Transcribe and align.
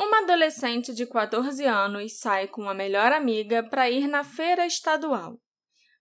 Uma 0.00 0.22
adolescente 0.22 0.92
de 0.92 1.06
14 1.06 1.64
anos 1.64 2.18
sai 2.18 2.48
com 2.48 2.68
a 2.68 2.74
melhor 2.74 3.12
amiga 3.12 3.62
para 3.62 3.88
ir 3.88 4.08
na 4.08 4.24
feira 4.24 4.66
estadual. 4.66 5.40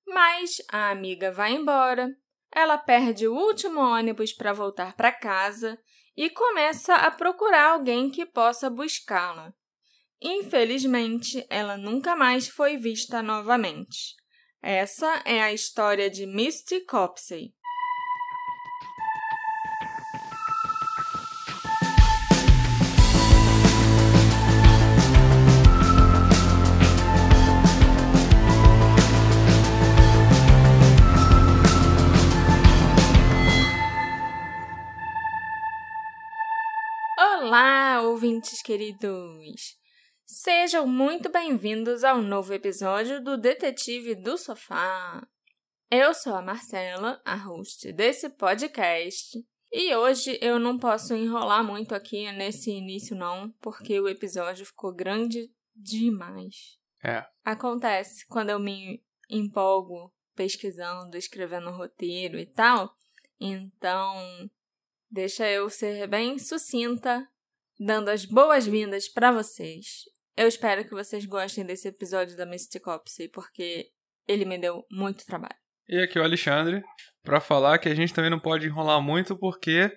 Mas 0.07 0.57
a 0.69 0.89
amiga 0.89 1.31
vai 1.31 1.53
embora, 1.53 2.09
ela 2.51 2.77
perde 2.77 3.27
o 3.27 3.35
último 3.35 3.79
ônibus 3.79 4.33
para 4.33 4.53
voltar 4.53 4.95
para 4.95 5.11
casa 5.11 5.79
e 6.15 6.29
começa 6.29 6.95
a 6.95 7.09
procurar 7.09 7.71
alguém 7.71 8.09
que 8.09 8.25
possa 8.25 8.69
buscá-la. 8.69 9.53
Infelizmente, 10.21 11.45
ela 11.49 11.77
nunca 11.77 12.15
mais 12.15 12.47
foi 12.47 12.77
vista 12.77 13.21
novamente. 13.21 14.15
Essa 14.61 15.21
é 15.25 15.41
a 15.41 15.51
história 15.51 16.09
de 16.09 16.25
Misty 16.25 16.81
Copsey. 16.81 17.53
Ouvintes 38.23 38.61
queridos! 38.61 39.77
Sejam 40.25 40.87
muito 40.87 41.29
bem-vindos 41.29 42.05
ao 42.05 42.21
novo 42.21 42.53
episódio 42.53 43.21
do 43.21 43.37
Detetive 43.37 44.15
do 44.15 44.37
Sofá. 44.37 45.27
Eu 45.91 46.13
sou 46.13 46.33
a 46.33 46.41
Marcela, 46.41 47.21
a 47.25 47.35
host 47.35 47.91
desse 47.91 48.29
podcast, 48.29 49.37
e 49.69 49.93
hoje 49.93 50.39
eu 50.41 50.57
não 50.57 50.77
posso 50.77 51.13
enrolar 51.13 51.65
muito 51.65 51.93
aqui 51.93 52.31
nesse 52.31 52.71
início, 52.71 53.13
não, 53.13 53.51
porque 53.59 53.99
o 53.99 54.07
episódio 54.07 54.65
ficou 54.65 54.93
grande 54.93 55.51
demais. 55.75 56.79
É. 57.03 57.25
Acontece 57.43 58.25
quando 58.27 58.51
eu 58.51 58.59
me 58.59 59.03
empolgo 59.29 60.13
pesquisando, 60.33 61.17
escrevendo 61.17 61.71
roteiro 61.71 62.39
e 62.39 62.45
tal, 62.45 62.95
então 63.37 64.15
deixa 65.11 65.45
eu 65.45 65.69
ser 65.69 66.07
bem 66.07 66.39
sucinta 66.39 67.29
dando 67.79 68.09
as 68.09 68.25
boas-vindas 68.25 69.07
para 69.07 69.31
vocês. 69.31 70.03
Eu 70.35 70.47
espero 70.47 70.83
que 70.83 70.91
vocês 70.91 71.25
gostem 71.25 71.65
desse 71.65 71.87
episódio 71.87 72.35
da 72.35 72.45
Mysticopsy, 72.45 73.29
porque 73.29 73.87
ele 74.27 74.45
me 74.45 74.57
deu 74.57 74.85
muito 74.91 75.25
trabalho. 75.25 75.55
E 75.87 75.99
aqui 75.99 76.17
é 76.17 76.21
o 76.21 76.23
Alexandre, 76.23 76.81
para 77.23 77.39
falar 77.39 77.77
que 77.77 77.89
a 77.89 77.95
gente 77.95 78.13
também 78.13 78.31
não 78.31 78.39
pode 78.39 78.65
enrolar 78.65 79.01
muito, 79.01 79.37
porque 79.37 79.91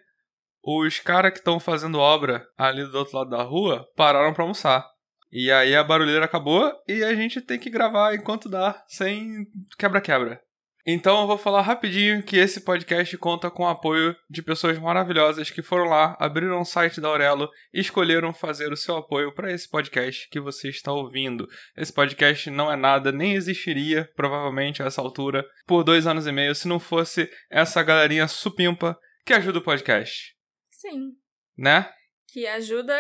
os 0.63 0.99
caras 0.99 1.33
que 1.33 1.39
estão 1.39 1.61
fazendo 1.61 1.99
obra 1.99 2.47
ali 2.59 2.85
do 2.85 2.99
outro 2.99 3.17
lado 3.17 3.31
da 3.31 3.43
rua 3.43 3.87
pararam 3.97 4.35
para 4.35 4.43
almoçar. 4.43 4.85
E 5.31 5.51
aí 5.51 5.75
a 5.75 5.85
barulheira 5.85 6.25
acabou 6.25 6.73
e 6.89 7.05
a 7.05 7.15
gente 7.15 7.41
tem 7.41 7.59
que 7.59 7.71
gravar 7.71 8.15
enquanto 8.15 8.49
dá, 8.49 8.85
sem 8.89 9.47
quebra-quebra. 9.79 10.41
Então 10.89 11.21
eu 11.21 11.27
vou 11.27 11.37
falar 11.37 11.63
rapidinho 11.63 12.23
que 12.23 12.37
esse 12.37 12.61
podcast 12.61 13.19
conta 13.19 13.51
com 13.51 13.65
o 13.65 13.69
apoio 13.69 14.15
de 14.31 14.41
pessoas 14.41 14.79
maravilhosas 14.79 15.51
que 15.51 15.61
foram 15.61 15.87
lá, 15.87 16.17
abriram 16.21 16.61
o 16.61 16.65
site 16.65 17.01
da 17.01 17.09
Aurelo 17.09 17.51
e 17.75 17.81
escolheram 17.81 18.33
fazer 18.33 18.73
o 18.73 18.77
seu 18.77 18.97
apoio 18.97 19.35
para 19.35 19.51
esse 19.51 19.69
podcast 19.69 20.29
que 20.31 20.39
você 20.39 20.69
está 20.69 20.93
ouvindo. 20.93 21.49
Esse 21.77 21.93
podcast 21.93 22.49
não 22.51 22.71
é 22.71 22.77
nada, 22.77 23.11
nem 23.11 23.35
existiria, 23.35 24.09
provavelmente, 24.15 24.81
a 24.81 24.87
essa 24.87 25.01
altura, 25.01 25.45
por 25.67 25.83
dois 25.83 26.07
anos 26.07 26.25
e 26.25 26.31
meio, 26.31 26.55
se 26.55 26.69
não 26.69 26.79
fosse 26.79 27.29
essa 27.51 27.83
galerinha 27.83 28.29
supimpa 28.29 28.97
que 29.25 29.35
ajuda 29.35 29.59
o 29.59 29.65
podcast. 29.65 30.37
Sim. 30.71 31.15
Né? 31.59 31.93
Que 32.29 32.47
ajuda 32.47 32.97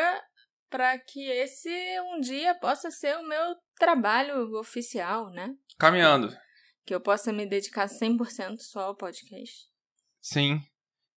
para 0.69 0.99
que 0.99 1.23
esse 1.23 1.71
um 2.01 2.21
dia 2.21 2.53
possa 2.57 2.91
ser 2.91 3.17
o 3.17 3.29
meu 3.29 3.55
trabalho 3.79 4.59
oficial, 4.59 5.31
né? 5.31 5.55
Caminhando 5.79 6.37
que 6.87 6.95
eu 6.95 7.01
possa 7.01 7.33
me 7.33 7.45
dedicar 7.45 7.89
100% 7.89 8.61
só 8.61 8.81
ao 8.85 8.97
podcast. 8.97 9.67
Sim. 10.21 10.63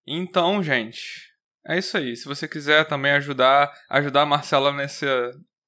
Então, 0.05 0.63
gente, 0.63 1.31
é 1.65 1.77
isso 1.77 1.95
aí. 1.95 2.15
Se 2.15 2.25
você 2.25 2.47
quiser 2.47 2.87
também 2.87 3.11
ajudar, 3.11 3.71
ajudar 3.87 4.23
a 4.23 4.25
Marcela 4.25 4.73
nesse 4.73 5.05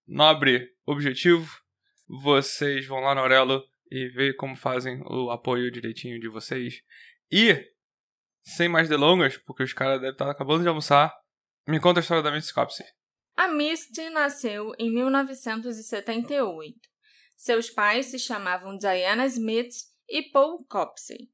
nobre 0.08 0.68
objetivo, 0.86 1.48
vocês 2.10 2.88
vão 2.88 3.00
lá 3.00 3.14
no 3.14 3.22
Aurelo 3.22 3.64
e 3.92 4.08
ver 4.10 4.36
como 4.36 4.56
fazem 4.56 5.02
o 5.06 5.30
apoio 5.30 5.72
direitinho 5.72 6.20
de 6.20 6.28
vocês. 6.28 6.82
E, 7.32 7.64
sem 8.42 8.68
mais 8.68 8.90
delongas, 8.90 9.38
porque 9.38 9.62
os 9.62 9.74
caras 9.74 10.00
devem 10.00 10.14
estar 10.14 10.32
acabando 10.32 10.64
de 10.64 10.68
almoçar, 10.68 11.14
me 11.68 11.80
conta 11.80 12.00
a 12.00 12.02
história 12.02 12.24
da 12.24 12.32
Misty 12.32 12.54
Copsey. 12.54 12.86
A 13.38 13.48
Misty 13.48 14.10
nasceu 14.10 14.74
em 14.80 14.92
1978. 14.92 16.76
Seus 17.36 17.70
pais 17.70 18.08
se 18.08 18.20
chamavam 18.20 18.78
Diana 18.78 19.26
Smith 19.26 19.91
e 20.12 20.22
Paul 20.22 20.64
Copsey. 20.66 21.30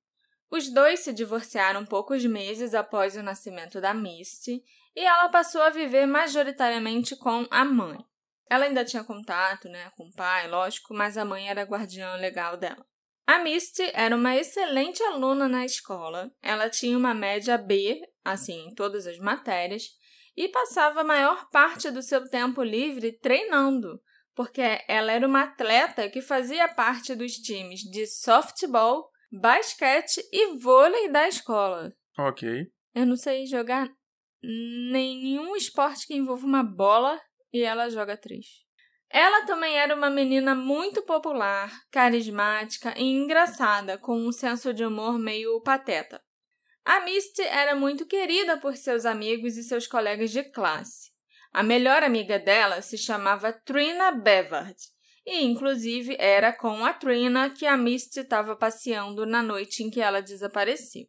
Os 0.49 0.69
dois 0.69 1.01
se 1.01 1.11
divorciaram 1.11 1.85
poucos 1.85 2.23
meses 2.25 2.73
após 2.73 3.15
o 3.17 3.23
nascimento 3.23 3.81
da 3.81 3.93
Misty 3.93 4.63
e 4.95 5.01
ela 5.01 5.29
passou 5.29 5.61
a 5.61 5.69
viver 5.69 6.05
majoritariamente 6.05 7.15
com 7.15 7.45
a 7.51 7.65
mãe. 7.65 7.97
Ela 8.49 8.65
ainda 8.65 8.85
tinha 8.85 9.03
contato 9.03 9.67
né, 9.67 9.91
com 9.97 10.05
o 10.05 10.13
pai, 10.13 10.47
lógico, 10.47 10.93
mas 10.93 11.17
a 11.17 11.25
mãe 11.25 11.49
era 11.49 11.63
a 11.63 11.65
guardiã 11.65 12.15
legal 12.15 12.55
dela. 12.55 12.85
A 13.25 13.39
Misty 13.39 13.83
era 13.93 14.15
uma 14.15 14.37
excelente 14.37 15.03
aluna 15.03 15.49
na 15.49 15.65
escola. 15.65 16.31
Ela 16.41 16.69
tinha 16.69 16.97
uma 16.97 17.13
média 17.13 17.57
B, 17.57 18.01
assim, 18.23 18.67
em 18.67 18.73
todas 18.73 19.05
as 19.05 19.19
matérias, 19.19 19.89
e 20.35 20.47
passava 20.47 21.01
a 21.01 21.03
maior 21.03 21.49
parte 21.49 21.91
do 21.91 22.01
seu 22.01 22.29
tempo 22.29 22.63
livre 22.63 23.11
treinando, 23.11 24.01
porque 24.37 24.61
ela 24.87 25.11
era 25.11 25.27
uma 25.27 25.45
atleta 25.45 26.07
que 26.11 26.21
fazia 26.21 26.67
parte 26.67 27.15
dos 27.15 27.33
times 27.37 27.79
de 27.79 28.05
softball, 28.05 29.09
basquete 29.31 30.21
e 30.31 30.55
vôlei 30.59 31.09
da 31.09 31.27
escola. 31.27 31.91
Ok. 32.19 32.67
Eu 32.93 33.07
não 33.07 33.15
sei 33.15 33.47
jogar 33.47 33.89
nenhum 34.43 35.55
esporte 35.55 36.05
que 36.05 36.13
envolva 36.13 36.45
uma 36.45 36.63
bola 36.63 37.19
e 37.51 37.63
ela 37.63 37.89
joga 37.89 38.15
três. 38.15 38.45
Ela 39.09 39.43
também 39.47 39.75
era 39.75 39.95
uma 39.95 40.09
menina 40.09 40.53
muito 40.53 41.01
popular, 41.01 41.71
carismática 41.89 42.93
e 42.95 43.05
engraçada, 43.05 43.97
com 43.97 44.15
um 44.19 44.31
senso 44.31 44.71
de 44.71 44.85
humor 44.85 45.17
meio 45.17 45.59
pateta. 45.61 46.21
A 46.85 46.99
Misty 46.99 47.41
era 47.41 47.75
muito 47.75 48.05
querida 48.05 48.57
por 48.57 48.77
seus 48.77 49.03
amigos 49.03 49.57
e 49.57 49.63
seus 49.63 49.87
colegas 49.87 50.29
de 50.29 50.43
classe. 50.43 51.16
A 51.53 51.63
melhor 51.63 52.03
amiga 52.03 52.37
dela 52.37 52.81
se 52.81 52.97
chamava 52.97 53.51
Trina 53.51 54.11
Bevard, 54.11 54.75
e 55.25 55.43
inclusive 55.43 56.15
era 56.19 56.53
com 56.53 56.85
a 56.85 56.93
Trina 56.93 57.49
que 57.49 57.65
a 57.65 57.75
Misty 57.75 58.21
estava 58.21 58.55
passeando 58.55 59.25
na 59.25 59.43
noite 59.43 59.83
em 59.83 59.89
que 59.89 60.01
ela 60.01 60.21
desapareceu. 60.21 61.05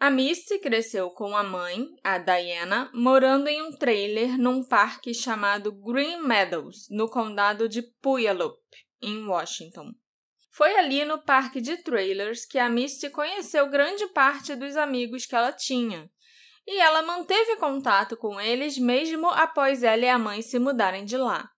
A 0.00 0.10
Misty 0.10 0.58
cresceu 0.58 1.10
com 1.10 1.36
a 1.36 1.44
mãe, 1.44 1.86
a 2.02 2.18
Diana, 2.18 2.90
morando 2.92 3.46
em 3.48 3.62
um 3.62 3.70
trailer 3.70 4.36
num 4.36 4.64
parque 4.64 5.14
chamado 5.14 5.70
Green 5.70 6.22
Meadows, 6.26 6.88
no 6.90 7.08
condado 7.08 7.68
de 7.68 7.82
Puyallup, 8.00 8.58
em 9.00 9.24
Washington. 9.24 9.92
Foi 10.50 10.76
ali 10.76 11.04
no 11.04 11.22
parque 11.22 11.60
de 11.60 11.76
trailers 11.76 12.44
que 12.44 12.58
a 12.58 12.68
Misty 12.68 13.10
conheceu 13.10 13.70
grande 13.70 14.06
parte 14.08 14.56
dos 14.56 14.76
amigos 14.76 15.24
que 15.24 15.36
ela 15.36 15.52
tinha, 15.52 16.10
e 16.66 16.78
ela 16.78 17.02
manteve 17.02 17.56
contato 17.56 18.16
com 18.16 18.40
eles 18.40 18.78
mesmo 18.78 19.28
após 19.28 19.82
ela 19.82 20.04
e 20.04 20.08
a 20.08 20.18
mãe 20.18 20.42
se 20.42 20.58
mudarem 20.58 21.04
de 21.04 21.16
lá. 21.16 21.48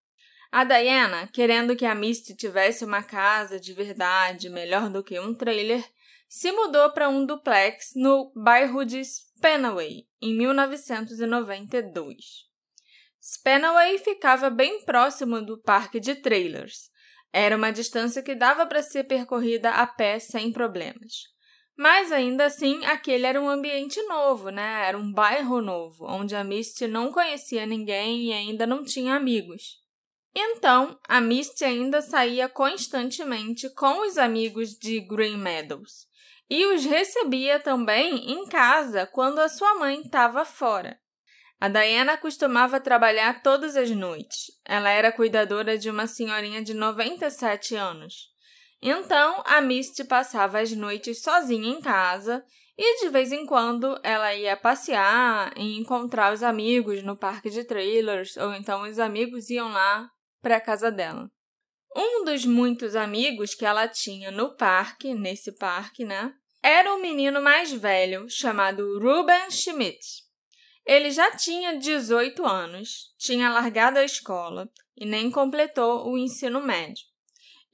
A 0.51 0.65
Diana, 0.65 1.29
querendo 1.33 1.75
que 1.75 1.85
a 1.85 1.95
Misty 1.95 2.37
tivesse 2.37 2.85
uma 2.85 3.03
casa 3.03 3.59
de 3.59 3.73
verdade 3.73 4.49
melhor 4.49 4.89
do 4.89 5.03
que 5.03 5.19
um 5.19 5.35
trailer, 5.35 5.85
se 6.29 6.53
mudou 6.53 6.93
para 6.93 7.09
um 7.09 7.27
duplex 7.27 7.93
no 7.97 8.33
bairro 8.35 8.85
de 8.85 9.05
Spanaway, 9.05 10.07
em 10.23 10.37
1992. 10.37 12.45
Spanaway 13.21 13.99
ficava 13.99 14.51
bem 14.51 14.85
próximo 14.85 15.41
do 15.41 15.61
parque 15.61 15.99
de 15.99 16.15
trailers. 16.15 16.91
Era 17.33 17.57
uma 17.57 17.73
distância 17.73 18.23
que 18.23 18.35
dava 18.35 18.67
para 18.67 18.83
ser 18.83 19.05
percorrida 19.05 19.71
a 19.71 19.87
pé 19.87 20.19
sem 20.19 20.53
problemas. 20.53 21.34
Mas 21.77 22.13
ainda 22.13 22.47
assim, 22.47 22.85
aquele 22.85 23.27
era 23.27 23.41
um 23.41 23.49
ambiente 23.49 24.01
novo, 24.03 24.51
né? 24.51 24.87
Era 24.87 24.97
um 24.97 25.13
bairro 25.13 25.61
novo, 25.61 26.07
onde 26.07 26.37
a 26.37 26.45
Misty 26.45 26.87
não 26.87 27.11
conhecia 27.11 27.67
ninguém 27.67 28.27
e 28.27 28.33
ainda 28.33 28.67
não 28.67 28.85
tinha 28.85 29.17
amigos. 29.17 29.83
Então, 30.35 30.99
a 31.09 31.21
Misty 31.21 31.65
ainda 31.65 32.01
saía 32.01 32.49
constantemente 32.49 33.69
com 33.75 34.07
os 34.07 34.19
amigos 34.19 34.71
de 34.71 35.01
Green 35.01 35.37
Meadows 35.37 36.07
e 36.51 36.67
os 36.67 36.85
recebia 36.85 37.59
também 37.59 38.31
em 38.31 38.47
casa 38.47 39.07
quando 39.07 39.39
a 39.39 39.49
sua 39.49 39.75
mãe 39.77 40.01
estava 40.01 40.45
fora. 40.45 40.99
A 41.61 41.69
Diana 41.69 42.17
costumava 42.19 42.81
trabalhar 42.81 43.43
todas 43.43 43.77
as 43.77 43.91
noites. 43.91 44.51
Ela 44.65 44.91
era 44.91 45.13
cuidadora 45.13 45.79
de 45.79 45.89
uma 45.89 46.07
senhorinha 46.07 46.63
de 46.63 46.75
97 46.75 47.75
anos. 47.75 48.34
Então, 48.87 49.43
a 49.47 49.63
Misty 49.63 50.05
passava 50.05 50.61
as 50.61 50.71
noites 50.73 51.23
sozinha 51.23 51.71
em 51.71 51.81
casa 51.81 52.45
E 52.77 53.01
de 53.01 53.09
vez 53.09 53.33
em 53.33 53.47
quando 53.47 53.99
ela 54.03 54.35
ia 54.35 54.57
passear 54.59 55.55
e 55.57 55.79
encontrar 55.79 56.35
os 56.35 56.43
amigos 56.43 57.03
no 57.03 57.17
parque 57.17 57.49
de 57.49 57.65
trailers, 57.65 58.37
ou 58.37 58.53
então 58.53 58.83
os 58.83 58.99
amigos 58.99 59.49
iam 59.49 59.73
lá 59.73 60.11
para 60.43 60.57
a 60.57 60.61
casa 60.61 60.91
dela. 60.91 61.31
Um 61.97 62.25
dos 62.25 62.45
muitos 62.45 62.97
amigos 62.97 63.55
que 63.55 63.65
ela 63.65 63.87
tinha 63.87 64.33
no 64.33 64.57
parque, 64.57 65.15
nesse 65.15 65.53
parque, 65.53 66.05
né? 66.05 66.35
Era 66.61 66.93
um 66.93 67.01
menino 67.01 67.41
mais 67.41 67.73
velho 67.73 68.29
chamado 68.29 68.99
Ruben 68.99 69.51
Schmidt. 69.51 70.05
Ele 70.85 71.13
já 71.13 71.31
tinha 71.31 71.79
18 71.79 72.45
anos, 72.45 73.15
tinha 73.17 73.51
largado 73.51 74.01
a 74.01 74.05
escola 74.05 74.69
e 74.97 75.07
nem 75.07 75.31
completou 75.31 76.11
o 76.11 76.19
ensino 76.19 76.61
médio. 76.61 77.14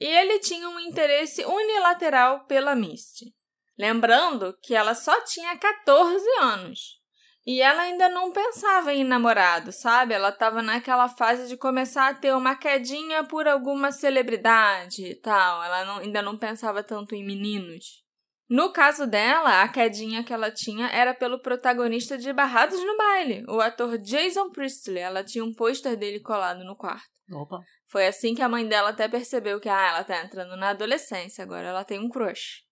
E 0.00 0.06
ele 0.06 0.38
tinha 0.38 0.69
um 0.69 0.81
interesse 0.81 1.44
unilateral 1.44 2.47
pela 2.47 2.75
Misty. 2.75 3.35
Lembrando 3.79 4.56
que 4.62 4.75
ela 4.75 4.94
só 4.94 5.23
tinha 5.25 5.56
14 5.56 6.25
anos. 6.41 7.00
E 7.47 7.61
ela 7.61 7.82
ainda 7.82 8.08
não 8.08 8.32
pensava 8.32 8.93
em 8.93 9.02
namorado, 9.02 9.73
sabe? 9.73 10.14
Ela 10.14 10.29
estava 10.29 10.62
naquela 10.62 11.08
fase 11.08 11.49
de 11.49 11.56
começar 11.56 12.08
a 12.08 12.14
ter 12.14 12.35
uma 12.35 12.55
quedinha 12.55 13.25
por 13.25 13.49
alguma 13.49 13.91
celebridade 13.91 15.05
e 15.05 15.14
tal. 15.14 15.62
Ela 15.62 15.85
não, 15.85 15.97
ainda 15.99 16.23
não 16.23 16.37
pensava 16.37 16.82
tanto 16.82 17.14
em 17.14 17.25
meninos. 17.25 18.05
No 18.49 18.73
caso 18.73 19.06
dela, 19.06 19.62
a 19.62 19.69
quedinha 19.69 20.25
que 20.25 20.32
ela 20.32 20.50
tinha 20.50 20.88
era 20.88 21.14
pelo 21.14 21.41
protagonista 21.41 22.19
de 22.19 22.32
Barrados 22.32 22.79
no 22.85 22.97
Baile, 22.97 23.44
o 23.49 23.61
ator 23.61 23.97
Jason 23.97 24.50
Priestley. 24.50 24.99
Ela 24.99 25.25
tinha 25.25 25.44
um 25.44 25.55
pôster 25.55 25.97
dele 25.97 26.20
colado 26.20 26.64
no 26.64 26.76
quarto. 26.76 27.08
Opa. 27.32 27.61
Foi 27.91 28.07
assim 28.07 28.37
que 28.37 28.43
a 28.43 28.49
mãe 28.49 28.69
dela 28.69 28.91
até 28.91 29.09
percebeu 29.09 29.59
que 29.59 29.69
ah, 29.69 29.89
ela 29.89 30.05
tá 30.05 30.23
entrando 30.23 30.57
na 30.57 30.69
adolescência, 30.69 31.43
agora 31.43 31.67
ela 31.67 31.85
tem 31.85 31.99
um 31.99 32.09
crush. 32.09 32.63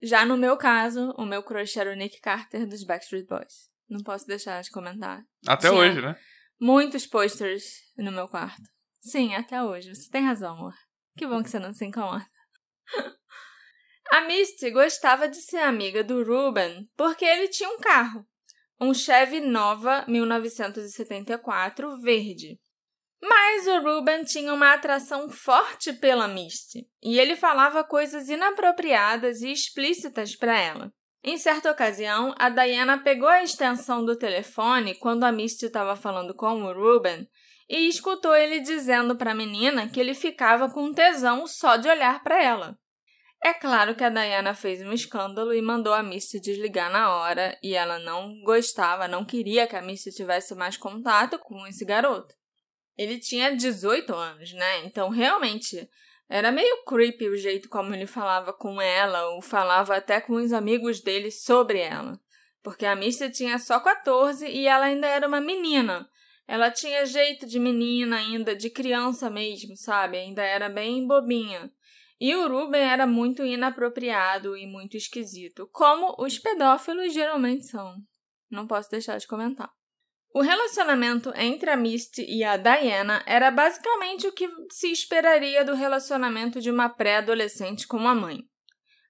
Já 0.00 0.24
no 0.24 0.34
meu 0.34 0.56
caso, 0.56 1.14
o 1.18 1.26
meu 1.26 1.42
crush 1.42 1.76
era 1.76 1.92
o 1.92 1.94
Nick 1.94 2.18
Carter 2.22 2.66
dos 2.66 2.82
Backstreet 2.82 3.26
Boys. 3.26 3.70
Não 3.86 4.02
posso 4.02 4.26
deixar 4.26 4.62
de 4.62 4.70
comentar. 4.70 5.22
Até 5.46 5.68
Tinha 5.68 5.78
hoje, 5.78 6.00
né? 6.00 6.18
Muitos 6.58 7.06
posters 7.06 7.64
no 7.98 8.10
meu 8.10 8.26
quarto. 8.26 8.62
Sim, 9.02 9.34
até 9.34 9.62
hoje. 9.62 9.94
Você 9.94 10.08
tem 10.08 10.24
razão, 10.24 10.54
amor. 10.54 10.74
Que 11.18 11.26
bom 11.26 11.42
que 11.42 11.50
você 11.50 11.58
não 11.58 11.74
se 11.74 11.84
incomoda. 11.84 12.26
A 14.10 14.22
Misty 14.22 14.70
gostava 14.70 15.28
de 15.28 15.36
ser 15.36 15.58
amiga 15.58 16.02
do 16.02 16.24
Ruben 16.24 16.88
porque 16.96 17.26
ele 17.26 17.48
tinha 17.48 17.68
um 17.68 17.78
carro. 17.78 18.26
Um 18.80 18.94
Chevy 18.94 19.40
Nova 19.40 20.06
1974 20.08 22.00
verde. 22.00 22.58
Mas 23.22 23.68
o 23.68 23.80
Ruben 23.80 24.24
tinha 24.24 24.52
uma 24.52 24.72
atração 24.72 25.30
forte 25.30 25.92
pela 25.92 26.26
Misty 26.26 26.88
e 27.00 27.20
ele 27.20 27.36
falava 27.36 27.84
coisas 27.84 28.28
inapropriadas 28.28 29.42
e 29.42 29.52
explícitas 29.52 30.34
para 30.34 30.58
ela. 30.58 30.92
Em 31.22 31.38
certa 31.38 31.70
ocasião, 31.70 32.34
a 32.36 32.48
Diana 32.48 32.98
pegou 32.98 33.28
a 33.28 33.44
extensão 33.44 34.04
do 34.04 34.18
telefone 34.18 34.96
quando 34.96 35.22
a 35.22 35.30
Misty 35.30 35.66
estava 35.66 35.94
falando 35.94 36.34
com 36.34 36.64
o 36.64 36.72
Ruben 36.72 37.28
e 37.70 37.86
escutou 37.86 38.34
ele 38.34 38.58
dizendo 38.58 39.14
para 39.16 39.30
a 39.30 39.36
menina 39.36 39.88
que 39.88 40.00
ele 40.00 40.14
ficava 40.14 40.68
com 40.68 40.92
tesão 40.92 41.46
só 41.46 41.76
de 41.76 41.88
olhar 41.88 42.24
para 42.24 42.42
ela. 42.42 42.76
É 43.44 43.54
claro 43.54 43.94
que 43.94 44.02
a 44.02 44.10
Diana 44.10 44.52
fez 44.52 44.80
um 44.82 44.92
escândalo 44.92 45.54
e 45.54 45.62
mandou 45.62 45.94
a 45.94 46.02
Misty 46.02 46.40
desligar 46.40 46.90
na 46.90 47.14
hora, 47.16 47.56
e 47.62 47.74
ela 47.74 47.98
não 48.00 48.40
gostava, 48.44 49.08
não 49.08 49.24
queria 49.24 49.66
que 49.66 49.76
a 49.76 49.82
Misty 49.82 50.10
tivesse 50.10 50.54
mais 50.54 50.76
contato 50.76 51.38
com 51.38 51.64
esse 51.66 51.84
garoto. 51.84 52.34
Ele 52.96 53.18
tinha 53.18 53.56
18 53.56 54.14
anos, 54.14 54.52
né? 54.52 54.84
Então, 54.84 55.08
realmente, 55.08 55.88
era 56.28 56.50
meio 56.50 56.84
creepy 56.84 57.28
o 57.28 57.36
jeito 57.36 57.68
como 57.68 57.94
ele 57.94 58.06
falava 58.06 58.52
com 58.52 58.80
ela, 58.80 59.28
ou 59.30 59.42
falava 59.42 59.96
até 59.96 60.20
com 60.20 60.34
os 60.34 60.52
amigos 60.52 61.00
dele 61.00 61.30
sobre 61.30 61.78
ela. 61.78 62.18
Porque 62.62 62.86
a 62.86 62.94
Misty 62.94 63.30
tinha 63.30 63.58
só 63.58 63.80
14 63.80 64.46
e 64.46 64.66
ela 64.66 64.86
ainda 64.86 65.06
era 65.06 65.26
uma 65.26 65.40
menina. 65.40 66.08
Ela 66.46 66.70
tinha 66.70 67.04
jeito 67.06 67.46
de 67.46 67.58
menina 67.58 68.16
ainda, 68.16 68.54
de 68.54 68.70
criança 68.70 69.28
mesmo, 69.30 69.76
sabe? 69.76 70.16
Ainda 70.16 70.42
era 70.42 70.68
bem 70.68 71.06
bobinha. 71.06 71.72
E 72.20 72.34
o 72.36 72.48
Ruben 72.48 72.80
era 72.80 73.06
muito 73.06 73.44
inapropriado 73.44 74.56
e 74.56 74.66
muito 74.66 74.96
esquisito, 74.96 75.68
como 75.72 76.14
os 76.18 76.38
pedófilos 76.38 77.12
geralmente 77.12 77.66
são. 77.66 77.96
Não 78.50 78.66
posso 78.66 78.88
deixar 78.90 79.18
de 79.18 79.26
comentar. 79.26 79.70
O 80.34 80.40
relacionamento 80.40 81.30
entre 81.36 81.68
a 81.68 81.76
Misty 81.76 82.24
e 82.26 82.42
a 82.42 82.56
Diana 82.56 83.22
era 83.26 83.50
basicamente 83.50 84.26
o 84.26 84.32
que 84.32 84.48
se 84.70 84.90
esperaria 84.90 85.62
do 85.62 85.74
relacionamento 85.74 86.58
de 86.58 86.70
uma 86.70 86.88
pré-adolescente 86.88 87.86
com 87.86 88.08
a 88.08 88.14
mãe. 88.14 88.38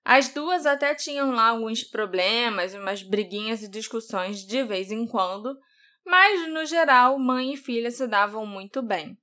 As 0.04 0.30
duas 0.30 0.66
até 0.66 0.96
tinham 0.96 1.30
lá 1.30 1.50
alguns 1.50 1.84
problemas, 1.84 2.74
umas 2.74 3.04
briguinhas 3.04 3.62
e 3.62 3.70
discussões 3.70 4.44
de 4.44 4.64
vez 4.64 4.90
em 4.90 5.06
quando, 5.06 5.56
mas 6.04 6.48
no 6.52 6.66
geral, 6.66 7.16
mãe 7.20 7.54
e 7.54 7.56
filha 7.56 7.92
se 7.92 8.08
davam 8.08 8.44
muito 8.44 8.82
bem. 8.82 9.16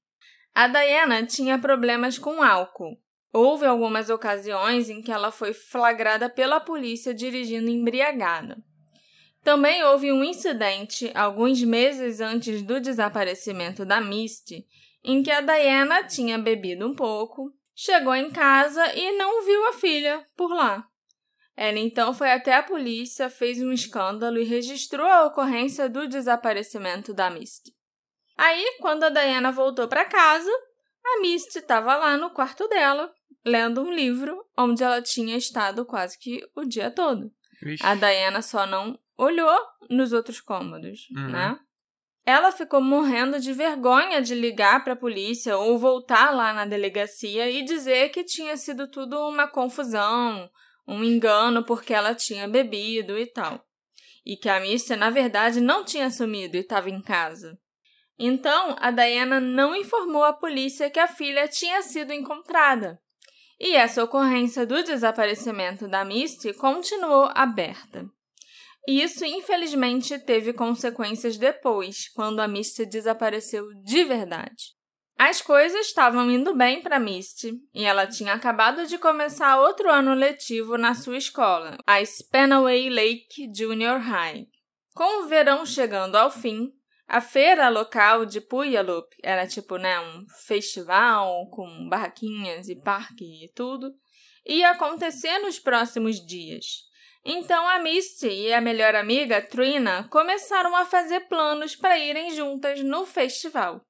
A 0.56 0.70
Diana 0.70 1.26
tinha 1.26 1.60
problemas 1.60 2.18
com 2.18 2.42
álcool. 2.42 2.98
Houve 3.34 3.66
algumas 3.66 4.10
ocasiões 4.10 4.90
em 4.90 5.02
que 5.02 5.12
ela 5.12 5.32
foi 5.32 5.54
flagrada 5.54 6.30
pela 6.30 6.62
polícia 6.62 7.14
dirigindo 7.14 7.70
embriagada. 7.70 8.58
Também 9.44 9.84
houve 9.84 10.12
um 10.12 10.24
incidente 10.24 11.12
alguns 11.16 11.64
meses 11.64 12.20
antes 12.20 12.62
do 12.62 12.80
desaparecimento 12.80 13.86
da 13.86 14.02
Misty, 14.02 14.66
em 15.04 15.24
que 15.24 15.32
a 15.32 15.42
Diana 15.42 16.04
tinha 16.04 16.38
bebido 16.38 16.88
um 16.88 16.94
pouco, 16.94 17.54
chegou 17.74 18.14
em 18.14 18.30
casa 18.30 18.94
e 18.94 19.18
não 19.18 19.46
viu 19.46 19.68
a 19.68 19.74
filha 19.74 20.26
por 20.36 20.54
lá. 20.54 20.86
Ela 21.56 21.80
então 21.80 22.14
foi 22.14 22.32
até 22.32 22.54
a 22.54 22.64
polícia, 22.64 23.30
fez 23.30 23.62
um 23.62 23.72
escândalo 23.72 24.38
e 24.38 24.46
registrou 24.46 25.06
a 25.06 25.26
ocorrência 25.26 25.90
do 25.90 26.08
desaparecimento 26.08 27.14
da 27.14 27.30
Misty. 27.30 27.74
Aí, 28.38 28.78
quando 28.80 29.04
a 29.04 29.10
Diana 29.10 29.52
voltou 29.52 29.86
para 29.88 30.06
casa, 30.06 30.52
a 31.06 31.20
Misty 31.20 31.60
estava 31.60 31.98
lá 31.98 32.16
no 32.16 32.30
quarto 32.30 32.68
dela, 32.70 33.12
lendo 33.46 33.82
um 33.82 33.92
livro 33.92 34.46
onde 34.58 34.84
ela 34.84 35.02
tinha 35.02 35.36
estado 35.36 35.86
quase 35.86 36.18
que 36.18 36.42
o 36.56 36.64
dia 36.64 36.90
todo. 36.92 37.30
A 37.82 37.96
Diana 37.96 38.42
só 38.42 38.66
não 38.66 38.98
olhou 39.20 39.60
nos 39.90 40.14
outros 40.14 40.40
cômodos, 40.40 41.08
Uhum. 41.16 41.30
né? 41.30 41.60
Ela 42.26 42.52
ficou 42.52 42.80
morrendo 42.82 43.40
de 43.40 43.52
vergonha 43.54 44.22
de 44.22 44.36
ligar 44.36 44.84
para 44.84 44.94
a 44.94 44.96
polícia 44.96 45.58
ou 45.58 45.78
voltar 45.80 46.32
lá 46.32 46.54
na 46.54 46.66
delegacia 46.66 47.50
e 47.50 47.64
dizer 47.64 48.10
que 48.10 48.24
tinha 48.24 48.56
sido 48.56 48.88
tudo 48.90 49.18
uma 49.28 49.48
confusão, 49.48 50.50
um 50.88 51.04
engano 51.04 51.64
porque 51.64 51.94
ela 51.94 52.14
tinha 52.14 52.48
bebido 52.48 53.18
e 53.18 53.26
tal. 53.26 53.64
E 54.26 54.38
que 54.38 54.48
a 54.50 54.60
Misty, 54.60 54.96
na 54.96 55.10
verdade, 55.10 55.60
não 55.60 55.84
tinha 55.84 56.12
sumido 56.12 56.56
e 56.56 56.60
estava 56.60 56.90
em 56.90 57.02
casa. 57.02 57.58
Então, 58.18 58.76
a 58.80 58.92
Diana 58.92 59.40
não 59.40 59.76
informou 59.76 60.24
a 60.24 60.34
polícia 60.34 60.90
que 60.90 61.00
a 61.00 61.08
filha 61.08 61.48
tinha 61.48 61.82
sido 61.82 62.14
encontrada. 62.14 63.00
E 63.60 63.76
essa 63.76 64.04
ocorrência 64.04 64.66
do 64.68 64.84
desaparecimento 64.84 65.88
da 65.88 66.06
Misty 66.06 66.54
continuou 66.54 67.30
aberta. 67.34 68.06
E 68.90 69.04
isso, 69.04 69.24
infelizmente, 69.24 70.18
teve 70.18 70.52
consequências 70.52 71.38
depois, 71.38 72.10
quando 72.16 72.40
a 72.40 72.48
Misty 72.48 72.88
desapareceu 72.88 73.68
de 73.84 74.04
verdade. 74.04 74.74
As 75.16 75.44
coisas 75.44 75.86
estavam 75.86 76.32
indo 76.32 76.56
bem 76.56 76.82
para 76.82 76.98
Misty 76.98 77.54
e 77.72 77.86
ela 77.86 78.08
tinha 78.08 78.34
acabado 78.34 78.88
de 78.88 78.98
começar 78.98 79.62
outro 79.62 79.92
ano 79.92 80.16
letivo 80.16 80.76
na 80.76 80.96
sua 80.96 81.18
escola, 81.18 81.78
a 81.86 82.04
Spanaway 82.04 82.90
Lake 82.90 83.52
Junior 83.56 84.00
High. 84.00 84.48
Com 84.96 85.22
o 85.22 85.28
verão 85.28 85.68
chegando 85.68 86.16
ao 86.16 86.32
fim, 86.32 86.72
a 87.08 87.22
feira 87.22 87.70
local 87.70 88.26
de 88.26 88.42
Puyallup 88.42 89.08
era 89.24 89.46
tipo, 89.46 89.78
né, 89.78 90.00
um 90.00 90.26
festival 90.48 91.48
com 91.52 91.88
barraquinhas 91.88 92.68
e 92.68 92.76
parque 92.76 93.46
e 93.46 93.54
tudo, 93.54 93.94
ia 94.44 94.72
acontecer 94.72 95.38
nos 95.38 95.60
próximos 95.60 96.16
dias. 96.26 96.89
Então 97.24 97.68
a 97.68 97.80
Misty 97.80 98.28
e 98.28 98.54
a 98.54 98.62
melhor 98.62 98.96
amiga, 98.96 99.42
Trina, 99.42 100.08
começaram 100.10 100.76
a 100.76 100.86
fazer 100.86 101.22
planos 101.22 101.76
para 101.76 101.98
irem 101.98 102.32
juntas 102.34 102.82
no 102.82 103.06
festival. 103.06 103.82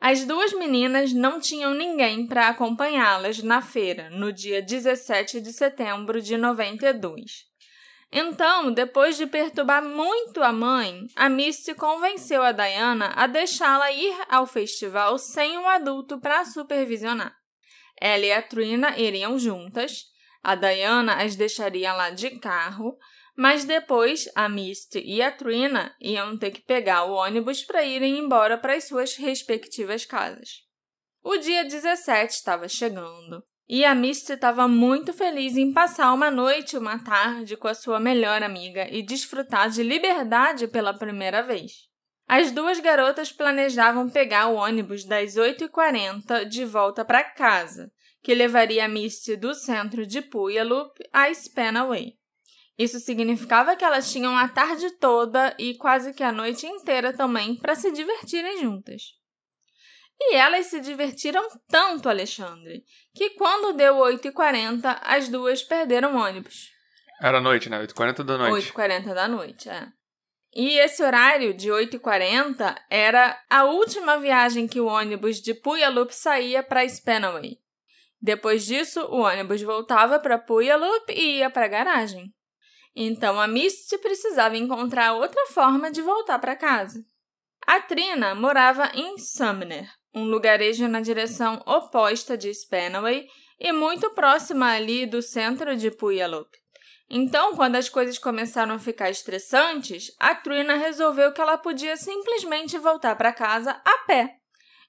As 0.00 0.24
duas 0.24 0.52
meninas 0.52 1.12
não 1.12 1.40
tinham 1.40 1.74
ninguém 1.74 2.24
para 2.26 2.48
acompanhá-las 2.48 3.42
na 3.42 3.60
feira, 3.60 4.08
no 4.10 4.32
dia 4.32 4.62
17 4.62 5.40
de 5.40 5.52
setembro 5.52 6.22
de 6.22 6.36
92. 6.36 7.48
Então, 8.10 8.72
depois 8.72 9.16
de 9.16 9.26
perturbar 9.26 9.84
muito 9.84 10.42
a 10.42 10.52
mãe, 10.52 11.06
a 11.16 11.28
Misty 11.28 11.74
convenceu 11.74 12.42
a 12.42 12.52
Diana 12.52 13.12
a 13.16 13.26
deixá-la 13.26 13.90
ir 13.92 14.16
ao 14.30 14.46
festival 14.46 15.18
sem 15.18 15.58
um 15.58 15.68
adulto 15.68 16.18
para 16.18 16.44
supervisionar. 16.44 17.36
Ela 18.00 18.24
e 18.24 18.32
a 18.32 18.40
Trina 18.40 18.96
iriam 18.96 19.36
juntas, 19.36 20.04
a 20.42 20.54
Diana 20.54 21.22
as 21.22 21.36
deixaria 21.36 21.92
lá 21.92 22.10
de 22.10 22.38
carro, 22.38 22.96
mas 23.36 23.64
depois 23.64 24.28
a 24.34 24.48
Misty 24.48 25.00
e 25.00 25.22
a 25.22 25.30
Trina 25.30 25.94
iam 26.00 26.36
ter 26.36 26.50
que 26.50 26.60
pegar 26.60 27.04
o 27.04 27.12
ônibus 27.12 27.62
para 27.62 27.84
irem 27.84 28.18
embora 28.18 28.58
para 28.58 28.74
as 28.74 28.84
suas 28.84 29.14
respectivas 29.16 30.04
casas. 30.04 30.64
O 31.22 31.36
dia 31.36 31.64
17 31.64 32.34
estava 32.34 32.68
chegando 32.68 33.44
E 33.68 33.84
a 33.84 33.94
Misty 33.94 34.32
estava 34.32 34.66
muito 34.66 35.12
feliz 35.12 35.56
em 35.56 35.72
passar 35.72 36.12
uma 36.12 36.30
noite, 36.30 36.76
uma 36.76 36.98
tarde 36.98 37.56
com 37.56 37.68
a 37.68 37.74
sua 37.74 38.00
melhor 38.00 38.42
amiga 38.42 38.88
e 38.90 39.02
desfrutar 39.02 39.70
de 39.70 39.82
liberdade 39.82 40.66
pela 40.66 40.92
primeira 40.92 41.42
vez. 41.42 41.86
As 42.26 42.50
duas 42.50 42.80
garotas 42.80 43.30
planejavam 43.30 44.10
pegar 44.10 44.48
o 44.48 44.56
ônibus 44.56 45.04
das 45.04 45.36
8h40 45.36 46.44
de 46.44 46.64
volta 46.64 47.04
para 47.04 47.22
casa, 47.22 47.90
que 48.22 48.34
levaria 48.34 48.84
a 48.84 48.88
Misty 48.88 49.36
do 49.36 49.54
centro 49.54 50.06
de 50.06 50.20
Puyallup 50.22 50.92
a 51.12 51.32
Spanaway. 51.32 52.18
Isso 52.78 53.00
significava 53.00 53.74
que 53.74 53.84
elas 53.84 54.12
tinham 54.12 54.36
a 54.36 54.46
tarde 54.48 54.88
toda 54.98 55.54
e 55.58 55.74
quase 55.74 56.12
que 56.12 56.22
a 56.22 56.30
noite 56.30 56.66
inteira 56.66 57.12
também 57.12 57.56
para 57.56 57.74
se 57.74 57.90
divertirem 57.90 58.60
juntas. 58.60 59.18
E 60.20 60.34
elas 60.34 60.66
se 60.66 60.80
divertiram 60.80 61.46
tanto, 61.68 62.08
Alexandre, 62.08 62.84
que 63.14 63.30
quando 63.30 63.76
deu 63.76 63.96
8h40, 63.96 64.98
as 65.02 65.28
duas 65.28 65.62
perderam 65.62 66.14
o 66.14 66.18
ônibus. 66.18 66.70
Era 67.20 67.40
noite, 67.40 67.68
né? 67.68 67.80
8h40 67.84 68.24
da 68.24 68.38
noite. 68.38 68.72
8h40 68.72 69.14
da 69.14 69.28
noite, 69.28 69.68
é. 69.68 69.88
E 70.54 70.78
esse 70.78 71.02
horário 71.02 71.52
de 71.52 71.68
8h40 71.68 72.76
era 72.88 73.40
a 73.50 73.64
última 73.64 74.18
viagem 74.18 74.66
que 74.66 74.80
o 74.80 74.86
ônibus 74.86 75.40
de 75.40 75.54
Puyallup 75.54 76.12
saía 76.12 76.62
para 76.62 76.88
Spanaway. 76.88 77.58
Depois 78.20 78.64
disso, 78.64 79.00
o 79.06 79.20
ônibus 79.20 79.62
voltava 79.62 80.18
para 80.18 80.38
Puyallup 80.38 81.12
e 81.12 81.38
ia 81.38 81.50
para 81.50 81.66
a 81.66 81.68
garagem. 81.68 82.32
Então 82.94 83.40
a 83.40 83.46
Misty 83.46 83.96
precisava 83.98 84.56
encontrar 84.56 85.14
outra 85.14 85.46
forma 85.46 85.90
de 85.90 86.02
voltar 86.02 86.38
para 86.38 86.56
casa. 86.56 87.04
A 87.66 87.80
Trina 87.80 88.34
morava 88.34 88.90
em 88.94 89.18
Sumner, 89.18 89.88
um 90.14 90.24
lugarejo 90.24 90.88
na 90.88 91.00
direção 91.00 91.62
oposta 91.66 92.36
de 92.36 92.52
Spanaway 92.52 93.28
e 93.60 93.72
muito 93.72 94.10
próxima 94.10 94.72
ali 94.72 95.06
do 95.06 95.22
centro 95.22 95.76
de 95.76 95.90
Puyallup. 95.90 96.48
Então, 97.10 97.54
quando 97.56 97.76
as 97.76 97.88
coisas 97.88 98.18
começaram 98.18 98.74
a 98.74 98.78
ficar 98.78 99.10
estressantes, 99.10 100.12
a 100.18 100.34
Trina 100.34 100.74
resolveu 100.76 101.32
que 101.32 101.40
ela 101.40 101.56
podia 101.56 101.96
simplesmente 101.96 102.76
voltar 102.78 103.16
para 103.16 103.32
casa 103.32 103.80
a 103.84 103.98
pé 104.06 104.36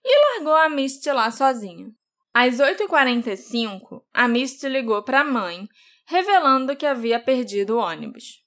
e 0.03 0.37
largou 0.37 0.55
a 0.55 0.67
Misty 0.67 1.11
lá 1.11 1.31
sozinha. 1.31 1.91
Às 2.33 2.57
8h45, 2.57 4.03
a 4.13 4.27
Misty 4.27 4.69
ligou 4.69 5.01
para 5.03 5.21
a 5.21 5.23
mãe, 5.23 5.67
revelando 6.05 6.75
que 6.75 6.85
havia 6.85 7.19
perdido 7.19 7.75
o 7.75 7.79
ônibus. 7.79 8.43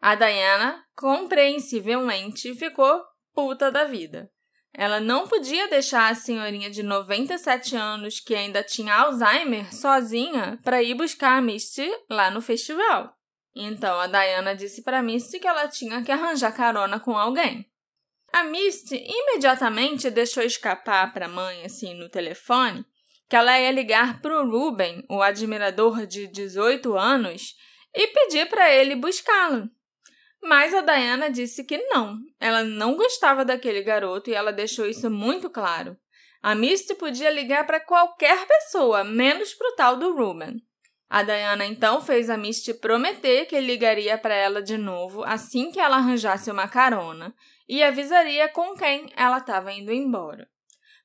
A 0.00 0.14
Diana, 0.14 0.84
compreensivelmente, 0.96 2.54
ficou 2.54 3.02
puta 3.34 3.70
da 3.70 3.84
vida. 3.84 4.30
Ela 4.72 5.00
não 5.00 5.26
podia 5.26 5.68
deixar 5.68 6.10
a 6.10 6.14
senhorinha 6.14 6.70
de 6.70 6.82
97 6.82 7.74
anos, 7.74 8.20
que 8.20 8.34
ainda 8.34 8.62
tinha 8.62 8.94
Alzheimer, 8.94 9.74
sozinha 9.74 10.58
para 10.62 10.82
ir 10.82 10.94
buscar 10.94 11.38
a 11.38 11.40
Misty 11.40 11.90
lá 12.08 12.30
no 12.30 12.40
festival. 12.40 13.12
Então 13.54 13.98
a 13.98 14.06
Diana 14.06 14.54
disse 14.54 14.82
para 14.82 15.02
Misty 15.02 15.40
que 15.40 15.48
ela 15.48 15.66
tinha 15.66 16.02
que 16.02 16.12
arranjar 16.12 16.52
carona 16.52 17.00
com 17.00 17.18
alguém. 17.18 17.68
A 18.32 18.44
Misty 18.44 18.94
imediatamente 18.96 20.10
deixou 20.10 20.42
escapar 20.42 21.12
para 21.12 21.26
a 21.26 21.30
mãe, 21.30 21.64
assim, 21.64 21.94
no 21.94 22.08
telefone, 22.08 22.84
que 23.28 23.36
ela 23.36 23.58
ia 23.58 23.70
ligar 23.70 24.20
para 24.20 24.40
o 24.40 24.50
Ruben, 24.50 25.04
o 25.08 25.20
admirador 25.20 26.06
de 26.06 26.26
18 26.26 26.96
anos, 26.96 27.54
e 27.94 28.06
pedir 28.06 28.48
para 28.48 28.72
ele 28.72 28.96
buscá-la. 28.96 29.68
Mas 30.42 30.72
a 30.72 30.80
Diana 30.80 31.30
disse 31.30 31.64
que 31.64 31.78
não, 31.88 32.18
ela 32.40 32.62
não 32.62 32.96
gostava 32.96 33.44
daquele 33.44 33.82
garoto 33.82 34.30
e 34.30 34.34
ela 34.34 34.52
deixou 34.52 34.86
isso 34.86 35.10
muito 35.10 35.50
claro. 35.50 35.96
A 36.40 36.54
Misty 36.54 36.94
podia 36.94 37.30
ligar 37.30 37.66
para 37.66 37.80
qualquer 37.80 38.46
pessoa, 38.46 39.02
menos 39.02 39.52
para 39.54 39.68
o 39.68 39.74
tal 39.74 39.96
do 39.96 40.14
Ruben. 40.16 40.62
A 41.10 41.22
Diana 41.22 41.66
então 41.66 42.00
fez 42.00 42.30
a 42.30 42.36
Misty 42.36 42.74
prometer 42.74 43.46
que 43.46 43.58
ligaria 43.58 44.16
para 44.16 44.34
ela 44.34 44.62
de 44.62 44.76
novo 44.76 45.24
assim 45.24 45.72
que 45.72 45.80
ela 45.80 45.96
arranjasse 45.96 46.50
uma 46.50 46.68
carona 46.68 47.34
e 47.68 47.82
avisaria 47.82 48.48
com 48.48 48.74
quem 48.74 49.06
ela 49.16 49.38
estava 49.38 49.72
indo 49.72 49.92
embora. 49.92 50.48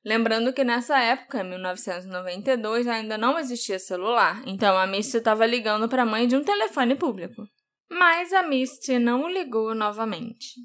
Lembrando 0.04 0.52
que 0.52 0.62
nessa 0.62 0.98
época, 0.98 1.42
1992, 1.42 2.86
ainda 2.86 3.16
não 3.16 3.38
existia 3.38 3.78
celular, 3.78 4.42
então 4.46 4.76
a 4.76 4.86
Misty 4.86 5.16
estava 5.16 5.46
ligando 5.46 5.88
para 5.88 6.02
a 6.02 6.06
mãe 6.06 6.28
de 6.28 6.36
um 6.36 6.44
telefone 6.44 6.94
público. 6.94 7.42
Mas 7.90 8.32
a 8.32 8.42
Misty 8.42 8.98
não 8.98 9.26
ligou 9.28 9.74
novamente. 9.74 10.56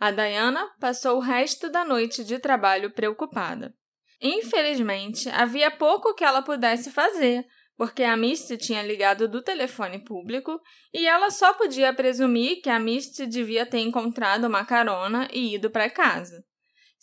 A 0.00 0.10
Diana 0.10 0.68
passou 0.80 1.18
o 1.18 1.20
resto 1.20 1.70
da 1.70 1.84
noite 1.84 2.24
de 2.24 2.40
trabalho 2.40 2.90
preocupada. 2.90 3.72
Infelizmente, 4.20 5.28
havia 5.28 5.70
pouco 5.70 6.12
que 6.14 6.24
ela 6.24 6.42
pudesse 6.42 6.90
fazer, 6.90 7.46
porque 7.76 8.02
a 8.02 8.16
Misty 8.16 8.56
tinha 8.56 8.82
ligado 8.82 9.28
do 9.28 9.42
telefone 9.42 10.00
público 10.04 10.60
e 10.92 11.06
ela 11.06 11.30
só 11.30 11.54
podia 11.54 11.94
presumir 11.94 12.60
que 12.60 12.70
a 12.70 12.80
Misty 12.80 13.26
devia 13.26 13.64
ter 13.64 13.78
encontrado 13.78 14.44
uma 14.44 14.64
carona 14.64 15.28
e 15.32 15.54
ido 15.54 15.70
para 15.70 15.88
casa. 15.88 16.44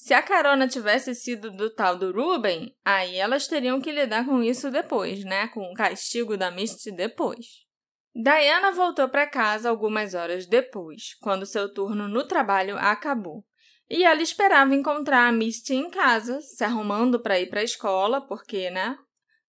Se 0.01 0.13
a 0.13 0.24
carona 0.24 0.65
tivesse 0.65 1.13
sido 1.13 1.51
do 1.51 1.70
tal 1.70 1.98
do 1.98 2.13
Ruben, 2.13 2.74
aí 2.86 3.18
elas 3.18 3.48
teriam 3.48 3.82
que 3.82 3.91
lidar 3.91 4.25
com 4.25 4.41
isso 4.41 4.72
depois, 4.72 5.25
né? 5.25 5.50
Com 5.50 5.60
o 5.60 5.74
castigo 5.74 6.38
da 6.38 6.50
Misty 6.50 6.89
depois. 6.89 7.65
Diana 8.15 8.72
voltou 8.72 9.10
para 9.10 9.27
casa 9.27 9.70
algumas 9.70 10.13
horas 10.13 10.48
depois, 10.48 11.15
quando 11.20 11.46
seu 11.46 11.74
turno 11.74 12.08
no 12.08 12.25
trabalho 12.25 12.77
acabou. 12.77 13.44
E 13.89 14.06
ela 14.06 14.22
esperava 14.22 14.74
encontrar 14.74 15.27
a 15.27 15.34
Misty 15.34 15.74
em 15.74 15.89
casa, 15.89 16.39
se 16.39 16.63
arrumando 16.63 17.20
para 17.22 17.38
ir 17.38 17.50
para 17.50 17.60
a 17.60 17.65
escola, 17.65 18.25
porque, 18.25 18.70
né? 18.70 18.98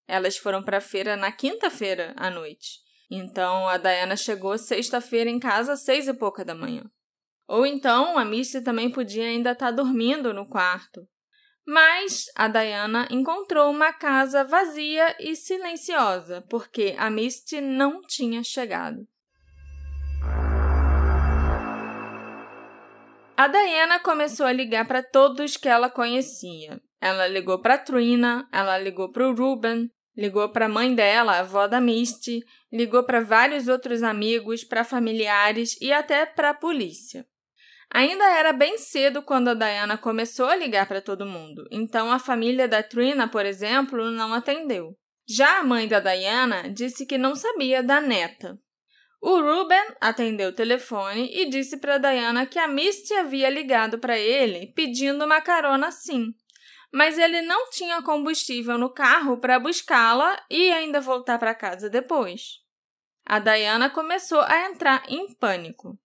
Elas 0.09 0.37
foram 0.37 0.64
para 0.64 0.78
a 0.78 0.83
feira 0.83 1.14
na 1.16 1.30
quinta-feira 1.30 2.12
à 2.16 2.28
noite. 2.28 2.80
Então 3.09 3.69
a 3.69 3.78
Diana 3.78 4.16
chegou 4.16 4.59
sexta-feira 4.59 5.30
em 5.30 5.38
casa 5.38 5.75
às 5.75 5.85
seis 5.85 6.09
e 6.09 6.12
pouca 6.12 6.45
da 6.45 6.57
manhã. 6.57 6.90
Ou 7.50 7.66
então 7.66 8.16
a 8.16 8.25
Misty 8.25 8.61
também 8.61 8.88
podia 8.88 9.25
ainda 9.25 9.50
estar 9.50 9.66
tá 9.66 9.73
dormindo 9.73 10.33
no 10.33 10.47
quarto. 10.47 11.04
Mas 11.66 12.26
a 12.37 12.47
Diana 12.47 13.09
encontrou 13.11 13.69
uma 13.73 13.92
casa 13.92 14.45
vazia 14.45 15.16
e 15.19 15.35
silenciosa, 15.35 16.45
porque 16.49 16.95
a 16.97 17.11
Misty 17.11 17.61
não 17.61 18.02
tinha 18.02 18.45
chegado. 18.45 19.04
A 23.37 23.49
Diana 23.49 23.99
começou 23.99 24.47
a 24.47 24.52
ligar 24.52 24.87
para 24.87 25.02
todos 25.02 25.57
que 25.57 25.69
ela 25.69 25.90
conhecia. 25.90 26.80
Ela 27.00 27.26
ligou 27.26 27.61
para 27.61 27.78
Trina, 27.78 28.49
ela 28.52 28.78
ligou 28.78 29.11
para 29.11 29.28
o 29.28 29.35
Ruben, 29.35 29.90
ligou 30.16 30.49
para 30.50 30.66
a 30.66 30.69
mãe 30.69 30.95
dela, 30.95 31.33
a 31.33 31.40
avó 31.40 31.66
da 31.66 31.80
Misty, 31.80 32.45
ligou 32.73 33.02
para 33.02 33.21
vários 33.21 33.66
outros 33.66 34.04
amigos, 34.04 34.62
para 34.62 34.85
familiares 34.85 35.76
e 35.80 35.92
até 35.92 36.25
para 36.25 36.50
a 36.50 36.54
polícia. 36.54 37.26
Ainda 37.92 38.25
era 38.38 38.52
bem 38.52 38.78
cedo 38.78 39.20
quando 39.20 39.49
a 39.49 39.54
Diana 39.54 39.99
começou 39.99 40.47
a 40.47 40.54
ligar 40.54 40.87
para 40.87 41.02
todo 41.02 41.26
mundo, 41.26 41.66
então 41.73 42.11
a 42.12 42.20
família 42.20 42.68
da 42.68 42.82
Trina, 42.82 43.28
por 43.28 43.44
exemplo, 43.44 44.11
não 44.12 44.32
atendeu. 44.32 44.97
Já 45.28 45.59
a 45.59 45.64
mãe 45.64 45.88
da 45.88 45.99
Diana 45.99 46.70
disse 46.70 47.04
que 47.04 47.18
não 47.18 47.35
sabia 47.35 47.82
da 47.82 48.00
neta. 48.00 48.59
O 49.20 49.40
Ruben 49.40 49.94
atendeu 50.00 50.49
o 50.49 50.54
telefone 50.54 51.30
e 51.32 51.50
disse 51.50 51.76
para 51.76 51.99
Diana 51.99 52.47
que 52.47 52.59
a 52.59 52.66
Misty 52.66 53.12
havia 53.14 53.50
ligado 53.50 53.99
para 53.99 54.18
ele 54.18 54.73
pedindo 54.75 55.25
uma 55.25 55.40
carona 55.40 55.90
sim, 55.90 56.32
mas 56.92 57.18
ele 57.18 57.42
não 57.42 57.70
tinha 57.70 58.00
combustível 58.02 58.78
no 58.78 58.88
carro 58.88 59.38
para 59.38 59.59
buscá-la 59.59 60.40
e 60.49 60.73
ainda 60.73 61.00
voltar 61.00 61.38
para 61.38 61.54
casa 61.54 61.90
depois. 61.90 62.61
A 63.26 63.38
Diana 63.38 63.90
começou 63.90 64.40
a 64.40 64.70
entrar 64.70 65.02
em 65.09 65.35
pânico. 65.35 65.99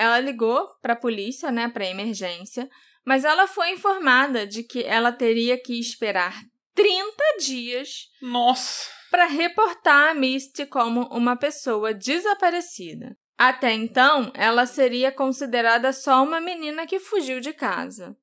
Ela 0.00 0.20
ligou 0.20 0.64
para 0.80 0.92
a 0.92 0.96
polícia, 0.96 1.50
né, 1.50 1.68
para 1.68 1.84
emergência, 1.84 2.70
mas 3.04 3.24
ela 3.24 3.48
foi 3.48 3.72
informada 3.72 4.46
de 4.46 4.62
que 4.62 4.84
ela 4.84 5.10
teria 5.10 5.60
que 5.60 5.76
esperar 5.76 6.40
30 6.72 7.16
dias. 7.40 8.08
Nossa! 8.22 8.88
Para 9.10 9.26
reportar 9.26 10.10
a 10.10 10.14
Misty 10.14 10.66
como 10.66 11.08
uma 11.08 11.34
pessoa 11.34 11.92
desaparecida. 11.92 13.16
Até 13.36 13.72
então, 13.72 14.30
ela 14.34 14.66
seria 14.66 15.10
considerada 15.10 15.92
só 15.92 16.22
uma 16.22 16.40
menina 16.40 16.86
que 16.86 17.00
fugiu 17.00 17.40
de 17.40 17.52
casa. 17.52 18.16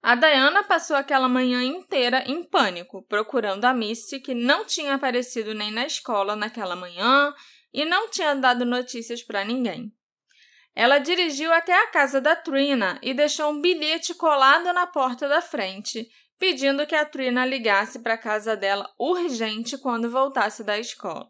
A 0.00 0.14
Diana 0.14 0.62
passou 0.62 0.94
aquela 0.94 1.28
manhã 1.28 1.60
inteira 1.60 2.22
em 2.24 2.44
pânico, 2.44 3.04
procurando 3.08 3.64
a 3.64 3.74
Misty, 3.74 4.20
que 4.20 4.32
não 4.32 4.64
tinha 4.64 4.94
aparecido 4.94 5.52
nem 5.54 5.72
na 5.72 5.86
escola 5.86 6.36
naquela 6.36 6.76
manhã 6.76 7.34
e 7.74 7.84
não 7.84 8.08
tinha 8.08 8.32
dado 8.34 8.64
notícias 8.64 9.24
para 9.24 9.44
ninguém. 9.44 9.92
Ela 10.76 10.98
dirigiu 10.98 11.50
até 11.54 11.72
a 11.72 11.86
casa 11.86 12.20
da 12.20 12.36
Trina 12.36 12.98
e 13.02 13.14
deixou 13.14 13.50
um 13.50 13.62
bilhete 13.62 14.14
colado 14.14 14.74
na 14.74 14.86
porta 14.86 15.26
da 15.26 15.40
frente, 15.40 16.06
pedindo 16.38 16.86
que 16.86 16.94
a 16.94 17.06
Trina 17.06 17.46
ligasse 17.46 18.02
para 18.02 18.12
a 18.12 18.18
casa 18.18 18.54
dela 18.54 18.86
urgente 18.98 19.78
quando 19.78 20.10
voltasse 20.10 20.62
da 20.62 20.78
escola. 20.78 21.26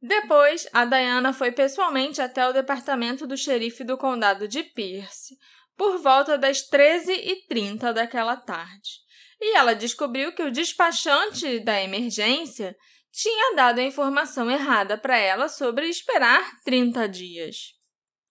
Depois, 0.00 0.66
a 0.72 0.84
Diana 0.84 1.32
foi 1.32 1.52
pessoalmente 1.52 2.20
até 2.20 2.44
o 2.48 2.52
departamento 2.52 3.24
do 3.24 3.36
xerife 3.36 3.84
do 3.84 3.96
condado 3.96 4.48
de 4.48 4.64
Pierce, 4.64 5.38
por 5.76 5.98
volta 5.98 6.36
das 6.36 6.68
13h30 6.68 7.92
daquela 7.92 8.36
tarde. 8.36 9.00
E 9.40 9.56
ela 9.56 9.74
descobriu 9.76 10.32
que 10.32 10.42
o 10.42 10.50
despachante 10.50 11.60
da 11.60 11.80
emergência 11.80 12.76
tinha 13.12 13.54
dado 13.54 13.78
a 13.78 13.84
informação 13.84 14.50
errada 14.50 14.98
para 14.98 15.16
ela 15.16 15.48
sobre 15.48 15.88
esperar 15.88 16.60
30 16.64 17.08
dias. 17.08 17.80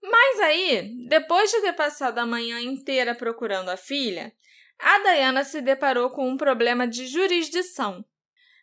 Mas 0.01 0.39
aí, 0.39 1.07
depois 1.07 1.51
de 1.51 1.61
ter 1.61 1.73
passado 1.73 2.17
a 2.17 2.25
manhã 2.25 2.59
inteira 2.59 3.13
procurando 3.13 3.69
a 3.69 3.77
filha, 3.77 4.33
a 4.79 4.99
Diana 4.99 5.43
se 5.43 5.61
deparou 5.61 6.09
com 6.09 6.27
um 6.27 6.37
problema 6.37 6.87
de 6.87 7.05
jurisdição. 7.05 8.03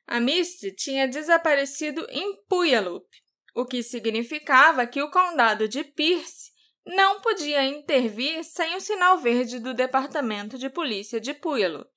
A 0.06 0.18
Misty 0.18 0.72
tinha 0.72 1.06
desaparecido 1.06 2.04
em 2.10 2.34
Puyallup, 2.48 3.06
o 3.54 3.64
que 3.64 3.82
significava 3.82 4.86
que 4.86 5.02
o 5.02 5.10
condado 5.10 5.68
de 5.68 5.84
Pierce 5.84 6.50
não 6.84 7.20
podia 7.20 7.64
intervir 7.64 8.42
sem 8.42 8.74
o 8.74 8.80
sinal 8.80 9.18
verde 9.18 9.60
do 9.60 9.74
Departamento 9.74 10.56
de 10.58 10.70
Polícia 10.70 11.20
de 11.20 11.34
Puyallup. 11.34 11.90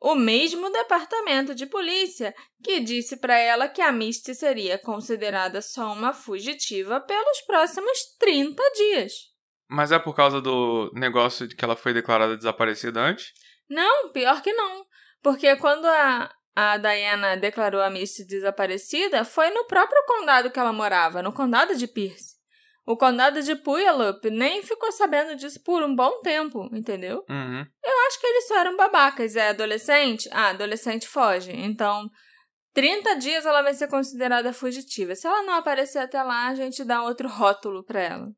O 0.00 0.14
mesmo 0.14 0.70
departamento 0.70 1.54
de 1.54 1.66
polícia 1.66 2.32
que 2.62 2.78
disse 2.80 3.16
para 3.16 3.36
ela 3.36 3.68
que 3.68 3.82
a 3.82 3.90
Misty 3.90 4.34
seria 4.34 4.78
considerada 4.78 5.60
só 5.60 5.92
uma 5.92 6.12
fugitiva 6.12 7.00
pelos 7.00 7.40
próximos 7.42 7.98
30 8.18 8.62
dias. 8.76 9.12
Mas 9.68 9.90
é 9.90 9.98
por 9.98 10.14
causa 10.14 10.40
do 10.40 10.90
negócio 10.94 11.48
de 11.48 11.56
que 11.56 11.64
ela 11.64 11.76
foi 11.76 11.92
declarada 11.92 12.36
desaparecida 12.36 13.00
antes? 13.00 13.32
Não, 13.68 14.10
pior 14.12 14.40
que 14.40 14.52
não. 14.52 14.84
Porque 15.20 15.56
quando 15.56 15.84
a, 15.86 16.30
a 16.54 16.78
Diana 16.78 17.36
declarou 17.36 17.82
a 17.82 17.90
Misty 17.90 18.24
desaparecida, 18.24 19.24
foi 19.24 19.50
no 19.50 19.66
próprio 19.66 20.02
condado 20.06 20.50
que 20.50 20.60
ela 20.60 20.72
morava, 20.72 21.22
no 21.22 21.32
condado 21.32 21.74
de 21.74 21.88
Pierce. 21.88 22.37
O 22.88 22.96
condado 22.96 23.42
de 23.42 23.54
Puyallup 23.54 24.30
nem 24.30 24.62
ficou 24.62 24.90
sabendo 24.90 25.36
disso 25.36 25.62
por 25.62 25.82
um 25.82 25.94
bom 25.94 26.22
tempo, 26.22 26.70
entendeu? 26.72 27.22
Uhum. 27.28 27.66
Eu 27.84 28.06
acho 28.06 28.18
que 28.18 28.26
eles 28.26 28.48
só 28.48 28.60
eram 28.60 28.78
babacas. 28.78 29.36
É 29.36 29.50
adolescente? 29.50 30.26
Ah, 30.32 30.48
adolescente 30.48 31.06
foge. 31.06 31.52
Então, 31.52 32.08
30 32.72 33.16
dias 33.16 33.44
ela 33.44 33.60
vai 33.60 33.74
ser 33.74 33.88
considerada 33.88 34.54
fugitiva. 34.54 35.14
Se 35.14 35.26
ela 35.26 35.42
não 35.42 35.52
aparecer 35.52 35.98
até 35.98 36.22
lá, 36.22 36.46
a 36.46 36.54
gente 36.54 36.82
dá 36.82 37.02
outro 37.02 37.28
rótulo 37.28 37.84
para 37.84 38.00
ela. 38.00 38.28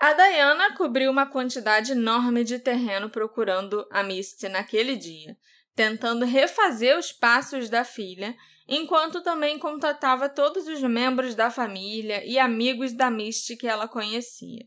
A 0.00 0.12
Diana 0.14 0.74
cobriu 0.74 1.08
uma 1.08 1.26
quantidade 1.26 1.92
enorme 1.92 2.42
de 2.42 2.58
terreno 2.58 3.08
procurando 3.08 3.86
a 3.92 4.02
Misty 4.02 4.48
naquele 4.48 4.96
dia, 4.96 5.36
tentando 5.76 6.24
refazer 6.24 6.98
os 6.98 7.12
passos 7.12 7.70
da 7.70 7.84
filha 7.84 8.34
enquanto 8.68 9.22
também 9.22 9.58
contatava 9.58 10.28
todos 10.28 10.66
os 10.66 10.80
membros 10.82 11.34
da 11.34 11.50
família 11.50 12.24
e 12.24 12.38
amigos 12.38 12.92
da 12.92 13.10
Misty 13.10 13.56
que 13.56 13.66
ela 13.66 13.86
conhecia. 13.86 14.66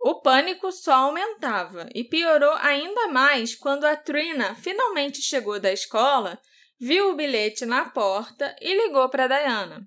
O 0.00 0.20
pânico 0.20 0.70
só 0.70 0.94
aumentava 0.94 1.88
e 1.94 2.04
piorou 2.04 2.52
ainda 2.60 3.08
mais 3.08 3.54
quando 3.54 3.84
a 3.84 3.96
Trina 3.96 4.54
finalmente 4.54 5.20
chegou 5.20 5.58
da 5.58 5.72
escola, 5.72 6.38
viu 6.78 7.10
o 7.10 7.16
bilhete 7.16 7.66
na 7.66 7.88
porta 7.90 8.54
e 8.60 8.74
ligou 8.74 9.08
para 9.08 9.26
Diana. 9.26 9.86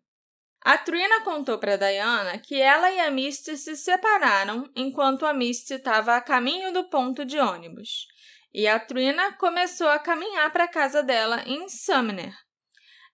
A 0.61 0.77
Trina 0.77 1.21
contou 1.21 1.57
para 1.57 1.77
Diana 1.77 2.37
que 2.37 2.59
ela 2.61 2.91
e 2.91 2.99
a 2.99 3.09
Misty 3.09 3.55
se 3.55 3.77
separaram 3.77 4.69
enquanto 4.75 5.25
a 5.25 5.33
Misty 5.33 5.75
estava 5.75 6.15
a 6.15 6.21
caminho 6.21 6.73
do 6.73 6.89
ponto 6.89 7.23
de 7.23 7.39
ônibus. 7.39 8.05
E 8.53 8.67
a 8.67 8.79
Trina 8.79 9.33
começou 9.37 9.87
a 9.87 9.99
caminhar 9.99 10.51
para 10.51 10.65
a 10.65 10.69
casa 10.69 11.01
dela 11.01 11.43
em 11.45 11.69
Sumner, 11.69 12.35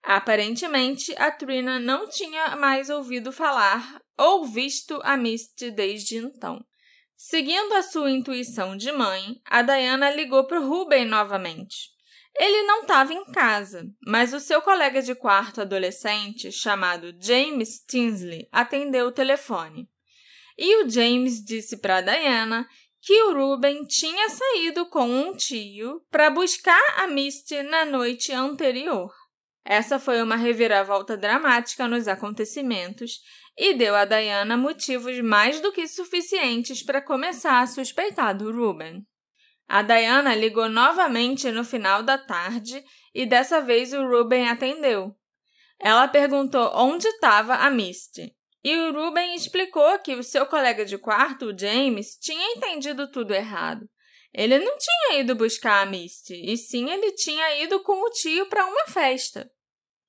Aparentemente, 0.06 1.16
a 1.18 1.32
Trina 1.32 1.80
não 1.80 2.08
tinha 2.08 2.56
mais 2.56 2.92
ouvido 2.92 3.32
falar 3.32 4.00
ou 4.16 4.46
visto 4.46 5.02
a 5.04 5.18
Misty 5.18 5.72
desde 5.72 6.18
então. 6.18 6.64
Seguindo 7.18 7.74
a 7.74 7.82
sua 7.82 8.12
intuição 8.12 8.78
de 8.78 8.92
mãe, 8.92 9.42
a 9.44 9.64
Diana 9.64 10.12
ligou 10.12 10.46
para 10.46 10.62
o 10.62 10.70
Ruben 10.70 11.06
novamente. 11.06 11.90
Ele 12.38 12.68
não 12.68 12.82
estava 12.82 13.14
em 13.14 13.26
casa, 13.32 13.84
mas 14.06 14.32
o 14.32 14.40
seu 14.40 14.62
colega 14.62 15.02
de 15.02 15.16
quarto 15.16 15.62
adolescente, 15.62 16.52
chamado 16.52 17.12
James 17.20 17.80
Tinsley, 17.90 18.48
atendeu 18.52 19.08
o 19.08 19.12
telefone. 19.12 19.90
E 20.56 20.84
o 20.84 20.90
James 20.90 21.44
disse 21.44 21.78
para 21.78 22.02
Diana 22.02 22.68
que 23.02 23.24
o 23.24 23.34
Ruben 23.34 23.86
tinha 23.86 24.30
saído 24.30 24.86
com 24.86 25.10
um 25.10 25.36
tio 25.36 26.06
para 26.12 26.30
buscar 26.30 27.00
a 27.00 27.08
Misty 27.08 27.64
na 27.64 27.86
noite 27.86 28.32
anterior. 28.32 29.12
Essa 29.66 29.98
foi 29.98 30.22
uma 30.22 30.36
reviravolta 30.36 31.18
dramática 31.18 31.88
nos 31.88 32.08
acontecimentos 32.08 33.20
e 33.58 33.74
deu 33.74 33.96
a 33.96 34.06
Diana 34.06 34.56
motivos 34.56 35.20
mais 35.22 35.60
do 35.60 35.72
que 35.72 35.88
suficientes 35.88 36.84
para 36.84 37.02
começar 37.02 37.62
a 37.62 37.68
suspeitar 37.68 38.38
do 38.38 38.52
Ruben. 38.52 39.04
A 39.68 39.82
Diana 39.82 40.36
ligou 40.36 40.70
novamente 40.70 41.52
no 41.52 41.64
final 41.64 42.04
da 42.04 42.16
tarde 42.16 42.84
e 43.14 43.26
dessa 43.26 43.60
vez 43.60 43.92
o 43.92 44.08
Ruben 44.08 44.48
atendeu. 44.48 45.16
Ela 45.80 46.08
perguntou 46.08 46.72
onde 46.76 47.08
estava 47.08 47.56
a 47.56 47.72
Misty. 47.72 48.36
E 48.64 48.76
o 48.78 48.94
Ruben 48.94 49.36
explicou 49.36 49.98
que 50.00 50.16
o 50.16 50.24
seu 50.24 50.46
colega 50.46 50.86
de 50.86 50.98
quarto, 50.98 51.48
o 51.48 51.58
James, 51.58 52.18
tinha 52.20 52.54
entendido 52.56 53.10
tudo 53.10 53.34
errado. 53.34 53.88
Ele 54.34 54.60
não 54.60 54.78
tinha 54.78 55.20
ido 55.20 55.36
buscar 55.36 55.82
a 55.82 55.86
Misty, 55.86 56.34
e 56.52 56.58
sim 56.58 56.90
ele 56.90 57.12
tinha 57.14 57.64
ido 57.64 57.82
com 57.84 57.94
o 57.94 58.12
tio 58.12 58.48
para 58.48 58.66
uma 58.66 58.86
festa. 58.88 59.50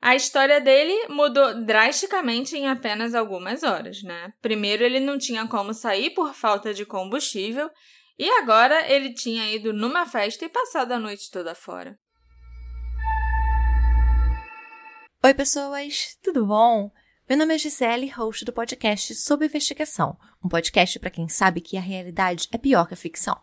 A 0.06 0.14
história 0.14 0.60
dele 0.60 1.08
mudou 1.08 1.64
drasticamente 1.64 2.56
em 2.56 2.68
apenas 2.68 3.12
algumas 3.12 3.64
horas, 3.64 4.04
né? 4.04 4.32
Primeiro 4.40 4.84
ele 4.84 5.00
não 5.00 5.18
tinha 5.18 5.48
como 5.48 5.74
sair 5.74 6.10
por 6.10 6.32
falta 6.32 6.72
de 6.72 6.86
combustível 6.86 7.68
e 8.16 8.30
agora 8.30 8.88
ele 8.88 9.12
tinha 9.12 9.50
ido 9.50 9.72
numa 9.72 10.06
festa 10.06 10.44
e 10.44 10.48
passado 10.48 10.92
a 10.92 10.98
noite 11.00 11.28
toda 11.28 11.56
fora. 11.56 11.98
Oi, 15.24 15.34
pessoas, 15.34 16.16
tudo 16.22 16.46
bom? 16.46 16.88
Meu 17.28 17.36
nome 17.36 17.56
é 17.56 17.58
Gisele, 17.58 18.08
host 18.08 18.44
do 18.44 18.52
podcast 18.52 19.12
Sob 19.12 19.44
Investigação, 19.44 20.16
um 20.40 20.48
podcast 20.48 21.00
para 21.00 21.10
quem 21.10 21.28
sabe 21.28 21.60
que 21.60 21.76
a 21.76 21.80
realidade 21.80 22.46
é 22.52 22.58
pior 22.58 22.86
que 22.86 22.94
a 22.94 22.96
ficção. 22.96 23.36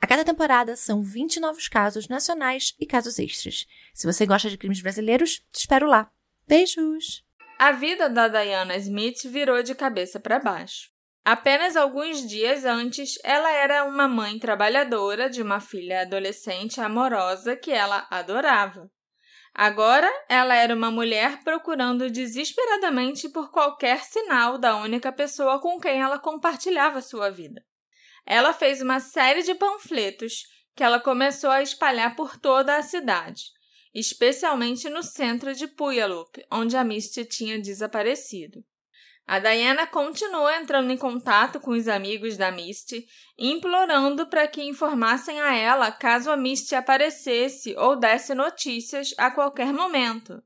A 0.00 0.06
cada 0.06 0.24
temporada 0.24 0.76
são 0.76 1.02
20 1.02 1.40
novos 1.40 1.68
casos 1.68 2.06
nacionais 2.06 2.74
e 2.78 2.86
casos 2.86 3.18
extras. 3.18 3.66
Se 3.94 4.06
você 4.06 4.26
gosta 4.26 4.50
de 4.50 4.58
crimes 4.58 4.80
brasileiros, 4.80 5.42
te 5.50 5.60
espero 5.60 5.86
lá. 5.86 6.10
Beijos! 6.46 7.24
A 7.58 7.72
vida 7.72 8.08
da 8.08 8.28
Diana 8.28 8.76
Smith 8.76 9.24
virou 9.24 9.62
de 9.62 9.74
cabeça 9.74 10.20
para 10.20 10.38
baixo. 10.38 10.90
Apenas 11.24 11.76
alguns 11.76 12.28
dias 12.28 12.64
antes, 12.64 13.18
ela 13.24 13.50
era 13.50 13.84
uma 13.84 14.06
mãe 14.06 14.38
trabalhadora 14.38 15.28
de 15.28 15.42
uma 15.42 15.58
filha 15.58 16.02
adolescente 16.02 16.80
amorosa 16.80 17.56
que 17.56 17.72
ela 17.72 18.06
adorava. 18.10 18.88
Agora, 19.52 20.08
ela 20.28 20.54
era 20.54 20.74
uma 20.74 20.90
mulher 20.90 21.42
procurando 21.42 22.10
desesperadamente 22.10 23.28
por 23.30 23.50
qualquer 23.50 24.04
sinal 24.04 24.58
da 24.58 24.76
única 24.76 25.10
pessoa 25.10 25.58
com 25.60 25.80
quem 25.80 26.00
ela 26.00 26.18
compartilhava 26.18 27.00
sua 27.00 27.30
vida 27.30 27.64
ela 28.26 28.52
fez 28.52 28.82
uma 28.82 28.98
série 28.98 29.42
de 29.42 29.54
panfletos 29.54 30.44
que 30.74 30.82
ela 30.82 31.00
começou 31.00 31.48
a 31.48 31.62
espalhar 31.62 32.16
por 32.16 32.36
toda 32.36 32.76
a 32.76 32.82
cidade, 32.82 33.44
especialmente 33.94 34.90
no 34.90 35.02
centro 35.02 35.54
de 35.54 35.68
Puyallup, 35.68 36.44
onde 36.52 36.76
a 36.76 36.84
Misty 36.84 37.24
tinha 37.24 37.58
desaparecido. 37.58 38.62
A 39.26 39.38
Diana 39.38 39.86
continuou 39.86 40.48
entrando 40.50 40.92
em 40.92 40.96
contato 40.96 41.58
com 41.58 41.72
os 41.72 41.88
amigos 41.88 42.36
da 42.36 42.52
Misty, 42.52 43.06
implorando 43.36 44.26
para 44.26 44.46
que 44.46 44.62
informassem 44.62 45.40
a 45.40 45.56
ela 45.56 45.90
caso 45.90 46.30
a 46.30 46.36
Misty 46.36 46.74
aparecesse 46.74 47.74
ou 47.76 47.96
desse 47.96 48.34
notícias 48.34 49.14
a 49.18 49.30
qualquer 49.30 49.72
momento. 49.72 50.40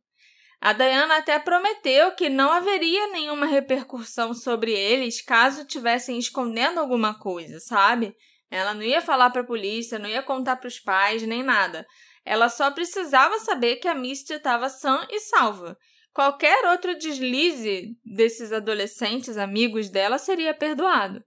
A 0.60 0.74
Diana 0.74 1.16
até 1.16 1.38
prometeu 1.38 2.12
que 2.12 2.28
não 2.28 2.52
haveria 2.52 3.06
nenhuma 3.08 3.46
repercussão 3.46 4.34
sobre 4.34 4.72
eles 4.72 5.22
caso 5.22 5.64
tivessem 5.64 6.18
escondendo 6.18 6.78
alguma 6.78 7.18
coisa, 7.18 7.58
sabe? 7.60 8.14
Ela 8.50 8.74
não 8.74 8.82
ia 8.82 9.00
falar 9.00 9.30
para 9.30 9.40
a 9.40 9.46
polícia, 9.46 9.98
não 9.98 10.08
ia 10.08 10.22
contar 10.22 10.56
para 10.56 10.68
os 10.68 10.78
pais, 10.78 11.22
nem 11.22 11.42
nada. 11.42 11.86
Ela 12.26 12.50
só 12.50 12.70
precisava 12.70 13.38
saber 13.38 13.76
que 13.76 13.88
a 13.88 13.94
Misty 13.94 14.34
estava 14.34 14.68
sã 14.68 15.06
e 15.10 15.20
salva. 15.20 15.78
Qualquer 16.12 16.66
outro 16.66 16.94
deslize 16.98 17.96
desses 18.04 18.52
adolescentes 18.52 19.38
amigos 19.38 19.88
dela 19.88 20.18
seria 20.18 20.52
perdoado. 20.52 21.24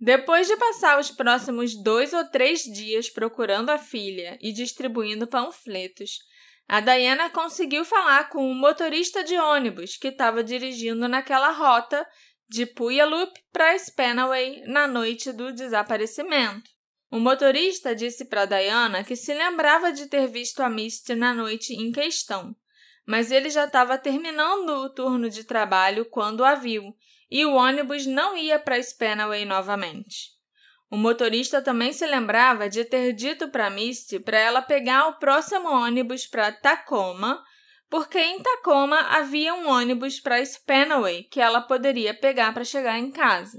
Depois 0.00 0.48
de 0.48 0.56
passar 0.56 0.98
os 0.98 1.10
próximos 1.10 1.80
dois 1.80 2.12
ou 2.12 2.28
três 2.28 2.62
dias 2.62 3.08
procurando 3.08 3.70
a 3.70 3.78
filha 3.78 4.36
e 4.40 4.52
distribuindo 4.52 5.28
panfletos, 5.28 6.18
a 6.68 6.80
Diana 6.80 7.30
conseguiu 7.30 7.84
falar 7.84 8.28
com 8.30 8.50
um 8.50 8.54
motorista 8.54 9.22
de 9.22 9.36
ônibus 9.36 9.96
que 9.96 10.08
estava 10.08 10.42
dirigindo 10.42 11.06
naquela 11.06 11.50
rota 11.50 12.06
de 12.48 12.66
Puyallup 12.66 13.32
para 13.52 13.78
Spanaway 13.78 14.62
na 14.66 14.86
noite 14.86 15.32
do 15.32 15.52
desaparecimento. 15.52 16.70
O 17.10 17.20
motorista 17.20 17.94
disse 17.94 18.24
para 18.24 18.46
Diana 18.46 19.04
que 19.04 19.14
se 19.14 19.32
lembrava 19.32 19.92
de 19.92 20.06
ter 20.06 20.26
visto 20.26 20.62
a 20.62 20.68
Misty 20.68 21.14
na 21.14 21.32
noite 21.32 21.74
em 21.74 21.92
questão, 21.92 22.56
mas 23.06 23.30
ele 23.30 23.50
já 23.50 23.66
estava 23.66 23.98
terminando 23.98 24.70
o 24.70 24.90
turno 24.90 25.28
de 25.28 25.44
trabalho 25.44 26.04
quando 26.06 26.44
a 26.44 26.54
viu 26.54 26.94
e 27.30 27.44
o 27.44 27.54
ônibus 27.54 28.06
não 28.06 28.36
ia 28.36 28.58
para 28.58 28.82
Spanaway 28.82 29.44
novamente. 29.44 30.33
O 30.94 30.96
motorista 30.96 31.60
também 31.60 31.92
se 31.92 32.06
lembrava 32.06 32.68
de 32.68 32.84
ter 32.84 33.12
dito 33.12 33.48
para 33.48 33.68
Misty 33.68 34.20
para 34.20 34.38
ela 34.38 34.62
pegar 34.62 35.08
o 35.08 35.18
próximo 35.18 35.68
ônibus 35.68 36.24
para 36.24 36.52
Tacoma, 36.52 37.42
porque 37.90 38.16
em 38.16 38.40
Tacoma 38.40 39.00
havia 39.00 39.54
um 39.54 39.68
ônibus 39.68 40.20
para 40.20 40.40
Spanaway 40.40 41.24
que 41.24 41.40
ela 41.40 41.60
poderia 41.60 42.14
pegar 42.14 42.54
para 42.54 42.64
chegar 42.64 42.96
em 42.96 43.10
casa. 43.10 43.58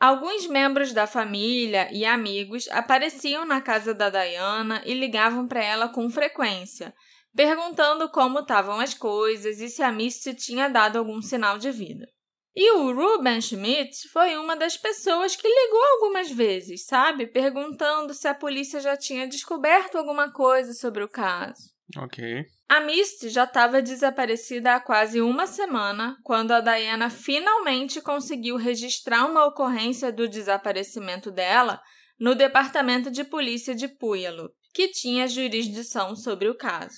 Alguns 0.00 0.46
membros 0.46 0.94
da 0.94 1.06
família 1.06 1.90
e 1.92 2.06
amigos 2.06 2.66
apareciam 2.70 3.44
na 3.44 3.60
casa 3.60 3.92
da 3.92 4.08
Diana 4.08 4.80
e 4.86 4.94
ligavam 4.94 5.46
para 5.46 5.62
ela 5.62 5.90
com 5.90 6.08
frequência, 6.08 6.94
perguntando 7.36 8.08
como 8.08 8.38
estavam 8.38 8.80
as 8.80 8.94
coisas 8.94 9.60
e 9.60 9.68
se 9.68 9.82
a 9.82 9.92
Misty 9.92 10.34
tinha 10.34 10.70
dado 10.70 10.96
algum 10.98 11.20
sinal 11.20 11.58
de 11.58 11.70
vida. 11.70 12.06
E 12.54 12.70
o 12.72 12.92
Ruben 12.92 13.40
Schmidt 13.40 14.08
foi 14.10 14.36
uma 14.36 14.54
das 14.54 14.76
pessoas 14.76 15.34
que 15.34 15.48
ligou 15.48 15.82
algumas 15.84 16.30
vezes, 16.30 16.84
sabe? 16.84 17.26
Perguntando 17.26 18.12
se 18.12 18.28
a 18.28 18.34
polícia 18.34 18.78
já 18.78 18.94
tinha 18.94 19.26
descoberto 19.26 19.96
alguma 19.96 20.30
coisa 20.30 20.74
sobre 20.74 21.02
o 21.02 21.08
caso. 21.08 21.72
Ok. 21.96 22.44
A 22.68 22.80
Misty 22.80 23.30
já 23.30 23.44
estava 23.44 23.80
desaparecida 23.80 24.74
há 24.74 24.80
quase 24.80 25.20
uma 25.20 25.46
semana 25.46 26.16
quando 26.22 26.52
a 26.52 26.60
Diana 26.60 27.08
finalmente 27.08 28.00
conseguiu 28.02 28.56
registrar 28.56 29.26
uma 29.26 29.46
ocorrência 29.46 30.12
do 30.12 30.28
desaparecimento 30.28 31.30
dela 31.30 31.80
no 32.20 32.34
Departamento 32.34 33.10
de 33.10 33.24
Polícia 33.24 33.74
de 33.74 33.88
Puyallup, 33.88 34.54
que 34.74 34.88
tinha 34.88 35.26
jurisdição 35.26 36.14
sobre 36.14 36.48
o 36.48 36.54
caso. 36.54 36.96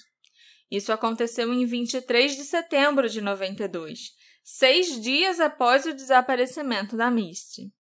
Isso 0.71 0.93
aconteceu 0.93 1.53
em 1.53 1.65
23 1.65 2.37
de 2.37 2.45
setembro 2.45 3.09
de 3.09 3.21
92 3.21 4.24
seis 4.45 5.01
dias 5.01 5.41
após 5.41 5.87
o 5.87 5.95
desaparecimento 5.95 6.97
da 6.99 7.11
Misty. 7.11 7.73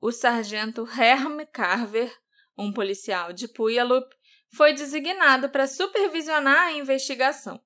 O 0.00 0.10
sargento 0.10 0.82
Herm 0.82 1.40
Carver, 1.52 2.12
um 2.58 2.72
policial 2.72 3.32
de 3.32 3.46
Puyallup, 3.46 4.12
foi 4.52 4.72
designado 4.72 5.48
para 5.48 5.68
supervisionar 5.68 6.66
a 6.66 6.72
investigação. 6.72 7.60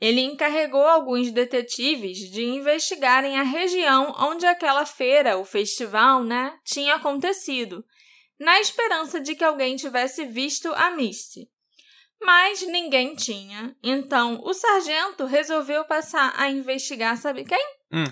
Ele 0.00 0.20
encarregou 0.20 0.82
alguns 0.82 1.30
detetives 1.30 2.18
de 2.18 2.44
investigarem 2.44 3.38
a 3.38 3.44
região 3.44 4.12
onde 4.18 4.44
aquela 4.44 4.84
feira, 4.84 5.38
o 5.38 5.44
festival, 5.44 6.24
né, 6.24 6.58
tinha 6.64 6.96
acontecido, 6.96 7.84
na 8.38 8.60
esperança 8.60 9.20
de 9.20 9.36
que 9.36 9.44
alguém 9.44 9.76
tivesse 9.76 10.24
visto 10.24 10.72
a 10.74 10.90
Misty. 10.90 11.48
Mas 12.20 12.62
ninguém 12.62 13.14
tinha, 13.14 13.76
então 13.82 14.40
o 14.42 14.52
sargento 14.52 15.26
resolveu 15.26 15.84
passar 15.84 16.32
a 16.36 16.50
investigar, 16.50 17.16
sabe 17.16 17.44
quem? 17.44 17.64
Hum. 17.94 18.04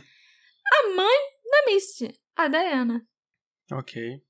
A 0.75 0.95
mãe 0.95 1.19
da 1.51 1.73
Misty, 1.73 2.15
a 2.37 2.47
Diana. 2.47 3.05
Ok. 3.73 4.23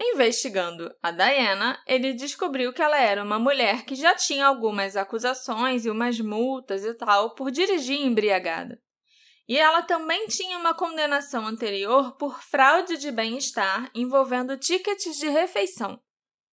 Investigando 0.00 0.92
a 1.00 1.12
Diana, 1.12 1.80
ele 1.86 2.12
descobriu 2.14 2.72
que 2.72 2.82
ela 2.82 2.98
era 3.00 3.22
uma 3.22 3.38
mulher 3.38 3.84
que 3.84 3.94
já 3.94 4.14
tinha 4.14 4.46
algumas 4.46 4.96
acusações 4.96 5.84
e 5.84 5.90
umas 5.90 6.18
multas 6.20 6.84
e 6.84 6.94
tal 6.94 7.34
por 7.34 7.52
dirigir 7.52 8.00
embriagada. 8.00 8.80
E 9.48 9.56
ela 9.56 9.82
também 9.82 10.26
tinha 10.26 10.58
uma 10.58 10.74
condenação 10.74 11.46
anterior 11.46 12.16
por 12.16 12.42
fraude 12.42 12.98
de 12.98 13.10
bem-estar 13.10 13.90
envolvendo 13.94 14.58
tickets 14.58 15.16
de 15.16 15.28
refeição. 15.28 16.00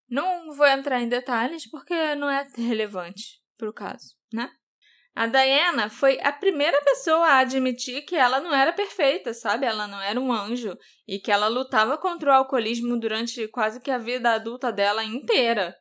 Não 0.07 0.53
vou 0.53 0.67
entrar 0.67 1.01
em 1.01 1.09
detalhes 1.09 1.69
porque 1.69 2.15
não 2.15 2.29
é 2.29 2.47
relevante 2.55 3.41
para 3.57 3.69
o 3.69 3.73
caso, 3.73 4.15
né? 4.31 4.51
A 5.15 5.27
Diana 5.27 5.89
foi 5.89 6.19
a 6.21 6.33
primeira 6.33 6.77
pessoa 6.81 7.25
a 7.25 7.39
admitir 7.39 8.01
que 8.01 8.17
ela 8.17 8.41
não 8.41 8.53
era 8.53 8.73
perfeita, 8.73 9.33
sabe? 9.33 9.65
Ela 9.65 9.87
não 9.87 10.01
era 10.01 10.19
um 10.19 10.29
anjo 10.29 10.77
e 11.07 11.19
que 11.19 11.31
ela 11.31 11.47
lutava 11.47 11.97
contra 11.97 12.31
o 12.31 12.33
alcoolismo 12.33 12.99
durante 12.99 13.47
quase 13.47 13.79
que 13.79 13.89
a 13.89 13.97
vida 13.97 14.31
adulta 14.31 14.73
dela 14.73 15.05
inteira. 15.05 15.73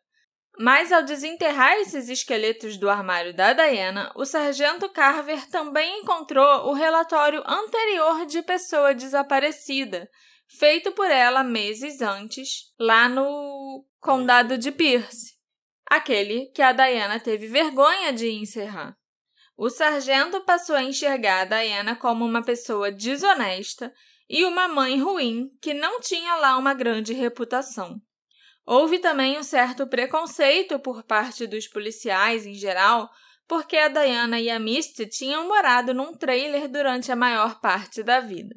Mas 0.56 0.92
ao 0.92 1.02
desenterrar 1.02 1.72
esses 1.78 2.08
esqueletos 2.08 2.76
do 2.76 2.88
armário 2.88 3.34
da 3.34 3.52
Diana, 3.52 4.12
o 4.14 4.24
sargento 4.24 4.88
Carver 4.88 5.50
também 5.50 5.98
encontrou 5.98 6.68
o 6.68 6.72
relatório 6.72 7.42
anterior 7.44 8.24
de 8.26 8.40
pessoa 8.40 8.94
desaparecida, 8.94 10.08
feito 10.60 10.92
por 10.92 11.10
ela 11.10 11.42
meses 11.42 12.00
antes, 12.00 12.72
lá 12.78 13.08
no 13.08 13.84
condado 13.98 14.56
de 14.56 14.70
Pierce, 14.70 15.34
aquele 15.90 16.46
que 16.54 16.62
a 16.62 16.70
Diana 16.70 17.18
teve 17.18 17.48
vergonha 17.48 18.12
de 18.12 18.30
encerrar. 18.30 18.96
O 19.56 19.70
sargento 19.70 20.40
passou 20.40 20.74
a 20.74 20.82
enxergar 20.82 21.42
a 21.42 21.44
Diana 21.44 21.94
como 21.94 22.24
uma 22.24 22.42
pessoa 22.42 22.90
desonesta 22.90 23.92
e 24.28 24.44
uma 24.44 24.66
mãe 24.66 25.00
ruim 25.00 25.48
que 25.62 25.72
não 25.72 26.00
tinha 26.00 26.34
lá 26.36 26.56
uma 26.56 26.74
grande 26.74 27.12
reputação. 27.12 28.00
Houve 28.66 28.98
também 28.98 29.38
um 29.38 29.42
certo 29.42 29.86
preconceito 29.86 30.78
por 30.78 31.04
parte 31.04 31.46
dos 31.46 31.68
policiais 31.68 32.46
em 32.46 32.54
geral, 32.54 33.10
porque 33.46 33.76
a 33.76 33.88
Diana 33.88 34.40
e 34.40 34.48
a 34.48 34.58
Misty 34.58 35.06
tinham 35.06 35.46
morado 35.46 35.92
num 35.92 36.14
trailer 36.14 36.66
durante 36.66 37.12
a 37.12 37.16
maior 37.16 37.60
parte 37.60 38.02
da 38.02 38.20
vida. 38.20 38.54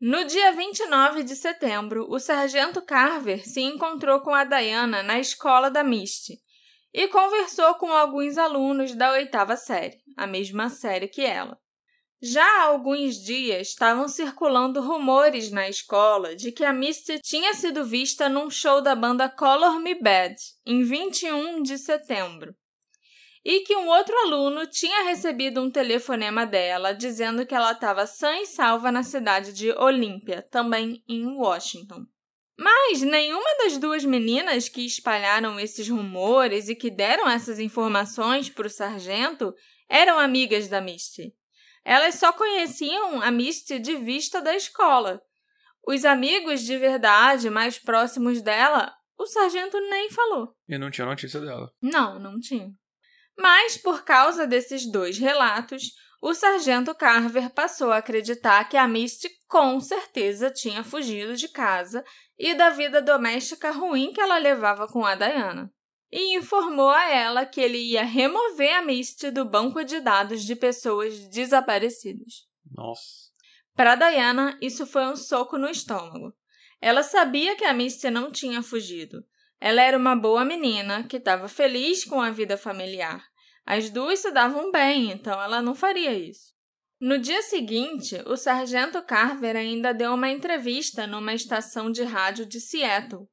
No 0.00 0.24
dia 0.24 0.52
29 0.52 1.22
de 1.22 1.36
setembro, 1.36 2.06
o 2.10 2.18
sargento 2.18 2.82
Carver 2.82 3.46
se 3.46 3.60
encontrou 3.60 4.20
com 4.20 4.34
a 4.34 4.44
Diana 4.44 5.02
na 5.02 5.20
escola 5.20 5.70
da 5.70 5.84
Misty 5.84 6.40
e 6.92 7.08
conversou 7.08 7.74
com 7.74 7.92
alguns 7.92 8.38
alunos 8.38 8.94
da 8.94 9.12
oitava 9.12 9.56
série, 9.56 9.98
a 10.16 10.26
mesma 10.26 10.68
série 10.68 11.08
que 11.08 11.22
ela. 11.22 11.58
Já 12.26 12.42
há 12.42 12.62
alguns 12.68 13.16
dias 13.16 13.68
estavam 13.68 14.08
circulando 14.08 14.80
rumores 14.80 15.50
na 15.50 15.68
escola 15.68 16.34
de 16.34 16.50
que 16.50 16.64
a 16.64 16.72
Misty 16.72 17.20
tinha 17.20 17.52
sido 17.52 17.84
vista 17.84 18.30
num 18.30 18.48
show 18.48 18.80
da 18.80 18.94
banda 18.94 19.28
Color 19.28 19.78
Me 19.78 19.94
Bad, 19.94 20.34
em 20.64 20.82
21 20.82 21.62
de 21.62 21.76
setembro, 21.76 22.54
e 23.44 23.60
que 23.60 23.76
um 23.76 23.88
outro 23.88 24.16
aluno 24.20 24.66
tinha 24.66 25.04
recebido 25.04 25.60
um 25.60 25.70
telefonema 25.70 26.46
dela 26.46 26.94
dizendo 26.94 27.44
que 27.44 27.54
ela 27.54 27.72
estava 27.72 28.06
sã 28.06 28.38
e 28.38 28.46
salva 28.46 28.90
na 28.90 29.02
cidade 29.02 29.52
de 29.52 29.70
Olímpia, 29.72 30.40
também 30.40 31.04
em 31.06 31.26
Washington. 31.26 32.06
Mas 32.56 33.02
nenhuma 33.02 33.50
das 33.62 33.76
duas 33.76 34.02
meninas 34.02 34.68
que 34.68 34.86
espalharam 34.86 35.60
esses 35.60 35.88
rumores 35.88 36.70
e 36.70 36.74
que 36.74 36.88
deram 36.88 37.28
essas 37.28 37.58
informações 37.58 38.48
para 38.48 38.66
o 38.66 38.70
sargento 38.70 39.54
eram 39.88 40.18
amigas 40.18 40.68
da 40.68 40.80
Misty. 40.80 41.34
Elas 41.84 42.14
só 42.14 42.32
conheciam 42.32 43.20
a 43.20 43.30
Misty 43.30 43.78
de 43.78 43.96
vista 43.96 44.40
da 44.40 44.54
escola. 44.54 45.22
Os 45.86 46.04
amigos 46.04 46.62
de 46.62 46.78
verdade 46.78 47.50
mais 47.50 47.78
próximos 47.78 48.40
dela, 48.40 48.94
o 49.18 49.26
sargento 49.26 49.78
nem 49.90 50.10
falou. 50.10 50.56
E 50.66 50.78
não 50.78 50.90
tinha 50.90 51.06
notícia 51.06 51.40
dela. 51.40 51.70
Não, 51.82 52.18
não 52.18 52.40
tinha. 52.40 52.72
Mas, 53.36 53.76
por 53.76 54.04
causa 54.04 54.46
desses 54.46 54.90
dois 54.90 55.18
relatos, 55.18 55.92
o 56.22 56.32
sargento 56.32 56.94
Carver 56.94 57.50
passou 57.50 57.92
a 57.92 57.98
acreditar 57.98 58.66
que 58.68 58.78
a 58.78 58.88
Misty 58.88 59.28
com 59.46 59.78
certeza 59.78 60.50
tinha 60.50 60.82
fugido 60.82 61.36
de 61.36 61.48
casa 61.48 62.02
e 62.38 62.54
da 62.54 62.70
vida 62.70 63.02
doméstica 63.02 63.70
ruim 63.70 64.12
que 64.12 64.20
ela 64.20 64.38
levava 64.38 64.88
com 64.88 65.04
a 65.04 65.14
Diana. 65.14 65.70
E 66.10 66.36
informou 66.36 66.90
a 66.90 67.10
ela 67.10 67.44
que 67.44 67.60
ele 67.60 67.78
ia 67.78 68.04
remover 68.04 68.76
a 68.76 68.82
Misty 68.82 69.30
do 69.30 69.44
banco 69.44 69.84
de 69.84 70.00
dados 70.00 70.44
de 70.44 70.54
pessoas 70.54 71.28
desaparecidas. 71.28 72.46
Nossa. 72.70 73.24
Para 73.74 73.96
Diana, 73.96 74.56
isso 74.60 74.86
foi 74.86 75.06
um 75.06 75.16
soco 75.16 75.58
no 75.58 75.68
estômago. 75.68 76.32
Ela 76.80 77.02
sabia 77.02 77.56
que 77.56 77.64
a 77.64 77.72
Misty 77.72 78.10
não 78.10 78.30
tinha 78.30 78.62
fugido. 78.62 79.24
Ela 79.60 79.82
era 79.82 79.98
uma 79.98 80.14
boa 80.14 80.44
menina 80.44 81.02
que 81.04 81.16
estava 81.16 81.48
feliz 81.48 82.04
com 82.04 82.20
a 82.20 82.30
vida 82.30 82.56
familiar 82.56 83.24
as 83.66 83.88
duas 83.88 84.18
se 84.18 84.30
davam 84.30 84.70
bem, 84.70 85.10
então 85.10 85.40
ela 85.40 85.62
não 85.62 85.74
faria 85.74 86.12
isso. 86.12 86.52
No 87.00 87.18
dia 87.18 87.42
seguinte, 87.42 88.16
o 88.26 88.36
sargento 88.36 89.02
Carver 89.02 89.56
ainda 89.56 89.92
deu 89.92 90.12
uma 90.14 90.30
entrevista 90.30 91.06
numa 91.06 91.34
estação 91.34 91.90
de 91.90 92.02
rádio 92.02 92.46
de 92.46 92.60
Seattle. 92.60 93.28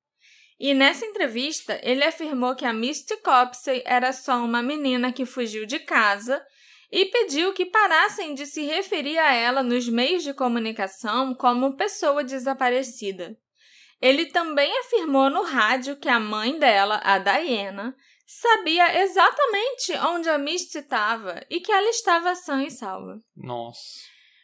E 0.64 0.76
nessa 0.76 1.04
entrevista, 1.04 1.80
ele 1.82 2.04
afirmou 2.04 2.56
que 2.56 2.66
a 2.66 2.72
Misty 2.72 3.18
Copsey 3.18 3.82
era 3.84 4.14
só 4.14 4.36
uma 4.46 4.62
menina 4.62 5.12
que 5.12 5.26
fugiu 5.26 5.66
de 5.66 5.80
casa 5.80 6.40
e 6.92 7.06
pediu 7.06 7.52
que 7.52 7.66
parassem 7.66 8.36
de 8.36 8.46
se 8.46 8.62
referir 8.62 9.18
a 9.18 9.34
ela 9.34 9.64
nos 9.64 9.90
meios 9.90 10.22
de 10.22 10.36
comunicação 10.36 11.34
como 11.34 11.76
pessoa 11.76 12.24
desaparecida. 12.24 13.36
Ele 14.00 14.28
também 14.28 14.72
afirmou 14.82 15.32
no 15.32 15.42
rádio 15.42 15.96
que 15.96 16.08
a 16.08 16.20
mãe 16.20 16.60
dela, 16.60 17.02
a 17.04 17.18
Diana, 17.18 17.96
sabia 18.28 19.02
exatamente 19.02 19.94
onde 20.14 20.30
a 20.30 20.38
Misty 20.38 20.78
estava 20.78 21.44
e 21.50 21.60
que 21.60 21.72
ela 21.72 21.90
estava 21.90 22.36
sã 22.36 22.62
e 22.64 22.70
salva. 22.70 23.20
Nossa. 23.36 23.82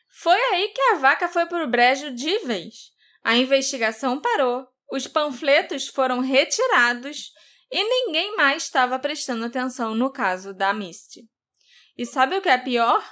Foi 0.09 0.39
aí 0.51 0.69
que 0.69 0.81
a 0.81 0.95
vaca 0.95 1.27
foi 1.27 1.45
para 1.45 1.63
o 1.63 1.69
brejo 1.69 2.09
de 2.09 2.39
vez. 2.39 2.91
A 3.23 3.37
investigação 3.37 4.19
parou, 4.19 4.67
os 4.91 5.07
panfletos 5.07 5.87
foram 5.87 6.19
retirados 6.19 7.31
e 7.71 7.83
ninguém 7.83 8.35
mais 8.35 8.63
estava 8.63 8.97
prestando 8.97 9.45
atenção 9.45 9.93
no 9.93 10.11
caso 10.11 10.53
da 10.53 10.73
Misty. 10.73 11.27
E 11.97 12.05
sabe 12.05 12.37
o 12.37 12.41
que 12.41 12.49
é 12.49 12.57
pior? 12.57 13.03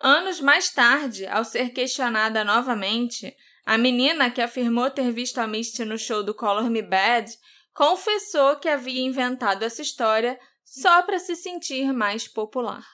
Anos 0.00 0.40
mais 0.40 0.70
tarde, 0.70 1.26
ao 1.26 1.44
ser 1.44 1.70
questionada 1.70 2.44
novamente, 2.44 3.34
a 3.64 3.78
menina 3.78 4.30
que 4.30 4.40
afirmou 4.40 4.90
ter 4.90 5.10
visto 5.12 5.38
a 5.38 5.46
Misty 5.46 5.84
no 5.84 5.98
show 5.98 6.22
do 6.22 6.34
Color 6.34 6.70
Me 6.70 6.82
Bad 6.82 7.30
confessou 7.74 8.56
que 8.56 8.68
havia 8.68 9.00
inventado 9.00 9.62
essa 9.62 9.82
história 9.82 10.38
só 10.64 11.02
para 11.02 11.18
se 11.18 11.34
sentir 11.36 11.92
mais 11.92 12.28
popular. 12.28 12.93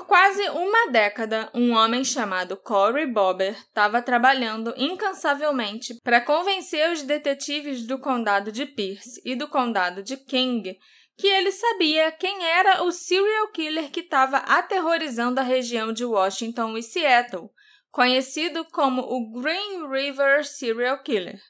Quase 0.00 0.42
uma 0.50 0.90
década, 0.90 1.50
um 1.54 1.72
homem 1.72 2.04
chamado 2.04 2.56
Corey 2.56 3.06
Bobber 3.06 3.52
estava 3.52 4.02
trabalhando 4.02 4.72
incansavelmente 4.76 5.94
para 6.02 6.20
convencer 6.20 6.90
os 6.90 7.02
detetives 7.02 7.86
do 7.86 7.98
condado 7.98 8.52
de 8.52 8.66
Pierce 8.66 9.20
e 9.24 9.34
do 9.34 9.48
condado 9.48 10.02
de 10.02 10.16
King 10.16 10.78
que 11.16 11.26
ele 11.26 11.52
sabia 11.52 12.10
quem 12.10 12.44
era 12.44 12.82
o 12.82 12.90
serial 12.90 13.48
killer 13.52 13.90
que 13.90 14.00
estava 14.00 14.38
aterrorizando 14.38 15.38
a 15.38 15.42
região 15.42 15.92
de 15.92 16.04
Washington 16.04 16.76
e 16.76 16.82
Seattle, 16.82 17.50
conhecido 17.90 18.64
como 18.72 19.02
o 19.02 19.30
Green 19.40 19.88
River 19.88 20.44
Serial 20.44 21.02
Killer. 21.02 21.40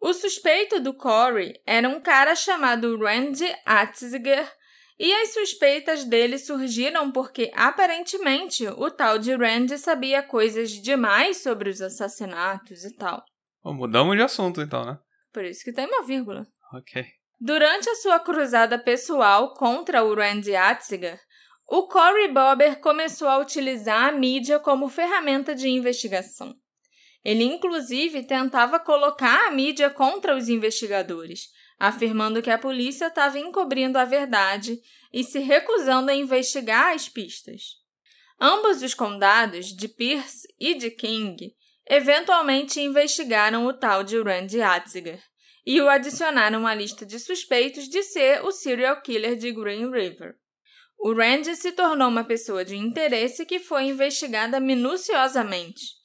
O 0.00 0.12
suspeito 0.12 0.80
do 0.80 0.94
Corey 0.94 1.60
era 1.66 1.88
um 1.88 2.00
cara 2.00 2.36
chamado 2.36 2.96
Randy 2.96 3.52
Atziger, 3.66 4.50
e 4.98 5.12
as 5.12 5.32
suspeitas 5.32 6.04
dele 6.04 6.38
surgiram 6.38 7.12
porque 7.12 7.50
aparentemente 7.54 8.66
o 8.66 8.90
tal 8.90 9.18
de 9.18 9.34
Randy 9.34 9.78
sabia 9.78 10.22
coisas 10.22 10.70
demais 10.70 11.42
sobre 11.42 11.70
os 11.70 11.80
assassinatos 11.80 12.84
e 12.84 12.94
tal. 12.96 13.22
mudamos 13.64 14.16
de 14.16 14.22
assunto 14.22 14.60
então, 14.60 14.84
né? 14.84 14.98
Por 15.32 15.44
isso 15.44 15.62
que 15.62 15.72
tem 15.72 15.86
uma 15.86 16.04
vírgula. 16.04 16.46
Ok. 16.72 17.04
Durante 17.40 17.88
a 17.88 17.94
sua 17.94 18.18
cruzada 18.18 18.76
pessoal 18.78 19.54
contra 19.54 20.02
o 20.02 20.14
Randy 20.14 20.56
Atziger, 20.56 21.20
o 21.70 21.86
Corey 21.86 22.32
Bobber 22.32 22.80
começou 22.80 23.28
a 23.28 23.38
utilizar 23.38 24.08
a 24.08 24.12
mídia 24.12 24.58
como 24.58 24.88
ferramenta 24.88 25.54
de 25.54 25.68
investigação. 25.68 26.54
Ele, 27.24 27.44
inclusive, 27.44 28.26
tentava 28.26 28.80
colocar 28.80 29.46
a 29.46 29.50
mídia 29.50 29.90
contra 29.90 30.34
os 30.34 30.48
investigadores, 30.48 31.42
afirmando 31.78 32.42
que 32.42 32.50
a 32.50 32.58
polícia 32.58 33.06
estava 33.06 33.38
encobrindo 33.38 33.98
a 33.98 34.04
verdade 34.04 34.80
e 35.12 35.22
se 35.22 35.38
recusando 35.38 36.10
a 36.10 36.14
investigar 36.14 36.94
as 36.94 37.08
pistas. 37.08 37.76
Ambos 38.40 38.82
os 38.82 38.94
condados, 38.94 39.66
de 39.66 39.88
Pierce 39.88 40.46
e 40.58 40.74
de 40.74 40.90
King, 40.90 41.54
eventualmente 41.86 42.80
investigaram 42.80 43.66
o 43.66 43.72
tal 43.72 44.04
de 44.04 44.20
Randy 44.20 44.60
Atziger 44.60 45.22
e 45.66 45.80
o 45.80 45.88
adicionaram 45.88 46.66
à 46.66 46.74
lista 46.74 47.04
de 47.04 47.18
suspeitos 47.18 47.88
de 47.88 48.02
ser 48.02 48.44
o 48.44 48.50
serial 48.50 49.02
killer 49.02 49.36
de 49.36 49.52
Green 49.52 49.90
River. 49.90 50.36
O 50.98 51.12
Randy 51.12 51.54
se 51.54 51.72
tornou 51.72 52.08
uma 52.08 52.24
pessoa 52.24 52.64
de 52.64 52.76
interesse 52.76 53.46
que 53.46 53.60
foi 53.60 53.84
investigada 53.84 54.58
minuciosamente. 54.58 55.97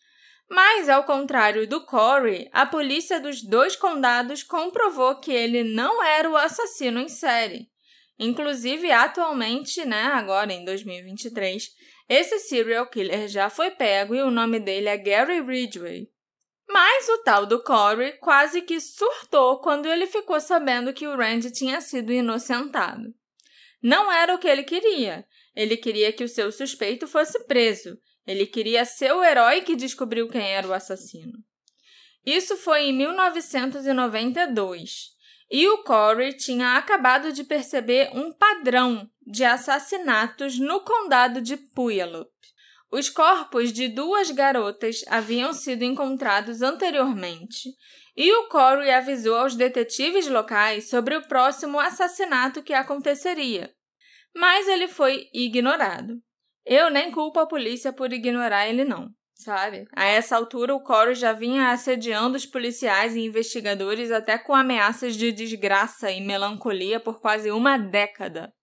Mas, 0.53 0.87
ao 0.87 1.03
contrário 1.03 1.67
do 1.67 1.83
Corey, 1.83 2.47
a 2.53 2.63
polícia 2.63 3.19
dos 3.19 3.41
dois 3.41 3.75
condados 3.75 4.43
comprovou 4.43 5.15
que 5.15 5.31
ele 5.31 5.63
não 5.63 6.03
era 6.03 6.29
o 6.29 6.37
assassino 6.37 6.99
em 6.99 7.09
série. 7.09 7.71
Inclusive, 8.19 8.91
atualmente, 8.91 9.83
né, 9.83 10.03
agora 10.13 10.53
em 10.53 10.63
2023, 10.63 11.71
esse 12.07 12.37
serial 12.37 12.85
killer 12.85 13.27
já 13.27 13.49
foi 13.49 13.71
pego 13.71 14.13
e 14.13 14.21
o 14.21 14.29
nome 14.29 14.59
dele 14.59 14.89
é 14.89 14.95
Gary 14.95 15.41
Ridgway. 15.41 16.07
Mas 16.69 17.09
o 17.09 17.23
tal 17.23 17.47
do 17.47 17.63
Corey 17.63 18.11
quase 18.19 18.61
que 18.61 18.79
surtou 18.79 19.59
quando 19.59 19.87
ele 19.87 20.05
ficou 20.05 20.39
sabendo 20.39 20.93
que 20.93 21.07
o 21.07 21.17
Randy 21.17 21.51
tinha 21.51 21.81
sido 21.81 22.13
inocentado. 22.13 23.11
Não 23.81 24.11
era 24.11 24.35
o 24.35 24.37
que 24.37 24.47
ele 24.47 24.61
queria. 24.61 25.25
Ele 25.55 25.75
queria 25.75 26.13
que 26.13 26.23
o 26.23 26.29
seu 26.29 26.51
suspeito 26.51 27.07
fosse 27.07 27.43
preso 27.45 27.97
ele 28.25 28.45
queria 28.45 28.85
ser 28.85 29.13
o 29.13 29.23
herói 29.23 29.61
que 29.61 29.75
descobriu 29.75 30.27
quem 30.27 30.41
era 30.41 30.67
o 30.67 30.73
assassino. 30.73 31.33
Isso 32.25 32.55
foi 32.57 32.85
em 32.85 32.93
1992. 32.93 35.13
E 35.51 35.67
o 35.67 35.83
Corey 35.83 36.33
tinha 36.33 36.77
acabado 36.77 37.31
de 37.31 37.43
perceber 37.43 38.09
um 38.13 38.31
padrão 38.31 39.07
de 39.25 39.43
assassinatos 39.43 40.57
no 40.57 40.79
condado 40.81 41.41
de 41.41 41.57
Puyallup. 41.57 42.31
Os 42.91 43.09
corpos 43.09 43.73
de 43.73 43.87
duas 43.87 44.31
garotas 44.31 45.03
haviam 45.07 45.53
sido 45.53 45.83
encontrados 45.83 46.61
anteriormente, 46.61 47.69
e 48.15 48.31
o 48.31 48.47
Corey 48.47 48.91
avisou 48.91 49.35
aos 49.35 49.55
detetives 49.55 50.27
locais 50.27 50.89
sobre 50.89 51.15
o 51.15 51.27
próximo 51.27 51.79
assassinato 51.79 52.61
que 52.61 52.73
aconteceria. 52.73 53.73
Mas 54.35 54.67
ele 54.67 54.87
foi 54.87 55.27
ignorado. 55.33 56.21
Eu 56.65 56.89
nem 56.89 57.11
culpo 57.11 57.39
a 57.39 57.47
polícia 57.47 57.91
por 57.91 58.13
ignorar 58.13 58.67
ele, 58.67 58.85
não, 58.85 59.09
sabe? 59.35 59.85
A 59.93 60.05
essa 60.05 60.35
altura, 60.35 60.73
o 60.73 60.81
Coro 60.81 61.13
já 61.13 61.33
vinha 61.33 61.71
assediando 61.71 62.37
os 62.37 62.45
policiais 62.45 63.15
e 63.15 63.25
investigadores 63.25 64.11
até 64.11 64.37
com 64.37 64.55
ameaças 64.55 65.15
de 65.15 65.31
desgraça 65.31 66.09
e 66.09 66.21
melancolia 66.21 66.99
por 66.99 67.19
quase 67.19 67.51
uma 67.51 67.77
década. 67.77 68.53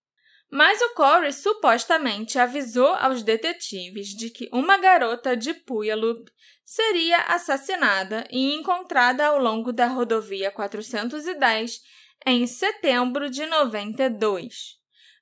Mas 0.50 0.80
o 0.80 0.94
Corey 0.94 1.32
supostamente 1.32 2.38
avisou 2.38 2.88
aos 2.94 3.22
detetives 3.22 4.08
de 4.08 4.30
que 4.30 4.48
uma 4.52 4.78
garota 4.78 5.36
de 5.36 5.54
Puyallup 5.54 6.28
seria 6.64 7.18
assassinada 7.22 8.26
e 8.30 8.54
encontrada 8.54 9.26
ao 9.26 9.38
longo 9.38 9.72
da 9.72 9.86
rodovia 9.86 10.50
410 10.50 11.80
em 12.26 12.46
setembro 12.46 13.30
de 13.30 13.46
92 13.46 14.79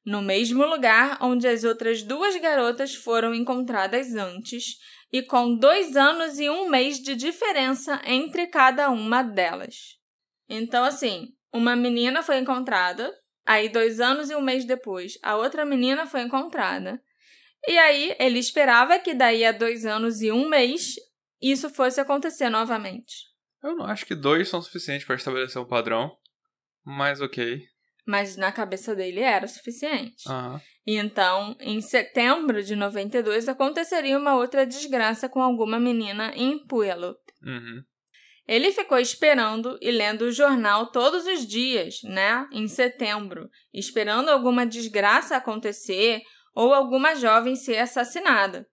no 0.08 0.22
mesmo 0.22 0.64
lugar 0.64 1.18
onde 1.20 1.46
as 1.46 1.64
outras 1.64 2.02
duas 2.02 2.34
garotas 2.36 2.94
foram 2.94 3.34
encontradas 3.34 4.14
antes, 4.14 4.78
e 5.12 5.22
com 5.22 5.54
dois 5.54 5.98
anos 5.98 6.38
e 6.38 6.48
um 6.48 6.70
mês 6.70 6.98
de 6.98 7.14
diferença 7.14 8.00
entre 8.06 8.46
cada 8.46 8.88
uma 8.88 9.22
delas. 9.22 9.98
Então, 10.48 10.82
assim, 10.82 11.28
uma 11.52 11.76
menina 11.76 12.22
foi 12.22 12.38
encontrada, 12.38 13.14
aí 13.44 13.68
dois 13.68 14.00
anos 14.00 14.30
e 14.30 14.34
um 14.34 14.40
mês 14.40 14.64
depois, 14.64 15.18
a 15.22 15.36
outra 15.36 15.66
menina 15.66 16.06
foi 16.06 16.22
encontrada. 16.22 16.98
E 17.66 17.76
aí 17.76 18.16
ele 18.18 18.38
esperava 18.38 18.98
que 18.98 19.12
daí 19.12 19.44
a 19.44 19.52
dois 19.52 19.84
anos 19.84 20.22
e 20.22 20.32
um 20.32 20.48
mês 20.48 20.94
isso 21.38 21.68
fosse 21.68 22.00
acontecer 22.00 22.48
novamente. 22.48 23.26
Eu 23.62 23.76
não 23.76 23.84
acho 23.84 24.06
que 24.06 24.14
dois 24.14 24.48
são 24.48 24.62
suficientes 24.62 25.06
para 25.06 25.16
estabelecer 25.16 25.60
um 25.60 25.66
padrão, 25.66 26.16
mas 26.82 27.20
ok 27.20 27.62
mas 28.08 28.38
na 28.38 28.50
cabeça 28.50 28.96
dele 28.96 29.20
era 29.20 29.46
suficiente. 29.46 30.26
Uhum. 30.26 30.58
E 30.86 30.96
então, 30.96 31.54
em 31.60 31.82
setembro 31.82 32.62
de 32.62 32.74
92, 32.74 33.50
aconteceria 33.50 34.18
uma 34.18 34.34
outra 34.34 34.66
desgraça 34.66 35.28
com 35.28 35.42
alguma 35.42 35.78
menina 35.78 36.32
em 36.34 36.58
Puyallup. 36.66 37.20
Uhum. 37.44 37.82
Ele 38.46 38.72
ficou 38.72 38.98
esperando 38.98 39.78
e 39.82 39.90
lendo 39.90 40.22
o 40.22 40.32
jornal 40.32 40.90
todos 40.90 41.26
os 41.26 41.46
dias, 41.46 41.96
né, 42.02 42.46
em 42.50 42.66
setembro, 42.66 43.50
esperando 43.74 44.30
alguma 44.30 44.64
desgraça 44.64 45.36
acontecer 45.36 46.22
ou 46.54 46.72
alguma 46.72 47.14
jovem 47.14 47.54
ser 47.56 47.76
assassinada. 47.76 48.66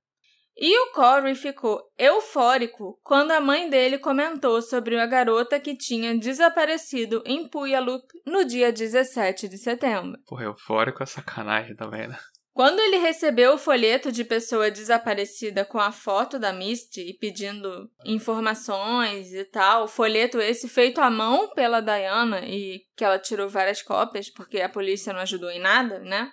E 0.58 0.78
o 0.80 0.92
Corey 0.94 1.36
ficou 1.36 1.82
eufórico 1.98 2.98
quando 3.04 3.32
a 3.32 3.42
mãe 3.42 3.70
dele 3.70 3.98
comentou 3.98 4.62
sobre 4.62 4.98
a 4.98 5.06
garota 5.06 5.60
que 5.60 5.76
tinha 5.76 6.18
desaparecido 6.18 7.22
em 7.26 7.48
Puyallup 7.48 8.06
no 8.26 8.46
dia 8.46 8.72
17 8.72 9.50
de 9.50 9.58
setembro. 9.58 10.18
Porra, 10.26 10.46
eufórico 10.46 11.04
é 11.04 11.06
sacanagem 11.06 11.76
também, 11.76 12.08
né? 12.08 12.18
Quando 12.56 12.80
ele 12.80 13.00
recebeu 13.00 13.56
o 13.56 13.58
folheto 13.58 14.14
de 14.14 14.24
pessoa 14.24 14.72
desaparecida 14.72 15.66
com 15.66 15.78
a 15.78 15.92
foto 15.92 16.40
da 16.40 16.54
Misty 16.54 17.02
e 17.02 17.14
pedindo 17.14 17.92
informações 18.06 19.34
e 19.34 19.44
tal, 19.44 19.90
folheto 19.90 20.40
esse 20.40 20.70
feito 20.70 21.02
à 21.02 21.10
mão 21.10 21.50
pela 21.54 21.82
Diana 21.82 22.46
e 22.46 22.80
que 22.96 23.04
ela 23.04 23.20
tirou 23.20 23.50
várias 23.50 23.82
cópias 23.82 24.30
porque 24.30 24.62
a 24.62 24.70
polícia 24.70 25.12
não 25.12 25.20
ajudou 25.20 25.52
em 25.52 25.60
nada, 25.60 26.00
né? 26.00 26.32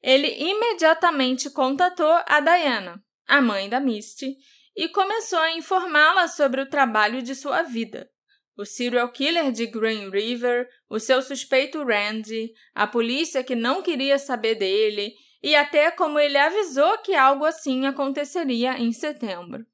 Ele 0.00 0.28
imediatamente 0.28 1.50
contatou 1.50 2.12
a 2.28 2.38
Diana, 2.38 3.02
a 3.26 3.40
mãe 3.40 3.68
da 3.68 3.80
Misty, 3.80 4.36
e 4.76 4.88
começou 4.88 5.38
a 5.38 5.52
informá-la 5.52 6.26
sobre 6.28 6.60
o 6.60 6.68
trabalho 6.68 7.22
de 7.22 7.34
sua 7.34 7.62
vida. 7.62 8.10
O 8.56 8.64
serial 8.64 9.10
killer 9.10 9.50
de 9.50 9.66
Green 9.66 10.10
River, 10.10 10.68
o 10.88 10.98
seu 11.00 11.20
suspeito 11.22 11.82
Randy, 11.84 12.52
a 12.74 12.86
polícia 12.86 13.42
que 13.42 13.54
não 13.54 13.82
queria 13.82 14.18
saber 14.18 14.54
dele 14.54 15.14
e 15.42 15.54
até 15.54 15.90
como 15.90 16.18
ele 16.18 16.38
avisou 16.38 16.98
que 16.98 17.14
algo 17.14 17.44
assim 17.44 17.86
aconteceria 17.86 18.78
em 18.78 18.92
setembro. 18.92 19.64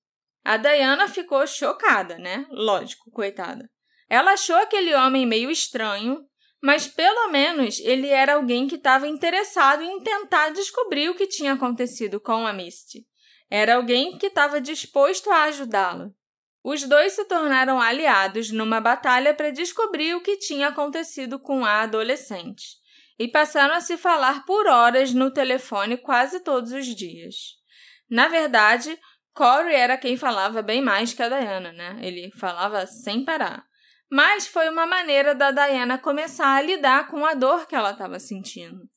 A 0.45 0.57
Diana 0.57 1.09
ficou 1.09 1.47
chocada, 1.47 2.19
né? 2.19 2.47
Lógico, 2.51 3.11
coitada. 3.11 3.71
Ela 4.09 4.33
achou 4.33 4.57
aquele 4.57 4.95
homem 4.95 5.27
meio 5.27 5.51
estranho, 5.51 6.25
mas 6.63 6.89
pelo 6.89 7.31
menos 7.31 7.79
ele 7.81 8.09
era 8.09 8.35
alguém 8.35 8.67
que 8.67 8.77
estava 8.77 9.07
interessado 9.07 9.83
em 9.83 10.01
tentar 10.01 10.51
descobrir 10.51 11.09
o 11.11 11.15
que 11.15 11.27
tinha 11.27 11.53
acontecido 11.53 12.19
com 12.19 12.47
a 12.47 12.53
Misty. 12.53 13.07
Era 13.51 13.75
alguém 13.75 14.17
que 14.17 14.27
estava 14.27 14.61
disposto 14.61 15.31
a 15.31 15.45
ajudá-lo. 15.45 16.15
Os 16.63 16.85
dois 16.85 17.15
se 17.15 17.25
tornaram 17.25 17.81
aliados 17.81 18.51
numa 18.51 18.81
batalha 18.81 19.35
para 19.35 19.51
descobrir 19.51 20.15
o 20.15 20.21
que 20.21 20.37
tinha 20.37 20.69
acontecido 20.69 21.39
com 21.39 21.65
a 21.65 21.81
adolescente 21.81 22.79
e 23.19 23.29
passaram 23.29 23.75
a 23.75 23.81
se 23.81 23.97
falar 23.97 24.45
por 24.45 24.67
horas 24.67 25.13
no 25.13 25.31
telefone 25.31 25.97
quase 25.97 26.41
todos 26.41 26.73
os 26.73 26.87
dias. 26.87 27.35
Na 28.09 28.29
verdade, 28.29 28.99
Corey 29.35 29.75
era 29.75 29.97
quem 29.97 30.17
falava 30.17 30.63
bem 30.63 30.83
mais 30.83 31.13
que 31.13 31.23
a 31.23 31.29
Diana, 31.29 31.73
né? 31.73 31.99
Ele 32.01 32.31
falava 32.33 32.87
sem 32.87 33.25
parar. 33.25 33.65
Mas 34.11 34.47
foi 34.47 34.69
uma 34.69 34.87
maneira 34.87 35.35
da 35.35 35.51
Diana 35.51 35.99
começar 35.99 36.57
a 36.57 36.63
lidar 36.63 37.09
com 37.09 37.25
a 37.25 37.35
dor 37.35 37.67
que 37.67 37.77
ela 37.77 37.93
estava 37.93 38.19
sentindo. 38.19 38.89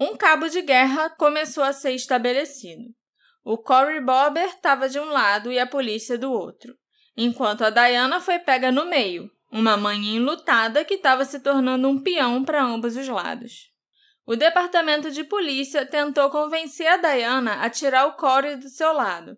Um 0.00 0.16
cabo 0.16 0.48
de 0.48 0.62
guerra 0.62 1.10
começou 1.10 1.62
a 1.62 1.72
ser 1.72 1.92
estabelecido. 1.92 2.84
O 3.46 3.58
Cory 3.58 4.00
Bobber 4.00 4.46
estava 4.46 4.88
de 4.88 4.98
um 4.98 5.10
lado 5.10 5.52
e 5.52 5.58
a 5.58 5.66
polícia 5.66 6.16
do 6.16 6.32
outro, 6.32 6.74
enquanto 7.14 7.62
a 7.62 7.68
Diana 7.68 8.18
foi 8.18 8.38
pega 8.38 8.72
no 8.72 8.86
meio, 8.86 9.30
uma 9.52 9.76
mãe 9.76 10.16
enlutada 10.16 10.82
que 10.82 10.94
estava 10.94 11.26
se 11.26 11.38
tornando 11.40 11.86
um 11.86 12.02
peão 12.02 12.42
para 12.42 12.64
ambos 12.64 12.96
os 12.96 13.06
lados. 13.06 13.70
O 14.24 14.34
departamento 14.34 15.10
de 15.10 15.22
polícia 15.22 15.84
tentou 15.84 16.30
convencer 16.30 16.86
a 16.86 16.96
Diana 16.96 17.62
a 17.62 17.68
tirar 17.68 18.06
o 18.06 18.14
Corey 18.14 18.56
do 18.56 18.70
seu 18.70 18.94
lado. 18.94 19.36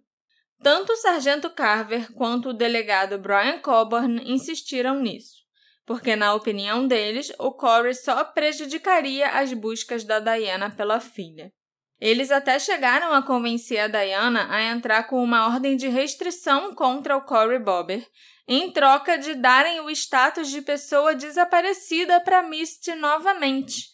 Tanto 0.63 0.93
o 0.93 0.97
sargento 0.97 1.51
Carver 1.51 2.13
quanto 2.13 2.51
o 2.51 2.55
delegado 2.55 3.19
Brian 3.19 3.59
Coburn 3.59 4.23
insistiram 4.25 5.01
nisso, 5.01 5.43
porque, 5.85 6.15
na 6.15 6.33
opinião 6.33 6.87
deles, 6.87 7.33
o 7.41 7.51
Corey 7.51 7.93
só 7.93 8.23
prejudicaria 8.23 9.31
as 9.31 9.53
buscas 9.53 10.05
da 10.05 10.21
Diana 10.21 10.71
pela 10.71 11.01
filha. 11.01 11.53
Eles 12.01 12.31
até 12.31 12.59
chegaram 12.59 13.13
a 13.15 13.23
convencer 13.23 13.81
a 13.81 13.89
Diana 13.89 14.47
a 14.51 14.63
entrar 14.63 15.05
com 15.05 15.23
uma 15.23 15.47
ordem 15.47 15.77
de 15.77 15.89
restrição 15.89 16.75
contra 16.75 17.17
o 17.17 17.23
Corey 17.23 17.59
Bobber, 17.59 18.07
em 18.47 18.71
troca 18.71 19.17
de 19.17 19.35
darem 19.35 19.81
o 19.81 19.91
status 19.91 20.49
de 20.51 20.61
pessoa 20.61 21.15
desaparecida 21.15 22.21
para 22.21 22.43
Misty 22.43 22.95
novamente, 22.95 23.89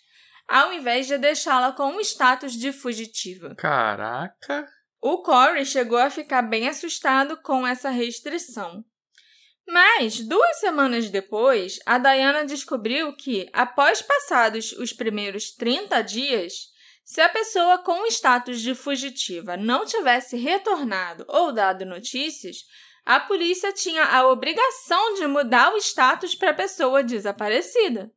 ao 0.48 0.72
invés 0.72 1.06
de 1.06 1.16
deixá-la 1.16 1.72
com 1.72 1.96
o 1.96 2.00
status 2.00 2.52
de 2.52 2.72
fugitiva. 2.72 3.54
Caraca! 3.54 4.66
O 5.00 5.22
Corey 5.22 5.64
chegou 5.64 5.98
a 5.98 6.10
ficar 6.10 6.42
bem 6.42 6.68
assustado 6.68 7.36
com 7.42 7.66
essa 7.66 7.90
restrição. 7.90 8.84
Mas, 9.66 10.20
duas 10.20 10.58
semanas 10.58 11.08
depois, 11.08 11.78
a 11.86 11.98
Diana 11.98 12.44
descobriu 12.44 13.14
que, 13.16 13.48
após 13.52 14.02
passados 14.02 14.72
os 14.72 14.92
primeiros 14.92 15.52
30 15.52 16.02
dias, 16.02 16.71
se 17.04 17.20
a 17.20 17.28
pessoa 17.28 17.78
com 17.78 18.02
o 18.02 18.06
status 18.06 18.60
de 18.60 18.74
fugitiva 18.74 19.56
não 19.56 19.84
tivesse 19.84 20.36
retornado 20.36 21.24
ou 21.28 21.52
dado 21.52 21.84
notícias, 21.84 22.58
a 23.04 23.18
polícia 23.18 23.72
tinha 23.72 24.04
a 24.04 24.28
obrigação 24.28 25.14
de 25.14 25.26
mudar 25.26 25.72
o 25.72 25.78
status 25.78 26.34
para 26.34 26.50
a 26.50 26.54
pessoa 26.54 27.02
desaparecida. 27.02 28.10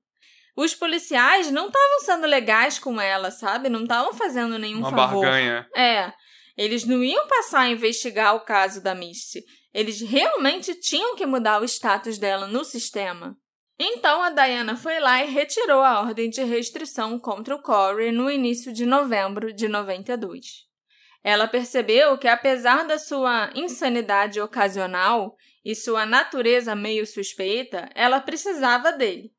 Os 0.55 0.73
policiais 0.73 1.51
não 1.51 1.67
estavam 1.67 1.99
sendo 2.01 2.27
legais 2.27 2.79
com 2.79 3.01
ela, 3.01 3.29
sabe? 3.31 3.67
Não 3.67 3.81
estavam 3.83 4.13
fazendo 4.13 4.57
nenhum 4.57 4.79
Uma 4.79 4.91
favor. 4.91 5.21
barganha. 5.21 5.67
É. 5.75 6.13
Eles 6.57 6.85
não 6.85 7.03
iam 7.03 7.27
passar 7.27 7.61
a 7.61 7.69
investigar 7.69 8.35
o 8.35 8.45
caso 8.45 8.81
da 8.81 8.95
Misty. 8.95 9.43
Eles 9.73 9.99
realmente 9.99 10.73
tinham 10.75 11.15
que 11.15 11.25
mudar 11.25 11.61
o 11.61 11.65
status 11.65 12.17
dela 12.17 12.47
no 12.47 12.63
sistema. 12.63 13.35
Então 13.77 14.21
a 14.21 14.29
Diana 14.29 14.77
foi 14.77 14.99
lá 14.99 15.21
e 15.23 15.29
retirou 15.29 15.81
a 15.81 15.99
ordem 15.99 16.29
de 16.29 16.41
restrição 16.43 17.19
contra 17.19 17.55
o 17.55 17.61
Corey 17.61 18.11
no 18.11 18.31
início 18.31 18.71
de 18.71 18.85
novembro 18.85 19.51
de 19.51 19.67
92. 19.67 20.63
Ela 21.21 21.47
percebeu 21.47 22.17
que, 22.17 22.27
apesar 22.27 22.85
da 22.85 22.97
sua 22.97 23.49
insanidade 23.53 24.39
ocasional 24.39 25.35
e 25.63 25.75
sua 25.75 26.05
natureza 26.05 26.75
meio 26.75 27.05
suspeita, 27.05 27.89
ela 27.95 28.21
precisava 28.21 28.91
dele. 28.91 29.33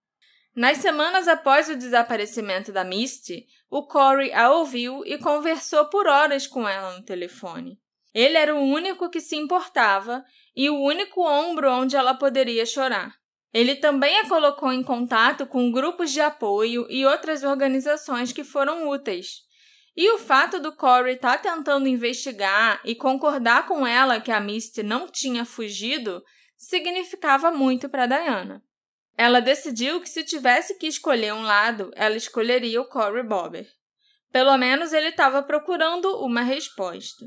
Nas 0.54 0.78
semanas 0.78 1.28
após 1.28 1.68
o 1.68 1.76
desaparecimento 1.76 2.72
da 2.72 2.82
Misty, 2.82 3.46
o 3.70 3.86
Corey 3.86 4.32
a 4.32 4.50
ouviu 4.50 5.02
e 5.06 5.16
conversou 5.16 5.86
por 5.86 6.06
horas 6.06 6.46
com 6.46 6.68
ela 6.68 6.96
no 6.96 7.04
telefone. 7.04 7.78
Ele 8.12 8.36
era 8.36 8.54
o 8.54 8.62
único 8.62 9.08
que 9.08 9.20
se 9.20 9.36
importava 9.36 10.24
e 10.54 10.68
o 10.68 10.80
único 10.80 11.22
ombro 11.22 11.70
onde 11.70 11.94
ela 11.96 12.14
poderia 12.14 12.66
chorar. 12.66 13.14
Ele 13.56 13.74
também 13.74 14.18
a 14.18 14.28
colocou 14.28 14.70
em 14.70 14.82
contato 14.82 15.46
com 15.46 15.72
grupos 15.72 16.12
de 16.12 16.20
apoio 16.20 16.86
e 16.90 17.06
outras 17.06 17.42
organizações 17.42 18.30
que 18.30 18.44
foram 18.44 18.86
úteis. 18.86 19.46
E 19.96 20.10
o 20.10 20.18
fato 20.18 20.60
do 20.60 20.76
Corey 20.76 21.14
estar 21.14 21.38
tá 21.38 21.54
tentando 21.54 21.88
investigar 21.88 22.82
e 22.84 22.94
concordar 22.94 23.66
com 23.66 23.86
ela 23.86 24.20
que 24.20 24.30
a 24.30 24.40
Misty 24.40 24.82
não 24.82 25.08
tinha 25.08 25.46
fugido 25.46 26.22
significava 26.54 27.50
muito 27.50 27.88
para 27.88 28.04
Diana. 28.04 28.62
Ela 29.16 29.40
decidiu 29.40 30.02
que 30.02 30.08
se 30.10 30.22
tivesse 30.22 30.76
que 30.76 30.86
escolher 30.86 31.32
um 31.32 31.40
lado, 31.40 31.90
ela 31.96 32.18
escolheria 32.18 32.82
o 32.82 32.88
Corey 32.90 33.22
Bobber. 33.22 33.66
Pelo 34.30 34.54
menos 34.58 34.92
ele 34.92 35.08
estava 35.08 35.42
procurando 35.42 36.22
uma 36.22 36.42
resposta. 36.42 37.24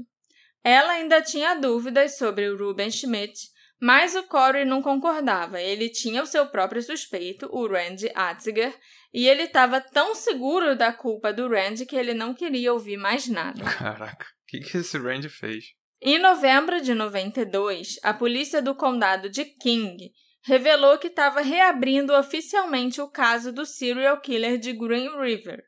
Ela 0.63 0.91
ainda 0.91 1.23
tinha 1.23 1.55
dúvidas 1.55 2.19
sobre 2.19 2.47
o 2.47 2.55
Ruben 2.55 2.91
Schmidt, 2.91 3.49
mas 3.81 4.15
o 4.15 4.23
Corey 4.23 4.65
não 4.65 4.81
concordava. 4.81 5.61
Ele 5.61 5.89
tinha 5.89 6.21
o 6.21 6.27
seu 6.27 6.47
próprio 6.47 6.81
suspeito, 6.81 7.47
o 7.51 7.67
Randy 7.67 8.11
Atziger, 8.13 8.75
e 9.13 9.27
ele 9.27 9.43
estava 9.43 9.79
tão 9.79 10.13
seguro 10.13 10.75
da 10.75 10.91
culpa 10.91 11.31
do 11.31 11.47
Randy 11.47 11.85
que 11.85 11.95
ele 11.95 12.13
não 12.13 12.33
queria 12.33 12.73
ouvir 12.73 12.97
mais 12.97 13.27
nada. 13.27 13.63
Caraca, 13.63 14.25
o 14.25 14.45
que, 14.47 14.59
que 14.59 14.77
esse 14.77 14.97
Randy 14.97 15.29
fez? 15.29 15.73
Em 16.01 16.17
novembro 16.17 16.81
de 16.81 16.93
92, 16.93 17.99
a 18.03 18.13
polícia 18.13 18.61
do 18.61 18.75
condado 18.75 19.29
de 19.29 19.45
King 19.45 20.11
revelou 20.43 20.97
que 20.97 21.07
estava 21.07 21.41
reabrindo 21.41 22.13
oficialmente 22.13 23.01
o 23.01 23.09
caso 23.09 23.51
do 23.51 23.65
serial 23.65 24.19
killer 24.21 24.57
de 24.57 24.71
Green 24.73 25.09
River 25.19 25.61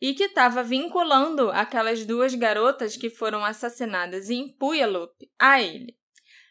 e 0.00 0.12
que 0.12 0.24
estava 0.24 0.62
vinculando 0.62 1.50
aquelas 1.50 2.04
duas 2.04 2.34
garotas 2.34 2.96
que 2.96 3.08
foram 3.08 3.44
assassinadas 3.44 4.28
em 4.28 4.48
Puyallup 4.56 5.12
a 5.38 5.62
ele. 5.62 5.96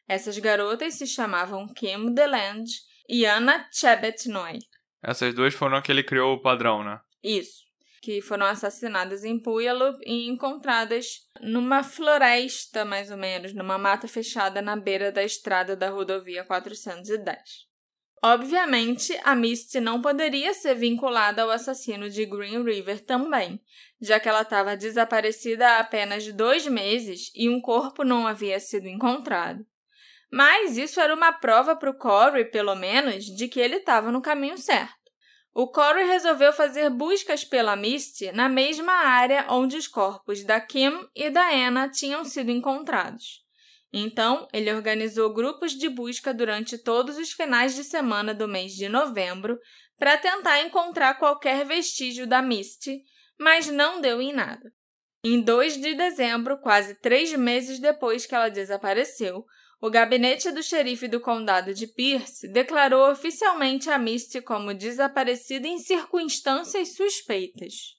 Essas 0.08 0.38
garotas 0.38 0.94
se 0.94 1.08
chamavam 1.08 1.68
Kim 1.68 2.14
DeLand 2.14 2.66
e 3.10 3.26
Anna 3.26 3.68
Chebetnoy. 3.72 4.60
Essas 5.04 5.34
duas 5.34 5.54
foram 5.54 5.82
que 5.82 5.92
ele 5.92 6.04
criou 6.04 6.34
o 6.34 6.42
padrão, 6.42 6.84
né? 6.84 7.00
Isso. 7.24 7.66
Que 8.02 8.22
foram 8.22 8.46
assassinadas 8.46 9.24
em 9.24 9.40
Puyallup 9.40 10.00
e 10.06 10.28
encontradas 10.28 11.22
numa 11.42 11.84
floresta, 11.84 12.86
mais 12.86 13.10
ou 13.10 13.18
menos, 13.18 13.54
numa 13.54 13.78
mata 13.78 14.08
fechada 14.08 14.62
na 14.62 14.76
beira 14.76 15.12
da 15.12 15.24
estrada 15.24 15.76
da 15.76 15.90
rodovia 15.90 16.44
410. 16.44 17.66
Obviamente, 18.24 19.20
a 19.24 19.36
Misty 19.36 19.80
não 19.80 20.02
poderia 20.02 20.54
ser 20.54 20.76
vinculada 20.76 21.44
ao 21.44 21.52
assassino 21.52 22.10
de 22.10 22.26
Green 22.26 22.64
River 22.64 23.04
também, 23.04 23.62
já 24.02 24.20
que 24.20 24.28
ela 24.28 24.42
estava 24.42 24.76
desaparecida 24.78 25.68
há 25.68 25.80
apenas 25.80 26.32
dois 26.34 26.66
meses 26.68 27.32
e 27.36 27.50
um 27.50 27.62
corpo 27.62 28.04
não 28.04 28.26
havia 28.26 28.60
sido 28.60 28.88
encontrado. 28.88 29.66
Mas 30.36 30.76
isso 30.76 31.00
era 31.00 31.16
uma 31.16 31.32
prova 31.32 31.78
para 31.78 31.90
o 31.90 31.98
Corey, 31.98 32.44
pelo 32.44 32.76
menos, 32.76 33.24
de 33.24 33.48
que 33.48 33.58
ele 33.58 33.78
estava 33.78 34.12
no 34.12 34.22
caminho 34.22 34.58
certo. 34.58 34.94
O 35.54 35.66
Corey 35.66 36.06
resolveu 36.06 36.52
fazer 36.52 36.90
buscas 36.90 37.46
pela 37.46 37.74
Misty 37.78 38.34
na 38.34 38.50
mesma 38.50 38.92
área 38.92 39.46
onde 39.50 39.78
os 39.78 39.88
corpos 39.88 40.44
da 40.44 40.60
Kim 40.60 40.92
e 41.16 41.30
da 41.30 41.50
Anna 41.50 41.88
tinham 41.88 42.26
sido 42.26 42.52
encontrados. 42.52 43.46
Então, 43.94 44.46
ele 44.52 44.74
organizou 44.74 45.34
grupos 45.34 45.72
de 45.72 45.88
busca 45.88 46.34
durante 46.34 46.78
todos 46.78 47.18
os 47.18 47.32
finais 47.32 47.74
de 47.74 47.86
semana 47.86 48.34
do 48.34 48.46
mês 48.46 48.74
de 48.74 48.90
novembro 48.90 49.58
para 49.98 50.18
tentar 50.18 50.60
encontrar 50.60 51.14
qualquer 51.14 51.66
vestígio 51.66 52.28
da 52.28 52.42
Misty, 52.42 53.02
mas 53.40 53.68
não 53.68 54.02
deu 54.02 54.22
em 54.22 54.34
nada. 54.34 54.70
Em 55.24 55.40
2 55.40 55.80
de 55.80 55.96
dezembro, 55.96 56.60
quase 56.60 57.00
três 57.00 57.32
meses 57.32 57.80
depois 57.80 58.26
que 58.26 58.36
ela 58.36 58.50
desapareceu, 58.50 59.46
o 59.86 59.90
gabinete 59.92 60.52
do 60.52 60.64
xerife 60.64 61.08
do 61.08 61.20
condado 61.20 61.72
de 61.72 61.86
Pierce 61.86 62.48
declarou 62.48 63.12
oficialmente 63.12 63.88
a 63.88 64.00
Misty 64.00 64.42
como 64.42 64.74
desaparecida 64.74 65.68
em 65.68 65.78
circunstâncias 65.78 66.96
suspeitas, 66.96 67.94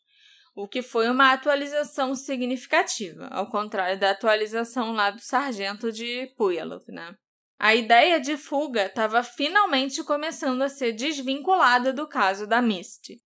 o 0.53 0.67
que 0.67 0.83
foi 0.83 1.09
uma 1.09 1.33
atualização 1.33 2.17
significativa, 2.17 3.29
ao 3.29 3.47
contrário 3.49 4.01
da 4.01 4.11
atualização 4.11 4.95
lá 4.95 5.13
do 5.13 5.21
sargento 5.21 5.93
de 5.93 6.27
Puyallup, 6.37 6.91
né? 6.91 7.15
A 7.57 7.73
ideia 7.73 8.19
de 8.19 8.37
fuga 8.37 8.87
estava 8.87 9.23
finalmente 9.23 10.03
começando 10.03 10.63
a 10.63 10.69
ser 10.69 10.91
desvinculada 10.91 11.93
do 11.93 12.09
caso 12.09 12.49
da 12.49 12.61
Misty. 12.61 13.23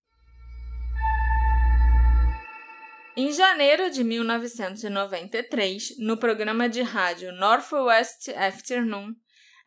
Em 3.13 3.29
janeiro 3.33 3.91
de 3.91 4.05
1993, 4.05 5.97
no 5.97 6.15
programa 6.15 6.69
de 6.69 6.81
rádio 6.81 7.33
Northwest 7.33 8.29
Afternoon, 8.29 9.13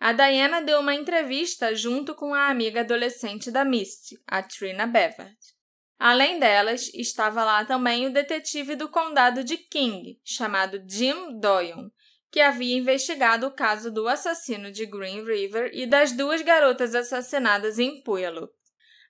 a 0.01 0.15
Diana 0.15 0.63
deu 0.63 0.81
uma 0.81 0.95
entrevista 0.95 1.75
junto 1.75 2.15
com 2.15 2.33
a 2.33 2.49
amiga 2.49 2.81
adolescente 2.81 3.51
da 3.51 3.63
Misty, 3.63 4.17
a 4.27 4.43
Trina 4.43 4.87
Bevard. 4.87 5.37
Além 5.99 6.41
delas, 6.41 6.89
estava 6.95 7.45
lá 7.45 7.67
também 7.67 8.07
o 8.07 8.13
detetive 8.13 8.77
do 8.77 8.89
condado 8.89 9.45
de 9.45 9.59
King, 9.59 10.19
chamado 10.25 10.83
Jim 10.89 11.39
Doyon, 11.39 11.91
que 12.31 12.41
havia 12.41 12.79
investigado 12.79 13.47
o 13.47 13.55
caso 13.55 13.93
do 13.93 14.09
assassino 14.09 14.73
de 14.73 14.87
Green 14.87 15.23
River 15.23 15.71
e 15.75 15.85
das 15.85 16.13
duas 16.13 16.41
garotas 16.41 16.95
assassinadas 16.95 17.79
em 17.79 18.03
Puyallup. 18.03 18.54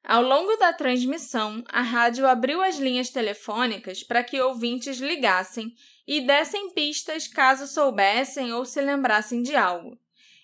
Ao 0.06 0.22
longo 0.22 0.54
da 0.56 0.70
transmissão, 0.70 1.64
a 1.66 1.80
rádio 1.80 2.26
abriu 2.26 2.62
as 2.62 2.76
linhas 2.76 3.08
telefônicas 3.08 4.02
para 4.02 4.22
que 4.22 4.38
ouvintes 4.38 4.98
ligassem 4.98 5.74
e 6.06 6.20
dessem 6.20 6.74
pistas 6.74 7.26
caso 7.26 7.66
soubessem 7.66 8.52
ou 8.52 8.66
se 8.66 8.82
lembrassem 8.82 9.42
de 9.42 9.56
algo. 9.56 9.98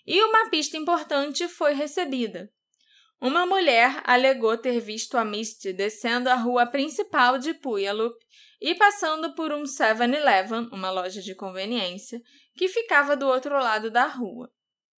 E 0.07 0.19
uma 0.23 0.49
pista 0.49 0.79
importante 0.79 1.47
foi 1.47 1.75
recebida. 1.75 2.51
Uma 3.21 3.45
mulher 3.45 4.01
alegou 4.05 4.57
ter 4.57 4.81
visto 4.81 5.19
a 5.19 5.27
Misty 5.27 5.75
descendo 5.75 6.31
a 6.31 6.37
rua 6.37 6.65
principal 6.65 7.37
de 7.37 7.53
Puyallup 7.53 8.17
e 8.59 8.75
passando 8.75 9.35
por 9.35 9.53
um 9.53 9.65
7-Eleven, 9.65 10.71
uma 10.73 10.91
loja 10.91 11.21
de 11.21 11.35
conveniência, 11.35 12.23
que 12.57 12.67
ficava 12.67 13.15
do 13.15 13.27
outro 13.27 13.53
lado 13.53 13.91
da 13.91 14.07
rua. 14.07 14.51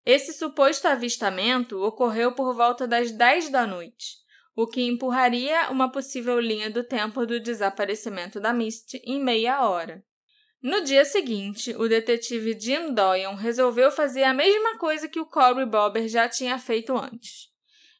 Esse 0.06 0.32
suposto 0.32 0.86
avistamento 0.86 1.82
ocorreu 1.82 2.32
por 2.32 2.54
volta 2.54 2.86
das 2.86 3.10
10 3.10 3.50
da 3.50 3.66
noite, 3.66 4.21
o 4.54 4.66
que 4.66 4.82
empurraria 4.82 5.70
uma 5.70 5.90
possível 5.90 6.38
linha 6.38 6.70
do 6.70 6.84
tempo 6.84 7.24
do 7.24 7.40
desaparecimento 7.40 8.38
da 8.38 8.52
Misty 8.52 9.00
em 9.04 9.22
meia 9.22 9.66
hora. 9.66 10.04
No 10.62 10.82
dia 10.82 11.04
seguinte, 11.04 11.74
o 11.76 11.88
detetive 11.88 12.56
Jim 12.58 12.94
Doyon 12.94 13.34
resolveu 13.34 13.90
fazer 13.90 14.22
a 14.22 14.34
mesma 14.34 14.78
coisa 14.78 15.08
que 15.08 15.18
o 15.18 15.26
Corey 15.26 15.66
Bobber 15.66 16.06
já 16.06 16.28
tinha 16.28 16.58
feito 16.58 16.96
antes. 16.96 17.50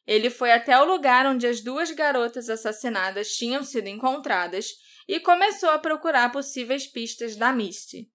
Ele 0.05 0.29
foi 0.29 0.51
até 0.51 0.79
o 0.79 0.85
lugar 0.85 1.25
onde 1.25 1.47
as 1.47 1.61
duas 1.61 1.91
garotas 1.91 2.49
assassinadas 2.49 3.35
tinham 3.35 3.63
sido 3.63 3.87
encontradas 3.87 4.71
e 5.07 5.19
começou 5.19 5.69
a 5.69 5.79
procurar 5.79 6.31
possíveis 6.31 6.87
pistas 6.87 7.35
da 7.35 7.51
Misty. 7.51 8.09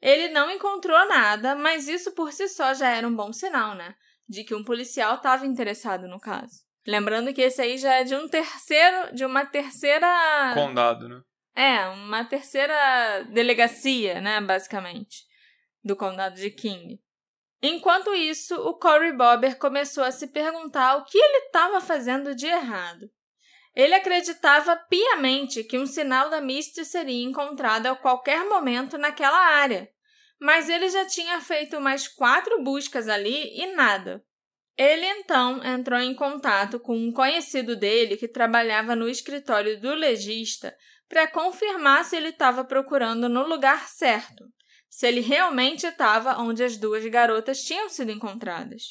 Ele 0.00 0.28
não 0.28 0.50
encontrou 0.50 1.08
nada, 1.08 1.54
mas 1.54 1.88
isso 1.88 2.12
por 2.12 2.32
si 2.32 2.48
só 2.48 2.74
já 2.74 2.90
era 2.90 3.06
um 3.06 3.14
bom 3.14 3.32
sinal, 3.32 3.74
né? 3.74 3.94
De 4.28 4.44
que 4.44 4.54
um 4.54 4.62
policial 4.62 5.16
estava 5.16 5.46
interessado 5.46 6.06
no 6.06 6.20
caso. 6.20 6.67
Lembrando 6.88 7.34
que 7.34 7.42
esse 7.42 7.60
aí 7.60 7.76
já 7.76 7.96
é 7.96 8.02
de 8.02 8.14
um 8.14 8.26
terceiro, 8.26 9.14
de 9.14 9.22
uma 9.22 9.44
terceira 9.44 10.08
condado, 10.54 11.06
né? 11.06 11.20
É, 11.54 11.86
uma 11.88 12.24
terceira 12.24 13.24
delegacia, 13.24 14.22
né, 14.22 14.40
basicamente, 14.40 15.26
do 15.84 15.94
condado 15.94 16.36
de 16.36 16.50
King. 16.50 16.98
Enquanto 17.60 18.14
isso, 18.14 18.54
o 18.54 18.72
Cory 18.72 19.12
Bobber 19.12 19.58
começou 19.58 20.02
a 20.02 20.10
se 20.10 20.28
perguntar 20.28 20.96
o 20.96 21.04
que 21.04 21.18
ele 21.18 21.46
estava 21.48 21.78
fazendo 21.78 22.34
de 22.34 22.46
errado. 22.46 23.10
Ele 23.74 23.92
acreditava 23.92 24.74
piamente 24.88 25.64
que 25.64 25.78
um 25.78 25.84
sinal 25.84 26.30
da 26.30 26.40
Misty 26.40 26.86
seria 26.86 27.22
encontrado 27.22 27.88
a 27.88 27.96
qualquer 27.96 28.46
momento 28.46 28.96
naquela 28.96 29.38
área, 29.38 29.90
mas 30.40 30.70
ele 30.70 30.88
já 30.88 31.04
tinha 31.04 31.38
feito 31.42 31.78
mais 31.82 32.08
quatro 32.08 32.62
buscas 32.62 33.08
ali 33.08 33.60
e 33.60 33.74
nada. 33.74 34.24
Ele 34.78 35.04
então 35.06 35.60
entrou 35.64 35.98
em 35.98 36.14
contato 36.14 36.78
com 36.78 36.96
um 36.96 37.12
conhecido 37.12 37.74
dele 37.74 38.16
que 38.16 38.28
trabalhava 38.28 38.94
no 38.94 39.08
escritório 39.08 39.80
do 39.80 39.92
legista 39.92 40.72
para 41.08 41.26
confirmar 41.26 42.04
se 42.04 42.16
ele 42.16 42.28
estava 42.28 42.64
procurando 42.64 43.28
no 43.28 43.44
lugar 43.44 43.88
certo, 43.88 44.44
se 44.88 45.08
ele 45.08 45.20
realmente 45.20 45.84
estava 45.84 46.40
onde 46.40 46.62
as 46.62 46.76
duas 46.76 47.04
garotas 47.06 47.64
tinham 47.64 47.88
sido 47.88 48.12
encontradas. 48.12 48.82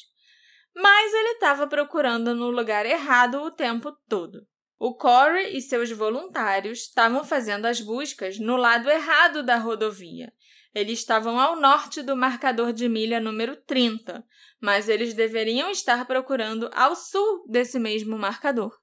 Mas 0.76 1.14
ele 1.14 1.30
estava 1.30 1.66
procurando 1.66 2.34
no 2.34 2.50
lugar 2.50 2.84
errado 2.84 3.40
o 3.40 3.50
tempo 3.50 3.90
todo. 4.06 4.46
O 4.78 4.94
Corey 4.94 5.56
e 5.56 5.62
seus 5.62 5.90
voluntários 5.90 6.80
estavam 6.80 7.24
fazendo 7.24 7.64
as 7.64 7.80
buscas 7.80 8.38
no 8.38 8.56
lado 8.56 8.90
errado 8.90 9.42
da 9.42 9.56
rodovia. 9.56 10.30
Eles 10.74 10.98
estavam 10.98 11.40
ao 11.40 11.56
norte 11.56 12.02
do 12.02 12.16
marcador 12.16 12.72
de 12.72 12.88
milha 12.88 13.20
número 13.20 13.56
30, 13.56 14.24
mas 14.60 14.88
eles 14.88 15.14
deveriam 15.14 15.70
estar 15.70 16.06
procurando 16.06 16.70
ao 16.74 16.94
sul 16.94 17.44
desse 17.48 17.78
mesmo 17.78 18.18
marcador. 18.18 18.76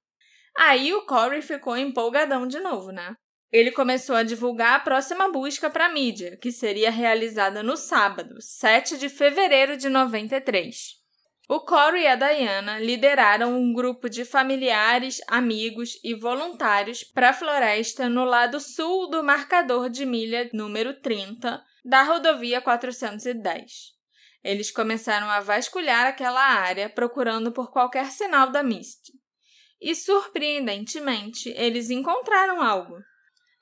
Aí 0.57 0.93
o 0.93 1.05
Corey 1.05 1.41
ficou 1.41 1.77
empolgadão 1.77 2.47
de 2.47 2.59
novo, 2.59 2.91
né? 2.91 3.15
Ele 3.51 3.71
começou 3.71 4.15
a 4.15 4.23
divulgar 4.23 4.75
a 4.75 4.79
próxima 4.79 5.31
busca 5.31 5.69
para 5.69 5.85
a 5.85 5.89
mídia, 5.89 6.37
que 6.41 6.51
seria 6.51 6.89
realizada 6.89 7.61
no 7.61 7.77
sábado, 7.77 8.41
7 8.41 8.97
de 8.97 9.07
fevereiro 9.07 9.77
de 9.77 9.87
93. 9.87 10.95
O 11.47 11.59
Corey 11.59 12.03
e 12.03 12.07
a 12.07 12.15
Diana 12.15 12.79
lideraram 12.79 13.55
um 13.55 13.71
grupo 13.71 14.09
de 14.09 14.25
familiares, 14.25 15.21
amigos 15.27 15.99
e 16.03 16.15
voluntários 16.15 17.03
para 17.03 17.29
a 17.29 17.33
floresta 17.33 18.09
no 18.09 18.25
lado 18.25 18.59
sul 18.59 19.09
do 19.09 19.23
marcador 19.23 19.87
de 19.87 20.07
milha 20.07 20.49
número 20.51 20.99
30 20.99 21.63
da 21.85 22.01
rodovia 22.03 22.59
410. 22.59 23.93
Eles 24.43 24.71
começaram 24.71 25.29
a 25.29 25.39
vasculhar 25.39 26.07
aquela 26.07 26.43
área 26.43 26.89
procurando 26.89 27.51
por 27.51 27.71
qualquer 27.71 28.11
sinal 28.11 28.51
da 28.51 28.61
Misty. 28.61 29.13
E 29.79 29.95
surpreendentemente, 29.95 31.49
eles 31.55 31.89
encontraram 31.89 32.61
algo: 32.61 32.97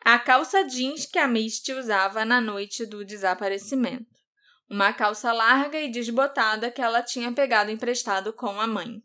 a 0.01 0.17
calça 0.17 0.63
jeans 0.63 1.05
que 1.05 1.19
a 1.19 1.28
Misty 1.28 1.74
usava 1.74 2.24
na 2.24 2.39
noite 2.39 2.86
do 2.86 3.05
desaparecimento 3.05 4.13
uma 4.74 4.91
calça 4.91 5.32
larga 5.32 5.80
e 5.80 5.91
desbotada 5.91 6.71
que 6.71 6.82
ela 6.82 7.03
tinha 7.03 7.32
pegado 7.32 7.69
emprestado 7.69 8.34
com 8.34 8.59
a 8.59 8.65
mãe. 8.65 9.03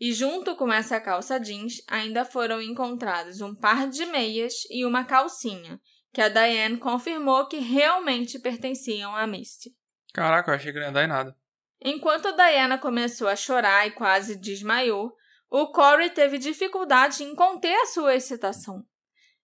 E 0.00 0.12
junto 0.12 0.56
com 0.56 0.72
essa 0.72 1.00
calça 1.00 1.38
jeans 1.38 1.80
ainda 1.86 2.24
foram 2.24 2.60
encontrados 2.60 3.40
um 3.40 3.54
par 3.54 3.88
de 3.88 4.04
meias 4.06 4.52
e 4.68 4.84
uma 4.84 5.04
calcinha, 5.04 5.80
que 6.16 6.22
a 6.22 6.30
Diane 6.30 6.78
confirmou 6.78 7.46
que 7.46 7.58
realmente 7.58 8.38
pertenciam 8.38 9.14
a 9.14 9.26
Misty. 9.26 9.76
Caraca, 10.14 10.50
eu 10.50 10.54
achei 10.54 10.72
que 10.72 10.78
não 10.78 10.86
ia 10.86 10.92
dar 10.92 11.04
em 11.04 11.08
nada. 11.08 11.36
Enquanto 11.78 12.34
Diana 12.34 12.78
começou 12.78 13.28
a 13.28 13.36
chorar 13.36 13.86
e 13.86 13.90
quase 13.90 14.34
desmaiou, 14.34 15.14
o 15.50 15.66
Corey 15.66 16.08
teve 16.08 16.38
dificuldade 16.38 17.22
em 17.22 17.34
conter 17.34 17.74
a 17.82 17.84
sua 17.84 18.14
excitação. 18.14 18.82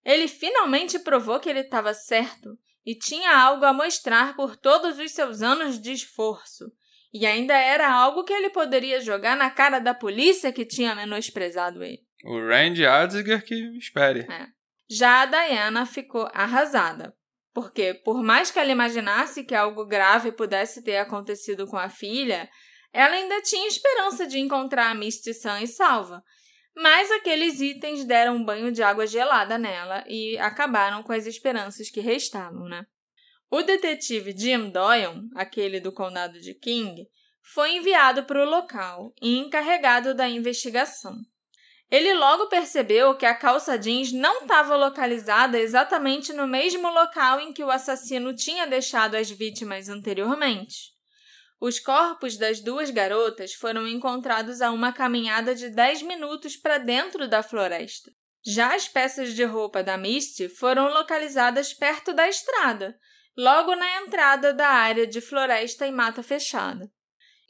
Ele 0.02 0.26
finalmente 0.26 0.98
provou 0.98 1.38
que 1.38 1.50
ele 1.50 1.60
estava 1.60 1.92
certo 1.92 2.58
e 2.86 2.94
tinha 2.94 3.36
algo 3.36 3.66
a 3.66 3.74
mostrar 3.74 4.34
por 4.34 4.56
todos 4.56 4.98
os 4.98 5.12
seus 5.12 5.42
anos 5.42 5.78
de 5.78 5.92
esforço. 5.92 6.72
E 7.12 7.26
ainda 7.26 7.54
era 7.54 7.92
algo 7.92 8.24
que 8.24 8.32
ele 8.32 8.48
poderia 8.48 8.98
jogar 9.02 9.36
na 9.36 9.50
cara 9.50 9.78
da 9.78 9.92
polícia 9.92 10.50
que 10.50 10.64
tinha 10.64 10.94
menosprezado 10.94 11.84
ele. 11.84 12.00
O 12.24 12.38
Randy 12.38 12.86
Adziger 12.86 13.44
que 13.44 13.76
espere. 13.76 14.20
É. 14.20 14.61
Já 14.94 15.22
a 15.22 15.24
Diana 15.24 15.86
ficou 15.86 16.28
arrasada, 16.34 17.16
porque, 17.54 17.94
por 18.04 18.22
mais 18.22 18.50
que 18.50 18.58
ela 18.58 18.72
imaginasse 18.72 19.42
que 19.42 19.54
algo 19.54 19.86
grave 19.86 20.32
pudesse 20.32 20.84
ter 20.84 20.98
acontecido 20.98 21.66
com 21.66 21.78
a 21.78 21.88
filha, 21.88 22.46
ela 22.92 23.14
ainda 23.14 23.40
tinha 23.40 23.66
esperança 23.66 24.26
de 24.26 24.38
encontrar 24.38 24.90
a 24.90 24.94
Misty 24.94 25.32
sã 25.32 25.62
e 25.62 25.66
salva. 25.66 26.22
Mas 26.76 27.10
aqueles 27.10 27.58
itens 27.58 28.04
deram 28.04 28.36
um 28.36 28.44
banho 28.44 28.70
de 28.70 28.82
água 28.82 29.06
gelada 29.06 29.56
nela 29.56 30.04
e 30.06 30.36
acabaram 30.36 31.02
com 31.02 31.14
as 31.14 31.24
esperanças 31.24 31.88
que 31.88 32.00
restavam, 32.00 32.68
né? 32.68 32.84
O 33.50 33.62
detetive 33.62 34.36
Jim 34.36 34.68
Doyon, 34.68 35.22
aquele 35.34 35.80
do 35.80 35.90
condado 35.90 36.38
de 36.38 36.52
King, 36.52 37.06
foi 37.54 37.76
enviado 37.76 38.24
para 38.24 38.42
o 38.42 38.48
local 38.48 39.14
e 39.22 39.38
encarregado 39.38 40.14
da 40.14 40.28
investigação. 40.28 41.16
Ele 41.92 42.14
logo 42.14 42.46
percebeu 42.46 43.14
que 43.14 43.26
a 43.26 43.34
calça 43.34 43.76
jeans 43.76 44.12
não 44.12 44.40
estava 44.40 44.74
localizada 44.76 45.60
exatamente 45.60 46.32
no 46.32 46.46
mesmo 46.46 46.88
local 46.88 47.38
em 47.38 47.52
que 47.52 47.62
o 47.62 47.70
assassino 47.70 48.34
tinha 48.34 48.66
deixado 48.66 49.14
as 49.14 49.30
vítimas 49.30 49.90
anteriormente. 49.90 50.90
Os 51.60 51.78
corpos 51.78 52.38
das 52.38 52.60
duas 52.60 52.88
garotas 52.88 53.52
foram 53.52 53.86
encontrados 53.86 54.62
a 54.62 54.70
uma 54.70 54.90
caminhada 54.90 55.54
de 55.54 55.68
10 55.68 56.00
minutos 56.04 56.56
para 56.56 56.78
dentro 56.78 57.28
da 57.28 57.42
floresta. 57.42 58.10
Já 58.42 58.74
as 58.74 58.88
peças 58.88 59.34
de 59.34 59.44
roupa 59.44 59.82
da 59.82 59.98
Misty 59.98 60.48
foram 60.48 60.88
localizadas 60.88 61.74
perto 61.74 62.14
da 62.14 62.26
estrada, 62.26 62.98
logo 63.36 63.76
na 63.76 63.98
entrada 63.98 64.54
da 64.54 64.68
área 64.68 65.06
de 65.06 65.20
floresta 65.20 65.86
e 65.86 65.92
mata 65.92 66.22
fechada. 66.22 66.90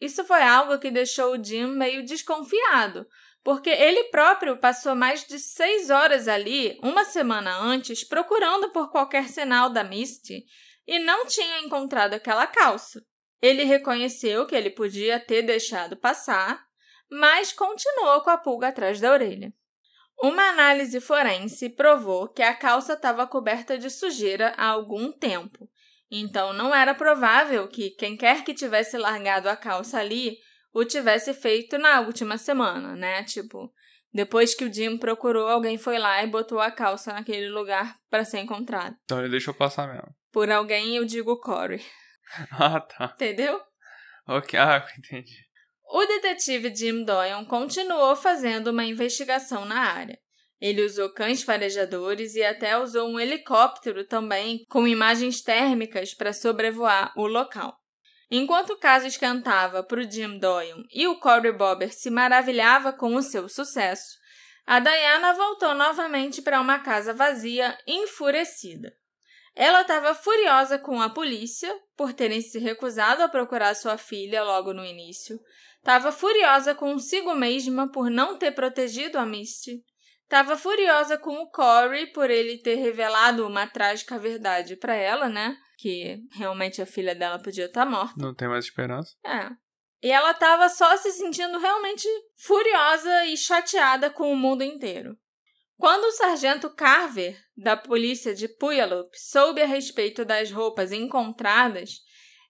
Isso 0.01 0.24
foi 0.24 0.43
algo 0.43 0.80
que 0.80 0.90
deixou 0.90 1.32
o 1.32 1.43
Jim 1.43 1.76
meio 1.76 2.05
desconfiado, 2.05 3.07
porque 3.45 3.70
ele 3.70 4.05
próprio 4.05 4.57
passou 4.57 4.95
mais 4.95 5.24
de 5.24 5.38
seis 5.38 5.90
horas 5.90 6.28
ali, 6.28 6.78
uma 6.82 7.05
semana 7.05 7.59
antes, 7.59 8.05
procurando 8.05 8.70
por 8.70 8.90
qualquer 8.90 9.28
sinal 9.28 9.68
da 9.68 9.82
Misty 9.82 10.45
e 10.86 10.99
não 10.99 11.26
tinha 11.26 11.61
encontrado 11.61 12.14
aquela 12.14 12.47
calça. 12.47 13.05
Ele 13.40 13.64
reconheceu 13.64 14.47
que 14.47 14.55
ele 14.55 14.70
podia 14.70 15.18
ter 15.18 15.43
deixado 15.43 15.97
passar, 15.97 16.64
mas 17.11 17.53
continuou 17.53 18.20
com 18.20 18.30
a 18.30 18.38
pulga 18.38 18.68
atrás 18.68 19.01
da 19.01 19.12
orelha. 19.12 19.53
Uma 20.22 20.51
análise 20.51 21.01
forense 21.01 21.68
provou 21.68 22.28
que 22.28 22.43
a 22.43 22.55
calça 22.55 22.93
estava 22.93 23.26
coberta 23.26 23.76
de 23.76 23.90
sujeira 23.90 24.55
há 24.57 24.66
algum 24.66 25.11
tempo, 25.11 25.68
então 26.09 26.53
não 26.53 26.72
era 26.72 26.95
provável 26.95 27.66
que 27.66 27.90
quem 27.90 28.16
quer 28.16 28.45
que 28.45 28.55
tivesse 28.55 28.97
largado 28.97 29.49
a 29.49 29.57
calça 29.57 29.99
ali 29.99 30.38
o 30.73 30.85
tivesse 30.85 31.35
feito 31.35 31.79
na 31.79 32.01
última 32.01 32.39
semana, 32.39 32.97
né? 32.97 33.23
Tipo, 33.25 33.73
depois 34.12 34.55
que 34.55 34.64
o 34.64 34.73
Jim 34.73 34.99
procurou, 34.99 35.49
alguém 35.49 35.79
foi 35.79 35.99
lá 35.99 36.23
e 36.23 36.27
botou 36.27 36.61
a 36.61 36.70
calça 36.70 37.12
naquele 37.12 37.49
lugar 37.49 37.97
para 38.11 38.25
ser 38.25 38.41
encontrado. 38.41 38.97
Então 39.05 39.20
ele 39.20 39.31
deixou 39.31 39.55
passar 39.55 39.89
mesmo. 39.89 40.14
Por 40.31 40.51
alguém 40.51 40.97
eu 40.97 41.05
digo 41.05 41.41
Corey. 41.41 41.83
Ah, 42.51 42.81
tá. 42.81 43.12
Entendeu? 43.14 43.61
Ok, 44.27 44.59
ah, 44.59 44.87
entendi. 44.97 45.37
O 45.85 46.07
detetive 46.07 46.75
Jim 46.75 47.05
Doyon 47.05 47.45
continuou 47.45 48.16
fazendo 48.16 48.68
uma 48.68 48.87
investigação 48.87 49.66
na 49.66 49.79
área. 49.81 50.18
Ele 50.59 50.83
usou 50.83 51.12
cães 51.12 51.43
farejadores 51.43 52.35
e 52.35 52.43
até 52.43 52.79
usou 52.79 53.07
um 53.07 53.20
helicóptero 53.20 54.07
também 54.07 54.64
com 54.70 54.89
imagens 54.89 55.43
térmicas 55.43 56.14
para 56.14 56.33
sobrevoar 56.33 57.12
o 57.16 57.27
local. 57.27 57.77
Enquanto 58.35 58.70
o 58.70 58.78
caso 58.78 59.07
esquentava 59.07 59.83
para 59.83 60.01
o 60.01 60.11
Jim 60.11 60.39
Doyle 60.39 60.87
e 60.91 61.07
o 61.07 61.20
Corey 61.20 61.53
Bobber 61.53 61.93
se 61.93 62.09
maravilhava 62.09 62.91
com 62.91 63.14
o 63.14 63.20
seu 63.20 63.47
sucesso, 63.47 64.16
a 64.66 64.80
Diana 64.80 65.35
voltou 65.35 65.74
novamente 65.74 66.41
para 66.41 66.59
uma 66.59 66.78
casa 66.78 67.12
vazia, 67.12 67.76
enfurecida. 67.87 68.91
Ela 69.55 69.83
estava 69.83 70.14
furiosa 70.14 70.78
com 70.78 71.03
a 71.03 71.11
polícia 71.11 71.78
por 71.95 72.14
terem 72.14 72.41
se 72.41 72.59
recusado 72.59 73.22
a 73.22 73.28
procurar 73.28 73.74
sua 73.74 73.99
filha 73.99 74.43
logo 74.43 74.72
no 74.72 74.83
início. 74.83 75.39
Estava 75.76 76.11
furiosa 76.11 76.74
consigo 76.74 77.35
mesma 77.35 77.93
por 77.93 78.09
não 78.09 78.39
ter 78.39 78.53
protegido 78.53 79.18
a 79.18 79.26
Misty. 79.26 79.85
Estava 80.22 80.57
furiosa 80.57 81.18
com 81.18 81.35
o 81.43 81.51
Corey 81.51 82.07
por 82.07 82.30
ele 82.30 82.57
ter 82.57 82.76
revelado 82.76 83.47
uma 83.47 83.66
trágica 83.66 84.18
verdade 84.18 84.74
para 84.74 84.95
ela, 84.95 85.28
né? 85.28 85.55
Que 85.83 86.20
realmente 86.30 86.80
a 86.80 86.87
filha 86.87 87.12
dela 87.12 87.41
podia 87.41 87.64
estar 87.64 87.85
tá 87.85 87.91
morta. 87.91 88.14
Não 88.16 88.33
tem 88.33 88.47
mais 88.47 88.66
esperança. 88.66 89.16
É. 89.26 89.51
E 90.01 90.12
ela 90.12 90.30
estava 90.30 90.68
só 90.68 90.97
se 90.97 91.11
sentindo 91.11 91.59
realmente 91.59 92.07
furiosa 92.37 93.24
e 93.26 93.37
chateada 93.37 94.09
com 94.09 94.33
o 94.33 94.37
mundo 94.37 94.62
inteiro. 94.62 95.16
Quando 95.76 96.05
o 96.05 96.12
sargento 96.12 96.70
Carver, 96.70 97.37
da 97.57 97.76
polícia 97.76 98.33
de 98.33 98.47
Puyallup, 98.47 99.11
soube 99.18 99.61
a 99.61 99.66
respeito 99.66 100.24
das 100.24 100.53
roupas 100.53 100.93
encontradas, 100.93 101.91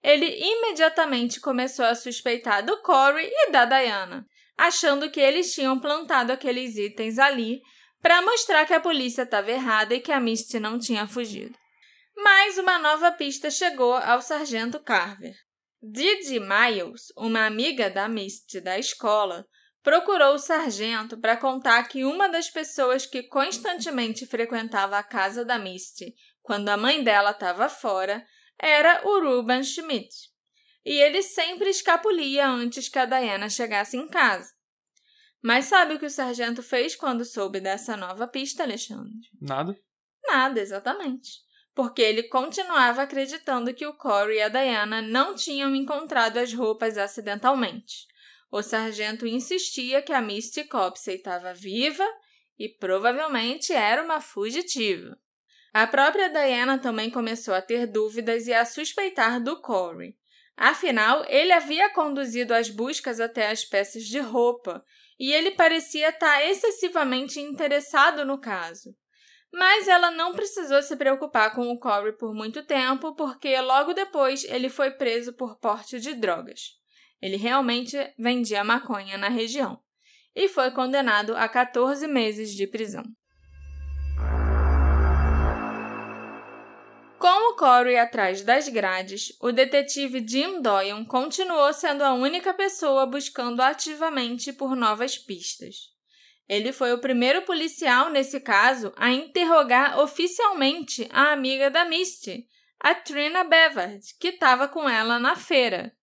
ele 0.02 0.26
imediatamente 0.26 1.40
começou 1.40 1.86
a 1.86 1.94
suspeitar 1.94 2.62
do 2.62 2.82
Corey 2.82 3.30
e 3.32 3.50
da 3.50 3.64
Diana, 3.64 4.26
achando 4.58 5.10
que 5.10 5.20
eles 5.20 5.54
tinham 5.54 5.80
plantado 5.80 6.32
aqueles 6.32 6.76
itens 6.76 7.18
ali 7.18 7.62
para 8.02 8.20
mostrar 8.20 8.66
que 8.66 8.74
a 8.74 8.80
polícia 8.80 9.22
estava 9.22 9.50
errada 9.50 9.94
e 9.94 10.00
que 10.00 10.12
a 10.12 10.20
Misty 10.20 10.60
não 10.60 10.78
tinha 10.78 11.06
fugido. 11.06 11.56
Mais 12.16 12.58
uma 12.58 12.78
nova 12.78 13.12
pista 13.12 13.50
chegou 13.50 13.94
ao 13.94 14.20
sargento 14.20 14.78
Carver. 14.80 15.34
Didi 15.82 16.38
Miles, 16.38 17.12
uma 17.16 17.46
amiga 17.46 17.90
da 17.90 18.08
Misty 18.08 18.60
da 18.60 18.78
escola, 18.78 19.46
procurou 19.82 20.34
o 20.34 20.38
sargento 20.38 21.18
para 21.18 21.36
contar 21.36 21.88
que 21.88 22.04
uma 22.04 22.28
das 22.28 22.48
pessoas 22.48 23.04
que 23.04 23.24
constantemente 23.24 24.26
frequentava 24.26 24.96
a 24.96 25.02
casa 25.02 25.44
da 25.44 25.58
Misty 25.58 26.14
quando 26.40 26.68
a 26.68 26.76
mãe 26.76 27.02
dela 27.02 27.32
estava 27.32 27.68
fora 27.68 28.24
era 28.58 29.02
o 29.04 29.20
Ruben 29.20 29.64
Schmidt. 29.64 30.14
E 30.84 31.00
ele 31.00 31.22
sempre 31.22 31.70
escapulia 31.70 32.48
antes 32.48 32.88
que 32.88 32.98
a 32.98 33.06
Diana 33.06 33.48
chegasse 33.48 33.96
em 33.96 34.08
casa. 34.08 34.52
Mas 35.42 35.64
sabe 35.64 35.94
o 35.94 35.98
que 35.98 36.06
o 36.06 36.10
sargento 36.10 36.62
fez 36.62 36.94
quando 36.94 37.24
soube 37.24 37.60
dessa 37.60 37.96
nova 37.96 38.28
pista, 38.28 38.62
Alexandre? 38.62 39.28
Nada. 39.40 39.76
Nada, 40.24 40.60
exatamente. 40.60 41.30
Porque 41.74 42.02
ele 42.02 42.24
continuava 42.24 43.02
acreditando 43.02 43.72
que 43.72 43.86
o 43.86 43.94
Corey 43.94 44.38
e 44.38 44.42
a 44.42 44.48
Diana 44.48 45.00
não 45.00 45.34
tinham 45.34 45.74
encontrado 45.74 46.36
as 46.36 46.52
roupas 46.52 46.98
acidentalmente. 46.98 48.06
O 48.50 48.62
sargento 48.62 49.26
insistia 49.26 50.02
que 50.02 50.12
a 50.12 50.20
Misty 50.20 50.64
Copsey 50.64 51.16
estava 51.16 51.54
viva 51.54 52.06
e 52.58 52.68
provavelmente 52.68 53.72
era 53.72 54.02
uma 54.04 54.20
fugitiva. 54.20 55.16
A 55.72 55.86
própria 55.86 56.28
Diana 56.28 56.78
também 56.78 57.10
começou 57.10 57.54
a 57.54 57.62
ter 57.62 57.86
dúvidas 57.86 58.46
e 58.46 58.52
a 58.52 58.66
suspeitar 58.66 59.42
do 59.42 59.58
Corey. 59.62 60.14
Afinal, 60.54 61.24
ele 61.28 61.50
havia 61.50 61.88
conduzido 61.90 62.52
as 62.52 62.68
buscas 62.68 63.20
até 63.20 63.50
as 63.50 63.64
peças 63.64 64.04
de 64.04 64.18
roupa 64.20 64.84
e 65.18 65.32
ele 65.32 65.52
parecia 65.52 66.10
estar 66.10 66.44
excessivamente 66.44 67.40
interessado 67.40 68.24
no 68.24 68.38
caso. 68.38 68.94
Mas 69.52 69.86
ela 69.86 70.10
não 70.10 70.32
precisou 70.32 70.82
se 70.82 70.96
preocupar 70.96 71.54
com 71.54 71.70
o 71.70 71.78
Corey 71.78 72.12
por 72.12 72.34
muito 72.34 72.64
tempo, 72.64 73.14
porque 73.14 73.60
logo 73.60 73.92
depois 73.92 74.44
ele 74.44 74.70
foi 74.70 74.90
preso 74.92 75.34
por 75.34 75.58
porte 75.58 76.00
de 76.00 76.14
drogas. 76.14 76.80
Ele 77.20 77.36
realmente 77.36 77.96
vendia 78.18 78.64
maconha 78.64 79.18
na 79.18 79.28
região 79.28 79.78
e 80.34 80.48
foi 80.48 80.70
condenado 80.70 81.36
a 81.36 81.46
14 81.48 82.06
meses 82.06 82.54
de 82.54 82.66
prisão. 82.66 83.04
Com 87.18 87.50
o 87.50 87.54
Corey 87.54 87.96
atrás 87.96 88.42
das 88.42 88.68
grades, 88.68 89.36
o 89.40 89.52
detetive 89.52 90.26
Jim 90.26 90.60
Doyle 90.60 91.04
continuou 91.04 91.72
sendo 91.72 92.02
a 92.02 92.14
única 92.14 92.52
pessoa 92.52 93.06
buscando 93.06 93.60
ativamente 93.60 94.52
por 94.52 94.74
novas 94.74 95.16
pistas. 95.16 95.91
Ele 96.52 96.70
foi 96.70 96.92
o 96.92 97.00
primeiro 97.00 97.40
policial 97.46 98.10
nesse 98.10 98.38
caso 98.38 98.92
a 98.94 99.10
interrogar 99.10 99.98
oficialmente 99.98 101.08
a 101.10 101.32
amiga 101.32 101.70
da 101.70 101.86
Misty, 101.86 102.46
a 102.78 102.94
Trina 102.94 103.42
Bevard, 103.42 103.98
que 104.20 104.28
estava 104.28 104.68
com 104.68 104.86
ela 104.86 105.18
na 105.18 105.34
feira. 105.34 105.96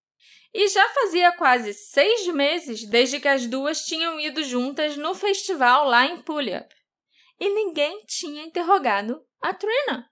E 0.51 0.67
já 0.69 0.89
fazia 0.89 1.31
quase 1.33 1.71
seis 1.75 2.25
meses 2.29 2.83
desde 2.83 3.19
que 3.19 3.27
as 3.27 3.45
duas 3.45 3.85
tinham 3.85 4.19
ido 4.19 4.43
juntas 4.43 4.97
no 4.97 5.13
festival 5.13 5.85
lá 5.85 6.07
em 6.07 6.19
Puyallup. 6.23 6.73
E 7.39 7.47
ninguém 7.53 8.01
tinha 8.07 8.43
interrogado 8.43 9.21
a 9.39 9.53
Trina. 9.53 10.09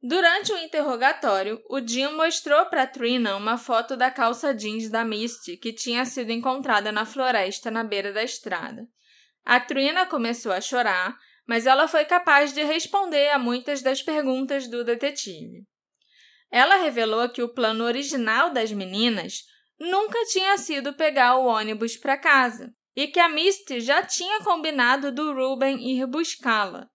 Durante 0.00 0.52
o 0.52 0.58
interrogatório, 0.58 1.60
o 1.68 1.84
Jim 1.84 2.12
mostrou 2.12 2.66
para 2.66 2.86
Trina 2.86 3.34
uma 3.34 3.58
foto 3.58 3.96
da 3.96 4.12
calça 4.12 4.54
jeans 4.54 4.88
da 4.88 5.04
Misty 5.04 5.56
que 5.56 5.72
tinha 5.72 6.04
sido 6.04 6.30
encontrada 6.30 6.92
na 6.92 7.04
floresta 7.04 7.68
na 7.68 7.82
beira 7.82 8.12
da 8.12 8.22
estrada. 8.22 8.86
A 9.44 9.58
Trina 9.60 10.06
começou 10.06 10.52
a 10.52 10.60
chorar, 10.60 11.16
mas 11.46 11.66
ela 11.66 11.88
foi 11.88 12.04
capaz 12.04 12.52
de 12.52 12.62
responder 12.62 13.30
a 13.30 13.38
muitas 13.38 13.82
das 13.82 14.02
perguntas 14.02 14.68
do 14.68 14.84
detetive. 14.84 15.66
Ela 16.50 16.76
revelou 16.76 17.28
que 17.28 17.42
o 17.42 17.48
plano 17.48 17.84
original 17.84 18.50
das 18.50 18.70
meninas 18.70 19.44
nunca 19.78 20.18
tinha 20.26 20.56
sido 20.58 20.94
pegar 20.94 21.36
o 21.36 21.46
ônibus 21.46 21.96
para 21.96 22.16
casa 22.16 22.72
e 22.94 23.08
que 23.08 23.18
a 23.18 23.28
Misty 23.28 23.80
já 23.80 24.02
tinha 24.02 24.40
combinado 24.40 25.10
do 25.10 25.32
Ruben 25.32 25.78
ir 25.80 26.06
buscá-la. 26.06 26.88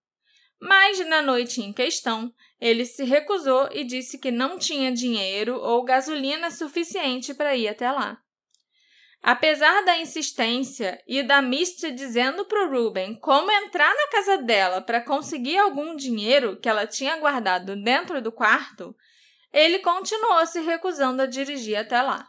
Mas 0.60 0.98
na 1.06 1.22
noite 1.22 1.60
em 1.60 1.72
questão, 1.72 2.32
ele 2.60 2.84
se 2.84 3.04
recusou 3.04 3.68
e 3.72 3.84
disse 3.84 4.18
que 4.18 4.30
não 4.30 4.58
tinha 4.58 4.92
dinheiro 4.92 5.56
ou 5.56 5.84
gasolina 5.84 6.50
suficiente 6.50 7.34
para 7.34 7.54
ir 7.56 7.68
até 7.68 7.90
lá. 7.90 8.20
Apesar 9.22 9.84
da 9.84 9.98
insistência 9.98 11.02
e 11.06 11.22
da 11.22 11.42
Misty 11.42 11.90
dizendo 11.90 12.44
para 12.44 12.66
o 12.66 12.70
Ruben 12.70 13.14
como 13.16 13.50
entrar 13.50 13.92
na 13.92 14.08
casa 14.08 14.38
dela 14.38 14.80
para 14.80 15.00
conseguir 15.00 15.58
algum 15.58 15.96
dinheiro 15.96 16.58
que 16.58 16.68
ela 16.68 16.86
tinha 16.86 17.16
guardado 17.16 17.74
dentro 17.76 18.22
do 18.22 18.30
quarto, 18.30 18.96
ele 19.52 19.80
continuou 19.80 20.46
se 20.46 20.60
recusando 20.60 21.22
a 21.22 21.26
dirigir 21.26 21.76
até 21.76 22.00
lá. 22.00 22.28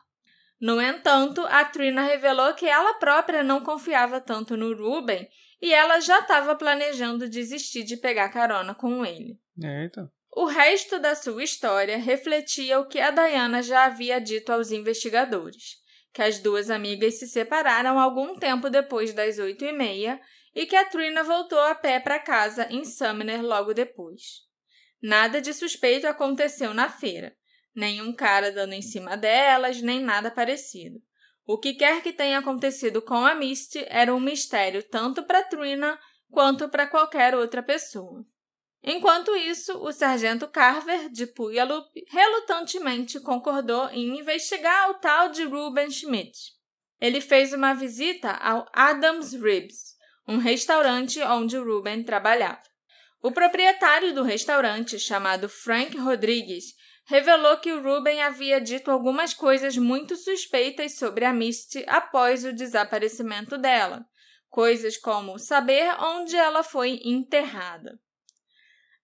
No 0.59 0.81
entanto, 0.81 1.41
a 1.49 1.63
Trina 1.63 2.01
revelou 2.01 2.53
que 2.53 2.65
ela 2.65 2.95
própria 2.95 3.43
não 3.43 3.61
confiava 3.61 4.19
tanto 4.19 4.57
no 4.57 4.75
Ruben 4.75 5.29
e 5.61 5.73
ela 5.73 5.99
já 5.99 6.19
estava 6.19 6.55
planejando 6.55 7.29
desistir 7.29 7.83
de 7.83 7.97
pegar 7.97 8.29
carona 8.29 8.73
com 8.73 9.05
ele. 9.05 9.39
Eita. 9.61 10.11
O 10.35 10.45
resto 10.45 10.99
da 10.99 11.15
sua 11.15 11.43
história 11.43 11.97
refletia 11.97 12.79
o 12.79 12.87
que 12.87 12.99
a 12.99 13.11
Diana 13.11 13.63
já 13.63 13.85
havia 13.85 14.19
dito 14.19 14.51
aos 14.51 14.71
investigadores, 14.71 15.78
que 16.19 16.23
as 16.23 16.39
duas 16.39 16.69
amigas 16.69 17.17
se 17.17 17.29
separaram 17.29 17.97
algum 17.97 18.35
tempo 18.35 18.69
depois 18.69 19.13
das 19.13 19.39
oito 19.39 19.63
e 19.63 19.71
meia 19.71 20.19
e 20.53 20.65
que 20.65 20.75
a 20.75 20.83
Trina 20.83 21.23
voltou 21.23 21.61
a 21.61 21.73
pé 21.73 21.97
para 21.97 22.19
casa 22.19 22.67
em 22.69 22.83
Sumner 22.83 23.41
logo 23.41 23.73
depois. 23.73 24.41
Nada 25.01 25.39
de 25.39 25.53
suspeito 25.53 26.05
aconteceu 26.05 26.73
na 26.73 26.89
feira, 26.89 27.33
nenhum 27.73 28.11
cara 28.11 28.51
dando 28.51 28.73
em 28.73 28.81
cima 28.81 29.15
delas, 29.15 29.81
nem 29.81 30.01
nada 30.01 30.29
parecido. 30.29 31.01
O 31.45 31.57
que 31.57 31.75
quer 31.75 32.03
que 32.03 32.11
tenha 32.11 32.39
acontecido 32.39 33.01
com 33.01 33.25
a 33.25 33.33
Misty 33.33 33.85
era 33.87 34.13
um 34.13 34.19
mistério 34.19 34.83
tanto 34.83 35.23
para 35.23 35.43
Trina 35.43 35.97
quanto 36.29 36.67
para 36.67 36.85
qualquer 36.85 37.33
outra 37.33 37.63
pessoa. 37.63 38.25
Enquanto 38.83 39.35
isso, 39.35 39.77
o 39.79 39.91
sargento 39.91 40.47
Carver, 40.47 41.09
de 41.09 41.27
Puyallup, 41.27 41.89
relutantemente 42.07 43.19
concordou 43.19 43.89
em 43.89 44.19
investigar 44.19 44.89
o 44.91 44.95
tal 44.95 45.29
de 45.29 45.43
Ruben 45.43 45.91
Schmidt. 45.91 46.53
Ele 46.99 47.19
fez 47.19 47.53
uma 47.53 47.73
visita 47.73 48.31
ao 48.31 48.65
Adams 48.73 49.33
Ribs, 49.33 49.95
um 50.27 50.37
restaurante 50.37 51.21
onde 51.21 51.57
Ruben 51.57 52.03
trabalhava. 52.03 52.61
O 53.21 53.31
proprietário 53.31 54.13
do 54.13 54.23
restaurante, 54.23 54.97
chamado 54.97 55.49
Frank 55.49 55.97
Rodrigues, 55.97 56.73
revelou 57.05 57.57
que 57.57 57.71
Ruben 57.71 58.21
havia 58.21 58.61
dito 58.61 58.91
algumas 58.91 59.33
coisas 59.33 59.75
muito 59.77 60.15
suspeitas 60.15 60.95
sobre 60.95 61.25
a 61.25 61.33
Misty 61.33 61.83
após 61.87 62.45
o 62.45 62.53
desaparecimento 62.53 63.57
dela, 63.57 64.05
coisas 64.47 64.95
como 64.95 65.37
saber 65.37 65.93
onde 65.99 66.37
ela 66.37 66.63
foi 66.63 67.01
enterrada. 67.03 67.99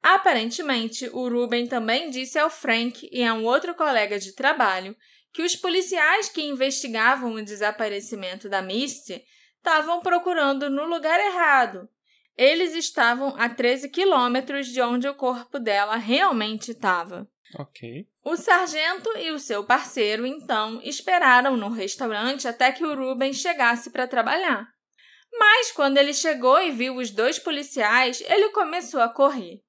Aparentemente, 0.08 1.10
o 1.12 1.28
Ruben 1.28 1.66
também 1.66 2.12
disse 2.12 2.38
ao 2.38 2.47
Frank 2.47 3.10
e 3.12 3.24
a 3.24 3.34
um 3.34 3.43
outro 3.43 3.74
colega 3.74 4.20
de 4.20 4.34
trabalho 4.34 4.95
que 5.34 5.41
os 5.41 5.56
policiais 5.56 6.30
que 6.30 6.43
investigavam 6.43 7.34
o 7.34 7.43
desaparecimento 7.43 8.47
da 8.47 8.62
Misty 8.62 9.26
estavam 9.58 10.01
procurando 10.01 10.70
no 10.70 10.86
lugar 10.86 11.20
errado. 11.20 11.89
Eles 12.38 12.76
estavam 12.76 13.34
a 13.36 13.49
13 13.49 13.89
quilômetros 13.89 14.68
de 14.68 14.80
onde 14.80 15.08
o 15.08 15.16
corpo 15.16 15.58
dela 15.58 15.95
realmente 15.95 16.70
estava. 16.70 17.28
Ok. 17.58 18.06
O 18.24 18.38
sargento 18.38 19.10
e 19.18 19.32
o 19.32 19.39
seu 19.39 19.64
parceiro, 19.64 20.24
então, 20.24 20.80
esperaram 20.84 21.58
no 21.58 21.70
restaurante 21.70 22.47
até 22.47 22.72
que 22.72 22.86
o 22.86 22.93
Ruben 22.93 23.34
chegasse 23.34 23.89
para 23.89 24.08
trabalhar. 24.08 24.68
Mas 25.34 25.72
quando 25.72 25.97
ele 25.97 26.14
chegou 26.14 26.62
e 26.62 26.70
viu 26.70 26.95
os 26.95 27.10
dois 27.10 27.39
policiais, 27.39 28.22
ele 28.28 28.49
começou 28.49 29.01
a 29.01 29.10
correr. 29.10 29.64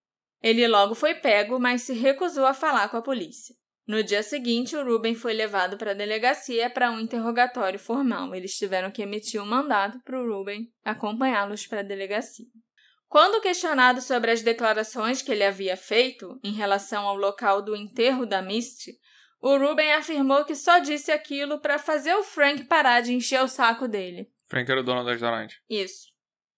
Ele 0.47 0.69
logo 0.69 0.95
foi 0.95 1.13
pego, 1.13 1.59
mas 1.59 1.83
se 1.83 1.93
recusou 1.93 2.47
a 2.47 2.55
falar 2.55 2.89
com 2.89 2.97
a 2.97 3.03
polícia. 3.03 3.53
No 3.85 4.01
dia 4.01 4.23
seguinte, 4.23 4.77
o 4.77 4.85
Ruben 4.85 5.17
foi 5.17 5.33
levado 5.33 5.77
para 5.77 5.91
a 5.91 5.95
delegacia 5.95 6.71
para 6.71 6.89
um 6.89 7.01
interrogatório 7.01 7.81
formal. 7.81 8.33
Eles 8.33 8.57
tiveram 8.57 8.93
que 8.93 9.03
emitir 9.03 9.43
um 9.43 9.45
mandato 9.45 9.99
para 10.05 10.17
o 10.17 10.25
Ruben 10.25 10.73
acompanhá-los 10.85 11.67
para 11.67 11.81
a 11.81 11.83
delegacia. 11.83 12.47
Quando 13.09 13.43
questionado 13.43 14.01
sobre 14.01 14.31
as 14.31 14.41
declarações 14.41 15.21
que 15.21 15.33
ele 15.33 15.43
havia 15.43 15.77
feito 15.77 16.39
em 16.45 16.53
relação 16.53 17.09
ao 17.09 17.17
local 17.17 17.61
do 17.61 17.75
enterro 17.75 18.25
da 18.25 18.41
Misty, 18.41 18.93
o 19.43 19.57
Ruben 19.57 19.95
afirmou 19.95 20.45
que 20.45 20.55
só 20.55 20.79
disse 20.79 21.11
aquilo 21.11 21.59
para 21.59 21.77
fazer 21.77 22.15
o 22.15 22.23
Frank 22.23 22.63
parar 22.67 23.01
de 23.01 23.13
encher 23.13 23.43
o 23.43 23.49
saco 23.49 23.89
dele. 23.89 24.29
Frank 24.47 24.71
era 24.71 24.81
o 24.81 24.85
dono 24.85 25.03
do 25.03 25.11
restaurante. 25.11 25.61
Isso. 25.69 26.16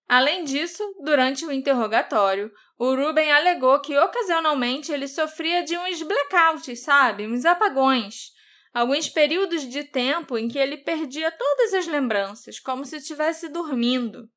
Além 0.09 0.43
disso, 0.45 0.83
durante 1.05 1.45
o 1.45 1.53
interrogatório, 1.53 2.51
o 2.79 2.95
Ruben 2.95 3.31
alegou 3.31 3.79
que 3.81 3.99
ocasionalmente 3.99 4.91
ele 4.91 5.07
sofria 5.07 5.63
de 5.63 5.77
uns 5.77 6.03
blackouts, 6.03 6.81
sabe? 6.81 7.27
Uns 7.27 7.45
apagões. 7.45 8.33
Alguns 8.73 9.09
períodos 9.09 9.69
de 9.69 9.85
tempo 9.85 10.39
em 10.39 10.49
que 10.49 10.59
ele 10.59 10.79
perdia 10.79 11.31
todas 11.31 11.75
as 11.75 11.87
lembranças, 11.87 12.59
como 12.59 12.87
se 12.87 12.97
estivesse 12.97 13.49
dormindo. 13.51 14.31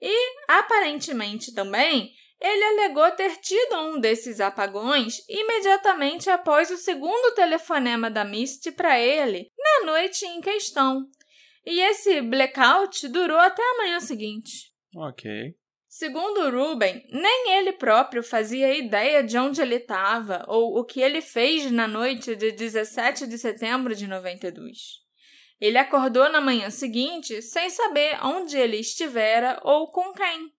E, 0.00 0.36
aparentemente 0.48 1.54
também, 1.54 2.12
ele 2.40 2.64
alegou 2.64 3.10
ter 3.12 3.36
tido 3.36 3.76
um 3.80 4.00
desses 4.00 4.40
apagões 4.40 5.22
imediatamente 5.28 6.30
após 6.30 6.70
o 6.70 6.76
segundo 6.76 7.34
telefonema 7.34 8.10
da 8.10 8.24
Misty 8.24 8.72
para 8.72 8.98
ele 8.98 9.50
na 9.58 9.86
noite 9.86 10.24
em 10.24 10.40
questão. 10.40 11.06
E 11.66 11.80
esse 11.80 12.22
blackout 12.22 13.08
durou 13.08 13.38
até 13.38 13.62
a 13.62 13.78
manhã 13.78 14.00
seguinte. 14.00 14.75
Ok. 14.96 15.54
Segundo 15.86 16.50
Ruben, 16.50 17.06
nem 17.12 17.58
ele 17.58 17.72
próprio 17.72 18.22
fazia 18.22 18.76
ideia 18.76 19.22
de 19.22 19.36
onde 19.36 19.60
ele 19.60 19.76
estava 19.76 20.42
ou 20.48 20.78
o 20.78 20.84
que 20.84 21.00
ele 21.00 21.20
fez 21.20 21.70
na 21.70 21.86
noite 21.86 22.34
de 22.34 22.50
17 22.52 23.26
de 23.26 23.36
setembro 23.36 23.94
de 23.94 24.06
92. 24.06 25.04
Ele 25.60 25.76
acordou 25.76 26.30
na 26.30 26.40
manhã 26.40 26.70
seguinte 26.70 27.42
sem 27.42 27.68
saber 27.68 28.18
onde 28.24 28.56
ele 28.56 28.78
estivera 28.78 29.60
ou 29.62 29.90
com 29.90 30.12
quem. 30.12 30.50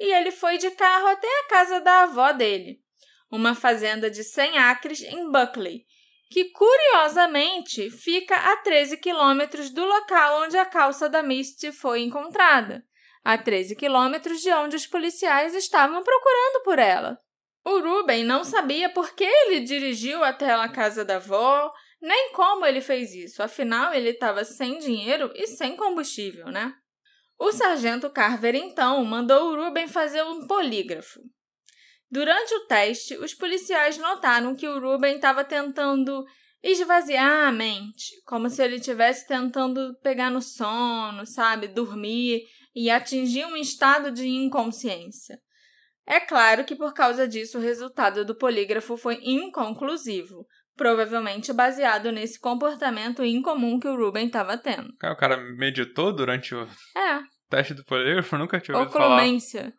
E 0.00 0.12
ele 0.12 0.30
foi 0.30 0.56
de 0.56 0.70
carro 0.70 1.06
até 1.06 1.28
a 1.28 1.48
casa 1.48 1.80
da 1.80 2.02
avó 2.04 2.32
dele, 2.32 2.80
uma 3.30 3.54
fazenda 3.54 4.10
de 4.10 4.24
100 4.24 4.58
acres 4.58 5.02
em 5.02 5.30
Buckley, 5.30 5.84
que 6.30 6.46
curiosamente 6.46 7.90
fica 7.90 8.34
a 8.34 8.56
13 8.56 8.96
quilômetros 8.96 9.70
do 9.70 9.84
local 9.84 10.42
onde 10.42 10.56
a 10.56 10.64
calça 10.64 11.08
da 11.08 11.22
Misty 11.22 11.70
foi 11.70 12.00
encontrada, 12.00 12.84
a 13.24 13.38
13 13.38 13.74
quilômetros 13.74 14.40
de 14.42 14.52
onde 14.52 14.76
os 14.76 14.86
policiais 14.86 15.54
estavam 15.54 16.02
procurando 16.02 16.62
por 16.62 16.78
ela. 16.78 17.18
O 17.64 17.80
Ruben 17.80 18.22
não 18.24 18.44
sabia 18.44 18.90
por 18.90 19.14
que 19.14 19.24
ele 19.24 19.60
dirigiu 19.60 20.22
até 20.22 20.52
a 20.52 20.68
casa 20.68 21.02
da 21.02 21.16
avó, 21.16 21.72
nem 22.00 22.32
como 22.32 22.66
ele 22.66 22.82
fez 22.82 23.14
isso, 23.14 23.42
afinal 23.42 23.94
ele 23.94 24.10
estava 24.10 24.44
sem 24.44 24.78
dinheiro 24.78 25.32
e 25.34 25.46
sem 25.46 25.74
combustível, 25.74 26.48
né? 26.48 26.74
O 27.38 27.50
sargento 27.50 28.10
Carver 28.10 28.54
então 28.54 29.02
mandou 29.04 29.50
o 29.50 29.56
Ruben 29.56 29.88
fazer 29.88 30.22
um 30.22 30.46
polígrafo. 30.46 31.20
Durante 32.10 32.54
o 32.54 32.66
teste, 32.66 33.16
os 33.16 33.34
policiais 33.34 33.96
notaram 33.96 34.54
que 34.54 34.68
o 34.68 34.78
Ruben 34.78 35.16
estava 35.16 35.42
tentando 35.42 36.24
esvaziar 36.62 37.48
a 37.48 37.52
mente, 37.52 38.22
como 38.24 38.48
se 38.48 38.62
ele 38.62 38.76
estivesse 38.76 39.26
tentando 39.26 39.94
pegar 40.02 40.30
no 40.30 40.40
sono, 40.40 41.26
sabe, 41.26 41.66
dormir 41.68 42.42
e 42.74 42.90
atingir 42.90 43.44
um 43.46 43.56
estado 43.56 44.10
de 44.10 44.26
inconsciência. 44.26 45.38
É 46.06 46.20
claro 46.20 46.64
que 46.64 46.76
por 46.76 46.92
causa 46.92 47.26
disso 47.26 47.58
o 47.58 47.60
resultado 47.60 48.24
do 48.24 48.34
polígrafo 48.36 48.96
foi 48.96 49.18
inconclusivo, 49.22 50.46
provavelmente 50.76 51.52
baseado 51.52 52.10
nesse 52.12 52.38
comportamento 52.38 53.24
incomum 53.24 53.78
que 53.78 53.88
o 53.88 53.96
Ruben 53.96 54.26
estava 54.26 54.58
tendo. 54.58 54.92
Cara, 54.98 55.14
o 55.14 55.16
cara 55.16 55.36
meditou 55.36 56.12
durante 56.14 56.54
o 56.54 56.64
É, 56.96 57.20
teste 57.48 57.72
do 57.74 57.84
polígrafo? 57.84 58.36
Nunca 58.36 58.60
tinha 58.60 58.76
ouvido 58.76 58.92
falar. 58.92 59.06
oclumência. 59.16 59.72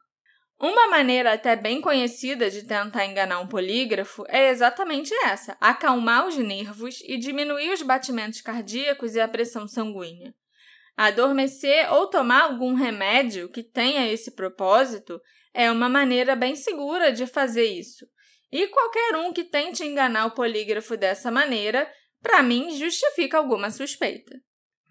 Uma 0.60 0.88
maneira 0.88 1.34
até 1.34 1.54
bem 1.56 1.82
conhecida 1.82 2.50
de 2.50 2.66
tentar 2.66 3.06
enganar 3.06 3.39
um 3.41 3.48
polígrafo 3.48 4.24
é 4.30 4.50
exatamente 4.50 5.14
essa: 5.26 5.56
acalmar 5.60 6.26
os 6.26 6.38
nervos 6.38 7.02
e 7.02 7.18
diminuir 7.18 7.72
os 7.74 7.82
batimentos 7.82 8.41
cardíacos 8.41 9.16
e 9.16 9.20
a 9.20 9.28
pressão 9.28 9.68
sanguínea. 9.68 10.34
Adormecer 10.98 11.91
ou 11.93 12.08
tomar 12.08 12.43
algum 12.43 12.74
remédio 12.74 13.50
que 13.50 13.62
tenha 13.62 14.08
esse 14.12 14.32
propósito 14.32 15.20
é 15.54 15.70
uma 15.70 15.89
maneira 15.89 16.36
bem 16.36 16.56
segura 16.56 17.12
de 17.12 17.28
fazer 17.28 17.66
isso. 17.66 18.06
E 18.52 18.68
qualquer 18.68 19.16
um 19.16 19.34
que 19.34 19.43
tente 19.43 19.84
enganar 19.84 20.28
o 20.28 20.32
polígrafo 20.32 20.96
dessa 20.96 21.30
maneira, 21.30 21.89
para 22.22 22.41
mim, 22.41 22.78
justifica 22.78 23.38
alguma 23.38 23.70
suspeita. 23.72 24.39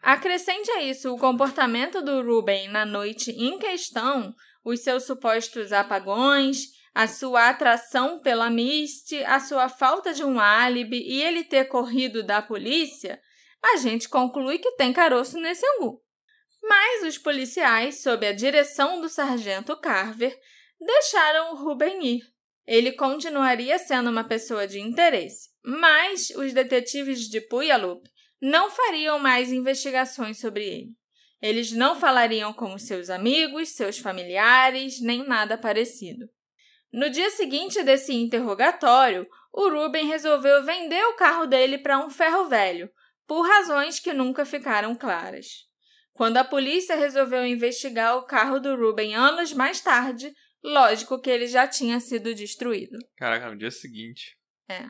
Acrescente 0.03 0.71
a 0.73 0.83
isso 0.83 1.15
o 1.15 1.19
comportamento 1.19 2.03
do 2.03 2.23
Ruben 2.23 2.69
na 2.69 2.85
noite 2.85 3.31
em 3.31 3.59
questão, 3.59 4.35
os 4.63 4.81
seus 4.81 5.05
supostos 5.05 5.73
apagões, 5.73 6.67
a 6.95 7.09
sua 7.09 7.49
atração 7.49 8.21
pela 8.21 8.51
Misty, 8.51 9.25
a 9.25 9.41
sua 9.41 9.69
falta 9.69 10.13
de 10.13 10.23
um 10.23 10.39
álibi 10.39 10.99
e 10.99 11.23
ele 11.23 11.43
ter 11.43 11.65
corrido 11.65 12.23
da 12.23 12.43
polícia, 12.43 13.19
a 13.65 13.77
gente 13.77 14.09
conclui 14.09 14.59
que 14.59 14.73
tem 14.73 14.93
caroço 14.93 15.39
nesse 15.41 15.65
angu. 15.67 16.03
Mas 16.62 17.03
os 17.05 17.19
policiais, 17.19 18.03
sob 18.03 18.27
a 18.27 18.33
direção 18.33 19.01
do 19.01 19.09
sargento 19.09 19.77
Carver, 19.77 20.39
deixaram 20.81 21.53
o 21.53 21.57
Ruben 21.57 22.05
ir. 22.05 22.23
Ele 22.67 22.93
continuaria 22.93 23.79
sendo 23.79 24.09
uma 24.11 24.25
pessoa 24.25 24.67
de 24.67 24.81
interesse, 24.81 25.51
mas 25.62 26.31
os 26.31 26.53
detetives 26.53 27.29
de 27.29 27.41
Puyallup 27.41 28.03
não 28.41 28.71
fariam 28.71 29.19
mais 29.19 29.53
investigações 29.53 30.39
sobre 30.39 30.65
ele. 30.65 30.91
Eles 31.41 31.73
não 31.73 31.99
falariam 31.99 32.53
com 32.55 32.79
seus 32.79 33.11
amigos, 33.11 33.71
seus 33.71 33.99
familiares, 33.99 35.01
nem 35.01 35.27
nada 35.27 35.59
parecido. 35.59 36.27
No 36.91 37.11
dia 37.11 37.29
seguinte 37.31 37.83
desse 37.83 38.15
interrogatório, 38.15 39.27
o 39.53 39.69
Ruben 39.69 40.07
resolveu 40.07 40.65
vender 40.65 41.05
o 41.07 41.17
carro 41.17 41.47
dele 41.47 41.77
para 41.77 41.99
um 41.99 42.09
ferro 42.09 42.49
velho, 42.49 42.91
por 43.27 43.43
razões 43.43 43.99
que 43.99 44.12
nunca 44.12 44.45
ficaram 44.45 44.95
claras. 44.95 45.47
Quando 46.12 46.37
a 46.37 46.45
polícia 46.45 46.95
resolveu 46.95 47.45
investigar 47.45 48.16
o 48.16 48.25
carro 48.25 48.61
do 48.61 48.77
Ruben 48.77 49.14
anos 49.14 49.53
mais 49.53 49.81
tarde, 49.81 50.33
lógico 50.62 51.20
que 51.20 51.29
ele 51.29 51.47
já 51.47 51.66
tinha 51.66 51.99
sido 51.99 52.35
destruído. 52.35 52.97
Caraca, 53.16 53.51
no 53.51 53.59
dia 53.59 53.70
seguinte. 53.70 54.37
É. 54.68 54.87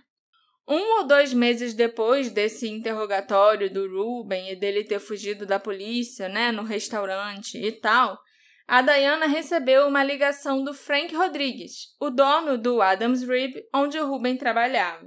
Um 0.67 0.99
ou 0.99 1.07
dois 1.07 1.35
meses 1.35 1.75
depois 1.75 2.31
desse 2.31 2.69
interrogatório 2.69 3.73
do 3.73 3.87
Ruben 3.87 4.51
e 4.51 4.57
dele 4.57 4.85
ter 4.85 4.99
fugido 4.99 5.45
da 5.45 5.59
polícia, 5.59 6.29
né, 6.29 6.53
no 6.53 6.63
restaurante 6.63 7.59
e 7.59 7.73
tal, 7.73 8.19
a 8.67 8.81
Diana 8.81 9.27
recebeu 9.27 9.87
uma 9.87 10.03
ligação 10.03 10.65
do 10.65 10.73
Frank 10.73 11.15
Rodrigues, 11.15 11.95
o 12.01 12.09
dono 12.09 12.57
do 12.57 12.81
Adams 12.81 13.23
Rib, 13.23 13.63
onde 13.75 13.99
o 13.99 14.07
Ruben 14.07 14.39
trabalhava. 14.39 15.07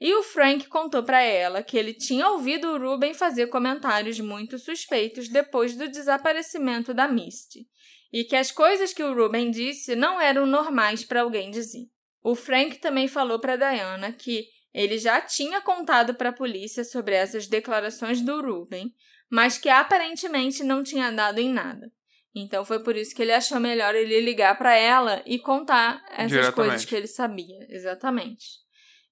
E 0.00 0.14
o 0.14 0.22
Frank 0.22 0.66
contou 0.68 1.02
para 1.02 1.20
ela 1.20 1.62
que 1.62 1.76
ele 1.76 1.92
tinha 1.92 2.30
ouvido 2.30 2.68
o 2.68 2.78
Ruben 2.78 3.12
fazer 3.12 3.48
comentários 3.48 4.18
muito 4.18 4.58
suspeitos 4.58 5.28
depois 5.28 5.76
do 5.76 5.88
desaparecimento 5.88 6.94
da 6.94 7.06
Misty, 7.06 7.68
e 8.10 8.24
que 8.24 8.34
as 8.34 8.50
coisas 8.50 8.94
que 8.94 9.02
o 9.02 9.14
Ruben 9.14 9.50
disse 9.50 9.94
não 9.94 10.18
eram 10.18 10.46
normais 10.46 11.04
para 11.04 11.20
alguém 11.20 11.50
dizer. 11.50 11.86
O 12.22 12.34
Frank 12.34 12.78
também 12.78 13.08
falou 13.08 13.38
para 13.38 13.56
Diana 13.56 14.10
que 14.10 14.46
ele 14.72 14.96
já 14.98 15.20
tinha 15.20 15.60
contado 15.60 16.14
para 16.14 16.30
a 16.30 16.34
polícia 16.34 16.82
sobre 16.84 17.14
essas 17.14 17.46
declarações 17.46 18.22
do 18.22 18.40
Ruben, 18.40 18.94
mas 19.28 19.58
que 19.58 19.68
aparentemente 19.68 20.64
não 20.64 20.82
tinha 20.82 21.10
dado 21.10 21.38
em 21.38 21.52
nada. 21.52 21.92
Então 22.34 22.64
foi 22.64 22.82
por 22.82 22.96
isso 22.96 23.14
que 23.14 23.22
ele 23.22 23.32
achou 23.32 23.58
melhor 23.58 23.94
ele 23.94 24.20
ligar 24.20 24.56
para 24.56 24.74
ela 24.74 25.22
e 25.26 25.38
contar 25.38 26.02
essas 26.10 26.50
coisas 26.50 26.84
que 26.84 26.94
ele 26.94 27.08
sabia, 27.08 27.66
exatamente. 27.68 28.59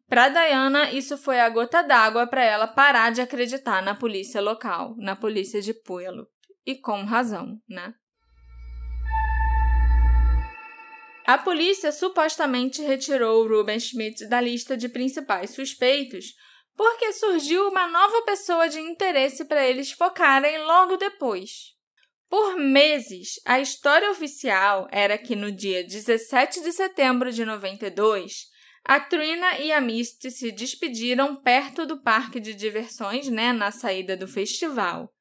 Para 0.08 0.30
Diana, 0.30 0.90
isso 0.90 1.18
foi 1.18 1.38
a 1.38 1.50
gota 1.50 1.82
d'água 1.82 2.26
para 2.26 2.42
ela 2.42 2.66
parar 2.66 3.12
de 3.12 3.20
acreditar 3.20 3.82
na 3.82 3.94
polícia 3.94 4.40
local, 4.40 4.94
na 4.96 5.14
polícia 5.14 5.60
de 5.60 5.74
Puyallup. 5.74 6.30
E 6.64 6.76
com 6.76 7.04
razão, 7.04 7.60
né? 7.68 7.92
A 11.26 11.36
polícia 11.36 11.92
supostamente 11.92 12.80
retirou 12.80 13.46
Ruben 13.46 13.78
Schmidt 13.78 14.26
da 14.28 14.40
lista 14.40 14.78
de 14.78 14.88
principais 14.88 15.50
suspeitos 15.50 16.32
porque 16.74 17.12
surgiu 17.12 17.68
uma 17.68 17.86
nova 17.86 18.22
pessoa 18.22 18.66
de 18.66 18.80
interesse 18.80 19.44
para 19.44 19.66
eles 19.66 19.92
focarem 19.92 20.56
logo 20.64 20.96
depois. 20.96 21.74
Por 22.30 22.56
meses, 22.56 23.40
a 23.44 23.60
história 23.60 24.10
oficial 24.10 24.88
era 24.90 25.18
que 25.18 25.36
no 25.36 25.52
dia 25.52 25.84
17 25.84 26.62
de 26.62 26.72
setembro 26.72 27.30
de 27.30 27.44
92, 27.44 28.46
A 28.88 28.98
Trina 28.98 29.58
e 29.58 29.70
a 29.70 29.82
Misty 29.82 30.30
se 30.30 30.50
despediram 30.50 31.36
perto 31.36 31.84
do 31.84 32.00
parque 32.00 32.40
de 32.40 32.54
diversões, 32.54 33.28
né, 33.28 33.52
na 33.52 33.70
saída 33.70 34.16
do 34.16 34.26
festival. 34.26 35.12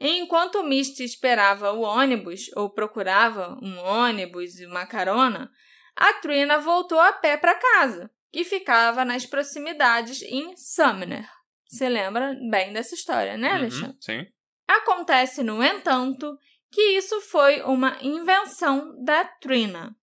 Enquanto 0.00 0.62
Misty 0.62 1.04
esperava 1.04 1.70
o 1.72 1.82
ônibus, 1.82 2.50
ou 2.56 2.70
procurava 2.70 3.58
um 3.62 3.76
ônibus 3.78 4.58
e 4.58 4.64
uma 4.64 4.86
carona, 4.86 5.50
a 5.94 6.14
Trina 6.14 6.58
voltou 6.58 6.98
a 6.98 7.12
pé 7.12 7.36
para 7.36 7.54
casa, 7.54 8.10
que 8.32 8.42
ficava 8.42 9.04
nas 9.04 9.26
proximidades 9.26 10.22
em 10.22 10.56
Sumner. 10.56 11.28
Você 11.68 11.90
lembra 11.90 12.34
bem 12.50 12.72
dessa 12.72 12.94
história, 12.94 13.36
né, 13.36 13.50
Uhum, 13.50 13.54
Alexandre? 13.56 13.96
sim. 14.00 14.26
Acontece, 14.66 15.42
no 15.42 15.62
entanto, 15.62 16.38
que 16.72 16.96
isso 16.96 17.20
foi 17.20 17.60
uma 17.60 17.98
invenção 18.00 18.94
da 19.04 19.26
Trina. 19.26 19.94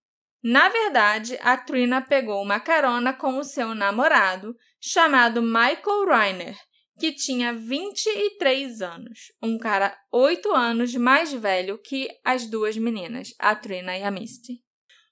Na 0.49 0.69
verdade, 0.69 1.37
a 1.41 1.57
Trina 1.57 2.01
pegou 2.01 2.41
uma 2.41 2.57
carona 2.57 3.11
com 3.11 3.37
o 3.37 3.43
seu 3.43 3.75
namorado, 3.75 4.55
chamado 4.79 5.41
Michael 5.41 6.05
Reiner, 6.07 6.57
que 6.97 7.11
tinha 7.11 7.53
23 7.53 8.81
anos, 8.81 9.33
um 9.43 9.57
cara 9.57 9.93
8 10.09 10.49
anos 10.55 10.95
mais 10.95 11.33
velho 11.33 11.77
que 11.77 12.07
as 12.23 12.47
duas 12.47 12.77
meninas, 12.77 13.33
a 13.37 13.53
Trina 13.57 13.97
e 13.97 14.03
a 14.03 14.09
Misty. 14.09 14.63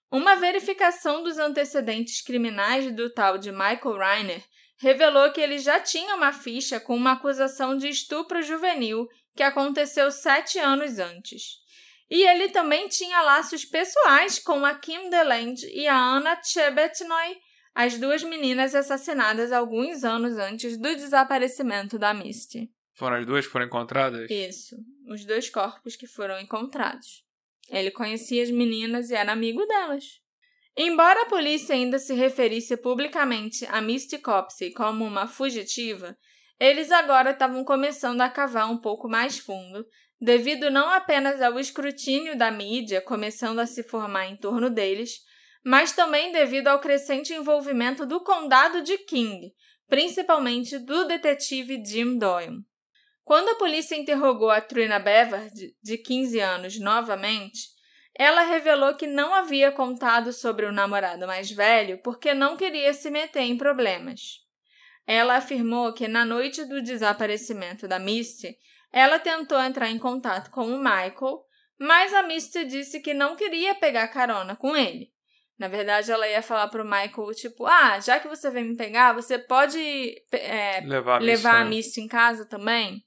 Uma 0.10 0.38
verificação 0.38 1.22
dos 1.22 1.38
antecedentes 1.38 2.22
criminais 2.22 2.90
do 2.96 3.10
tal 3.10 3.38
de 3.38 3.52
Michael 3.52 3.98
Reiner 3.98 4.44
revelou 4.78 5.34
que 5.34 5.42
ele 5.42 5.60
já 5.60 5.82
tinha 5.82 6.16
uma 6.16 6.32
ficha 6.32 6.80
com 6.80 6.96
uma 6.96 7.12
acusação 7.12 7.78
de 7.78 7.90
estupro 7.90 8.42
juvenil 8.42 9.06
que 9.36 9.44
aconteceu 9.44 10.10
sete 10.12 10.58
anos 10.60 10.98
antes. 10.98 11.65
E 12.10 12.22
ele 12.22 12.50
também 12.50 12.88
tinha 12.88 13.22
laços 13.22 13.66
pessoais 13.66 14.40
com 14.40 14.64
a 14.66 14.76
Kim 14.76 15.10
DeLand 15.10 15.56
e 15.74 15.88
a 15.88 15.98
Anna 15.98 16.40
Chebetnoy, 16.44 17.38
as 17.74 17.98
duas 17.98 18.24
meninas 18.24 18.76
assassinadas 18.76 19.52
alguns 19.52 20.04
anos 20.04 20.38
antes 20.38 20.78
do 20.78 20.96
desaparecimento 20.96 21.98
da 21.98 22.14
Misty. 22.14 22.72
Foram 22.94 23.18
as 23.18 23.26
duas 23.26 23.46
que 23.46 23.52
foram 23.52 23.66
encontradas? 23.66 24.30
Isso, 24.30 24.78
os 25.08 25.26
dois 25.26 25.50
corpos 25.50 25.96
que 25.96 26.08
foram 26.08 26.40
encontrados. 26.40 27.26
Ele 27.70 27.92
conhecia 27.92 28.44
as 28.44 28.52
meninas 28.52 29.10
e 29.10 29.16
era 29.16 29.32
amigo 29.32 29.66
delas. 29.66 30.06
Embora 30.78 31.24
a 31.24 31.26
polícia 31.26 31.74
ainda 31.74 31.98
se 31.98 32.14
referisse 32.14 32.78
publicamente 32.78 33.66
a 33.66 33.82
Misty 33.82 34.18
Copsey 34.20 34.72
como 34.72 35.06
uma 35.06 35.28
fugitiva, 35.28 36.18
eles 36.60 36.92
agora 36.92 37.32
estavam 37.32 37.64
começando 37.64 38.22
a 38.22 38.30
cavar 38.30 38.70
um 38.70 38.78
pouco 38.78 39.10
mais 39.10 39.38
fundo, 39.38 39.86
devido 40.20 40.70
não 40.70 40.90
apenas 40.90 41.42
ao 41.42 41.60
escrutínio 41.60 42.38
da 42.38 42.52
mídia 42.52 43.02
começando 43.02 43.60
a 43.60 43.66
se 43.66 43.84
formar 43.84 44.28
em 44.28 44.36
torno 44.36 44.70
deles, 44.70 45.20
mas 45.64 45.92
também 45.92 46.32
devido 46.32 46.68
ao 46.68 46.80
crescente 46.80 47.34
envolvimento 47.34 48.06
do 48.06 48.24
condado 48.24 48.82
de 48.82 48.98
King, 49.00 49.52
principalmente 49.88 50.78
do 50.78 51.06
detetive 51.06 51.84
Jim 51.84 52.18
Doyle. 52.18 52.60
Quando 53.24 53.50
a 53.50 53.56
polícia 53.56 53.96
interrogou 53.96 54.52
a 54.52 54.62
Trina 54.62 55.00
Bever, 55.00 55.50
de 55.82 55.98
15 55.98 56.40
anos, 56.40 56.80
novamente, 56.80 57.76
ela 58.18 58.44
revelou 58.44 58.94
que 58.96 59.08
não 59.08 59.34
havia 59.34 59.72
contado 59.72 60.32
sobre 60.32 60.66
o 60.66 60.72
namorado 60.72 61.26
mais 61.28 61.52
velho 61.52 62.00
porque 62.04 62.34
não 62.34 62.56
queria 62.56 62.94
se 62.94 63.10
meter 63.10 63.42
em 63.42 63.58
problemas. 63.58 64.46
Ela 65.08 65.36
afirmou 65.36 65.92
que 65.92 66.08
na 66.08 66.24
noite 66.24 66.64
do 66.66 66.82
desaparecimento 66.82 67.88
da 67.88 68.00
Misty, 68.00 68.56
ela 68.96 69.20
tentou 69.20 69.62
entrar 69.62 69.90
em 69.90 70.00
contato 70.00 70.50
com 70.50 70.68
o 70.68 70.78
Michael, 70.78 71.44
mas 71.78 72.14
a 72.14 72.24
Misty 72.24 72.64
disse 72.64 73.02
que 73.02 73.14
não 73.14 73.36
queria 73.36 73.76
pegar 73.76 74.08
carona 74.08 74.56
com 74.56 74.74
ele. 74.74 75.12
Na 75.60 75.68
verdade, 75.68 76.10
ela 76.10 76.26
ia 76.26 76.42
falar 76.42 76.70
pro 76.70 76.86
Michael, 76.86 77.34
tipo, 77.34 77.66
ah, 77.66 78.00
já 78.00 78.22
que 78.22 78.30
você 78.30 78.50
vem 78.50 78.64
me 78.64 78.78
pegar, 78.78 79.12
você 79.12 79.38
pode 79.38 79.78
é, 80.32 80.80
Levar 80.80 81.18
a 81.18 81.20
levar 81.20 81.62
a. 81.62 81.66
Misty 81.66 82.00
em 82.00 82.08
casa 82.08 82.48
também? 82.48 83.04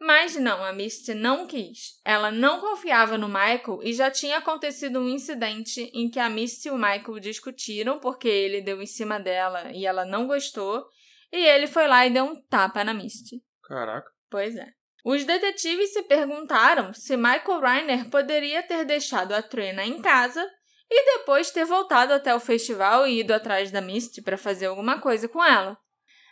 Mas 0.00 0.34
não, 0.34 0.64
a 0.64 0.72
Misty 0.72 1.14
não 1.14 1.46
quis. 1.46 2.00
Ela 2.04 2.32
não 2.32 2.60
confiava 2.60 3.16
no 3.16 3.28
Michael 3.28 3.80
e 3.84 3.92
já 3.92 4.10
tinha 4.10 4.38
acontecido 4.38 4.98
um 4.98 5.08
incidente 5.08 5.90
em 5.94 6.10
que 6.10 6.18
a 6.18 6.28
Misty 6.28 6.66
e 6.66 6.70
o 6.72 6.76
Michael 6.76 7.20
discutiram 7.20 8.00
porque 8.00 8.26
ele 8.26 8.60
deu 8.60 8.82
em 8.82 8.86
cima 8.86 9.20
dela 9.20 9.70
e 9.72 9.86
ela 9.86 10.04
não 10.04 10.26
gostou, 10.26 10.84
e 11.32 11.36
ele 11.36 11.68
foi 11.68 11.86
lá 11.86 12.04
e 12.04 12.10
deu 12.10 12.24
um 12.24 12.42
tapa 12.48 12.82
na 12.82 12.92
Misty. 12.92 13.40
Caraca. 13.62 14.10
Pois 14.28 14.56
é. 14.56 14.66
Os 15.04 15.22
detetives 15.22 15.92
se 15.92 16.02
perguntaram 16.04 16.94
se 16.94 17.14
Michael 17.14 17.60
Reiner 17.60 18.08
poderia 18.08 18.62
ter 18.62 18.86
deixado 18.86 19.32
a 19.32 19.42
Trina 19.42 19.84
em 19.84 20.00
casa 20.00 20.42
e 20.90 21.18
depois 21.18 21.50
ter 21.50 21.66
voltado 21.66 22.14
até 22.14 22.34
o 22.34 22.40
festival 22.40 23.06
e 23.06 23.20
ido 23.20 23.34
atrás 23.34 23.70
da 23.70 23.82
Misty 23.82 24.22
para 24.22 24.38
fazer 24.38 24.66
alguma 24.66 24.98
coisa 24.98 25.28
com 25.28 25.44
ela. 25.44 25.78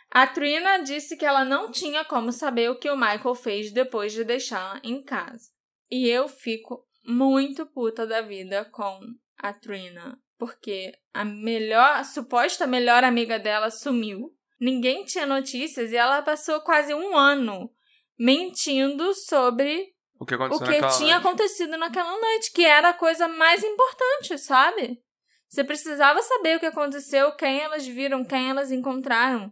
A 0.09 0.25
Trina 0.25 0.79
disse 0.79 1.15
que 1.15 1.25
ela 1.25 1.45
não 1.45 1.71
tinha 1.71 2.03
como 2.03 2.31
saber 2.31 2.71
o 2.71 2.79
que 2.79 2.89
o 2.89 2.97
Michael 2.97 3.35
fez 3.35 3.71
depois 3.71 4.11
de 4.11 4.23
deixá-la 4.23 4.79
em 4.83 5.03
casa. 5.03 5.51
E 5.91 6.09
eu 6.09 6.27
fico 6.27 6.83
muito 7.05 7.67
puta 7.67 8.07
da 8.07 8.21
vida 8.21 8.65
com 8.65 8.99
a 9.37 9.53
Trina, 9.53 10.19
porque 10.37 10.93
a 11.13 11.23
melhor, 11.23 11.97
a 11.97 12.03
suposta 12.03 12.65
melhor 12.65 13.03
amiga 13.03 13.37
dela 13.37 13.69
sumiu. 13.69 14.35
Ninguém 14.59 15.05
tinha 15.05 15.27
notícias 15.27 15.91
e 15.91 15.95
ela 15.95 16.23
passou 16.23 16.59
quase 16.61 16.91
um 16.93 17.15
ano 17.15 17.71
mentindo 18.17 19.13
sobre 19.13 19.87
O 20.19 20.25
que 20.25 20.35
o 20.35 20.37
que 20.37 20.65
naquela 20.65 20.97
tinha 20.97 21.17
acontecido 21.17 21.77
naquela 21.77 22.19
noite, 22.19 22.51
que 22.53 22.65
era 22.65 22.89
a 22.89 22.93
coisa 22.93 23.27
mais 23.27 23.63
importante, 23.63 24.37
sabe? 24.37 24.99
Você 25.49 25.63
precisava 25.63 26.21
saber 26.21 26.57
o 26.57 26.59
que 26.59 26.65
aconteceu, 26.65 27.31
quem 27.33 27.59
elas 27.59 27.85
viram, 27.85 28.25
quem 28.25 28.49
elas 28.49 28.71
encontraram, 28.71 29.51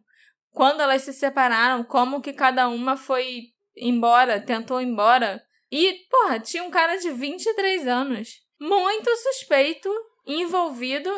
quando 0.50 0.82
elas 0.82 1.04
se 1.04 1.14
separaram, 1.14 1.84
como 1.84 2.22
que 2.22 2.34
cada 2.34 2.68
uma 2.68 2.98
foi 2.98 3.44
embora, 3.78 4.42
tentou 4.42 4.82
ir 4.82 4.86
embora. 4.86 5.44
E, 5.72 5.94
porra, 6.10 6.40
tinha 6.40 6.64
um 6.64 6.72
cara 6.72 6.98
de 6.98 7.12
23 7.12 7.88
anos, 7.88 8.30
muito 8.60 9.16
suspeito, 9.16 9.90
envolvido, 10.26 11.10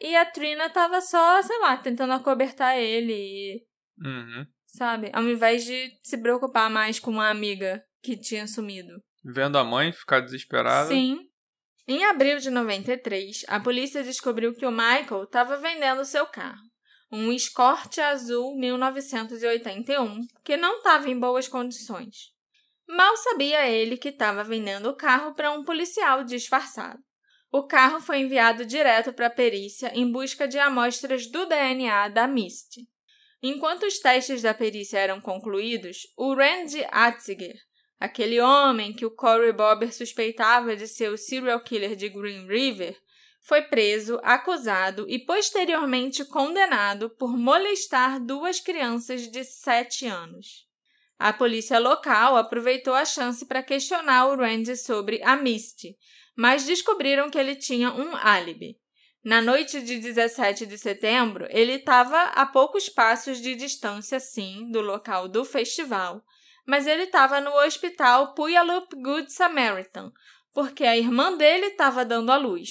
e 0.00 0.16
a 0.16 0.24
Trina 0.24 0.70
tava 0.70 1.00
só, 1.00 1.42
sei 1.42 1.58
lá, 1.58 1.76
tentando 1.76 2.12
acobertar 2.12 2.78
ele 2.78 3.12
e 3.12 3.68
Uhum. 4.00 4.46
Sabe? 4.68 5.10
Ao 5.12 5.22
invés 5.22 5.64
de 5.64 5.90
se 6.02 6.18
preocupar 6.18 6.70
mais 6.70 7.00
com 7.00 7.10
uma 7.10 7.30
amiga 7.30 7.82
que 8.02 8.16
tinha 8.16 8.46
sumido. 8.46 9.02
Vendo 9.24 9.58
a 9.58 9.64
mãe 9.64 9.90
ficar 9.90 10.20
desesperada. 10.20 10.88
Sim. 10.88 11.18
Em 11.86 12.04
abril 12.04 12.38
de 12.38 12.50
93, 12.50 13.44
a 13.48 13.58
polícia 13.58 14.04
descobriu 14.04 14.54
que 14.54 14.66
o 14.66 14.70
Michael 14.70 15.24
estava 15.24 15.56
vendendo 15.56 16.04
seu 16.04 16.26
carro. 16.26 16.68
Um 17.10 17.32
Escort 17.32 17.98
azul 17.98 18.54
1981, 18.58 20.20
que 20.44 20.58
não 20.58 20.78
estava 20.78 21.08
em 21.08 21.18
boas 21.18 21.48
condições. 21.48 22.34
Mal 22.86 23.16
sabia 23.16 23.66
ele 23.66 23.96
que 23.96 24.10
estava 24.10 24.44
vendendo 24.44 24.90
o 24.90 24.96
carro 24.96 25.34
para 25.34 25.50
um 25.50 25.64
policial 25.64 26.22
disfarçado. 26.24 27.02
O 27.50 27.66
carro 27.66 28.00
foi 28.00 28.18
enviado 28.18 28.66
direto 28.66 29.10
para 29.12 29.28
a 29.28 29.30
perícia 29.30 29.90
em 29.94 30.10
busca 30.12 30.46
de 30.46 30.58
amostras 30.58 31.26
do 31.26 31.46
DNA 31.46 32.08
da 32.08 32.26
Misty. 32.26 32.86
Enquanto 33.42 33.84
os 33.84 33.98
testes 33.98 34.42
da 34.42 34.52
perícia 34.52 34.98
eram 34.98 35.20
concluídos, 35.20 35.98
o 36.16 36.34
Randy 36.34 36.84
Atziger, 36.90 37.56
aquele 37.98 38.40
homem 38.40 38.92
que 38.92 39.06
o 39.06 39.10
Corey 39.10 39.52
Bobber 39.52 39.94
suspeitava 39.94 40.74
de 40.74 40.88
ser 40.88 41.12
o 41.12 41.16
serial 41.16 41.60
killer 41.60 41.94
de 41.94 42.08
Green 42.08 42.46
River, 42.46 42.96
foi 43.40 43.62
preso, 43.62 44.18
acusado 44.22 45.06
e 45.08 45.18
posteriormente 45.18 46.24
condenado 46.24 47.08
por 47.10 47.36
molestar 47.36 48.20
duas 48.20 48.60
crianças 48.60 49.30
de 49.30 49.44
7 49.44 50.06
anos. 50.06 50.66
A 51.18 51.32
polícia 51.32 51.78
local 51.78 52.36
aproveitou 52.36 52.94
a 52.94 53.04
chance 53.04 53.46
para 53.46 53.62
questionar 53.62 54.26
o 54.26 54.36
Randy 54.36 54.76
sobre 54.76 55.22
a 55.22 55.36
Misty, 55.36 55.96
mas 56.36 56.64
descobriram 56.64 57.30
que 57.30 57.38
ele 57.38 57.56
tinha 57.56 57.92
um 57.92 58.14
álibi. 58.14 58.76
Na 59.24 59.42
noite 59.42 59.82
de 59.82 59.98
17 59.98 60.64
de 60.64 60.78
setembro, 60.78 61.46
ele 61.50 61.72
estava 61.74 62.22
a 62.30 62.46
poucos 62.46 62.88
passos 62.88 63.40
de 63.40 63.54
distância, 63.54 64.20
sim, 64.20 64.70
do 64.70 64.80
local 64.80 65.28
do 65.28 65.44
festival, 65.44 66.22
mas 66.66 66.86
ele 66.86 67.04
estava 67.04 67.40
no 67.40 67.50
hospital 67.56 68.34
Puyallup 68.34 68.94
Good 68.94 69.32
Samaritan, 69.32 70.12
porque 70.52 70.84
a 70.84 70.96
irmã 70.96 71.36
dele 71.36 71.66
estava 71.66 72.04
dando 72.04 72.30
à 72.30 72.36
luz, 72.36 72.70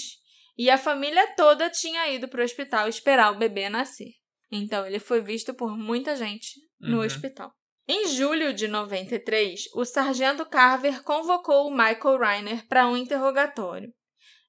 e 0.58 0.70
a 0.70 0.78
família 0.78 1.36
toda 1.36 1.70
tinha 1.70 2.10
ido 2.10 2.28
para 2.28 2.42
o 2.42 2.46
hospital 2.46 2.88
esperar 2.88 3.32
o 3.34 3.38
bebê 3.38 3.70
nascer. 3.70 4.14
Então 4.52 4.86
ele 4.86 5.00
foi 5.00 5.22
visto 5.22 5.54
por 5.54 5.78
muita 5.78 6.16
gente 6.16 6.54
no 6.80 7.00
Uhum. 7.00 7.06
hospital. 7.06 7.52
Em 7.88 8.08
julho 8.08 8.54
de 8.54 8.68
93, 8.68 9.66
o 9.74 9.86
sargento 9.86 10.46
Carver 10.46 11.04
convocou 11.04 11.68
o 11.68 11.72
Michael 11.72 12.18
Reiner 12.20 12.68
para 12.68 12.88
um 12.88 12.98
interrogatório. 12.98 13.90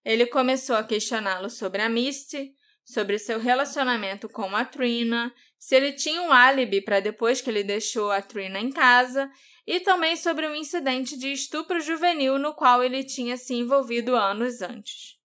Ele 0.04 0.26
começou 0.26 0.76
a 0.76 0.84
questioná-lo 0.84 1.50
sobre 1.50 1.82
a 1.82 1.88
Misty, 1.88 2.52
sobre 2.84 3.18
seu 3.18 3.38
relacionamento 3.38 4.28
com 4.28 4.54
a 4.56 4.64
Trina, 4.64 5.32
se 5.58 5.76
ele 5.76 5.92
tinha 5.92 6.22
um 6.22 6.32
álibi 6.32 6.80
para 6.80 7.00
depois 7.00 7.40
que 7.40 7.50
ele 7.50 7.62
deixou 7.62 8.10
a 8.10 8.22
Trina 8.22 8.58
em 8.58 8.70
casa, 8.70 9.30
e 9.66 9.80
também 9.80 10.16
sobre 10.16 10.48
um 10.48 10.54
incidente 10.54 11.18
de 11.18 11.30
estupro 11.30 11.80
juvenil 11.80 12.38
no 12.38 12.54
qual 12.54 12.82
ele 12.82 13.04
tinha 13.04 13.36
se 13.36 13.52
envolvido 13.54 14.16
anos 14.16 14.62
antes. 14.62 15.18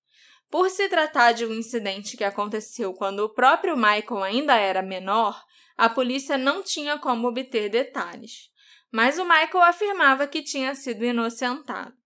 Por 0.51 0.69
se 0.69 0.89
tratar 0.89 1.32
de 1.32 1.45
um 1.45 1.53
incidente 1.53 2.17
que 2.17 2.24
aconteceu 2.24 2.93
quando 2.93 3.21
o 3.21 3.34
próprio 3.34 3.78
Michael 3.78 4.21
ainda 4.21 4.55
era 4.55 4.82
menor, 4.82 5.41
a 5.78 5.89
polícia 5.89 6.38
não 6.38 6.61
tinha 6.61 6.99
como 6.99 7.28
obter 7.28 7.69
detalhes. 7.69 8.49
Mas 8.91 9.17
o 9.17 9.24
Michael 9.24 9.63
afirmava 9.63 10.28
que 10.28 10.43
tinha 10.43 10.76
sido 10.76 11.05
inocentado. 11.05 12.03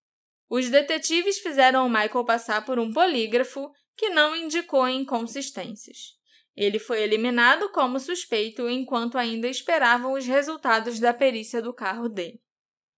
Os 0.50 0.70
detetives 0.70 1.40
fizeram 1.40 1.86
o 1.86 1.90
Michael 1.90 2.24
passar 2.26 2.66
por 2.66 2.80
um 2.80 2.92
polígrafo 2.92 3.72
que 3.96 4.10
não 4.10 4.36
indicou 4.36 4.88
inconsistências. 4.88 6.16
Ele 6.56 6.80
foi 6.80 7.04
eliminado 7.04 7.70
como 7.70 8.00
suspeito 8.00 8.68
enquanto 8.70 9.18
ainda 9.18 9.48
esperavam 9.48 10.14
os 10.14 10.26
resultados 10.26 11.00
da 11.00 11.14
perícia 11.14 11.62
do 11.62 11.74
carro 11.74 12.10
dele. 12.10 12.42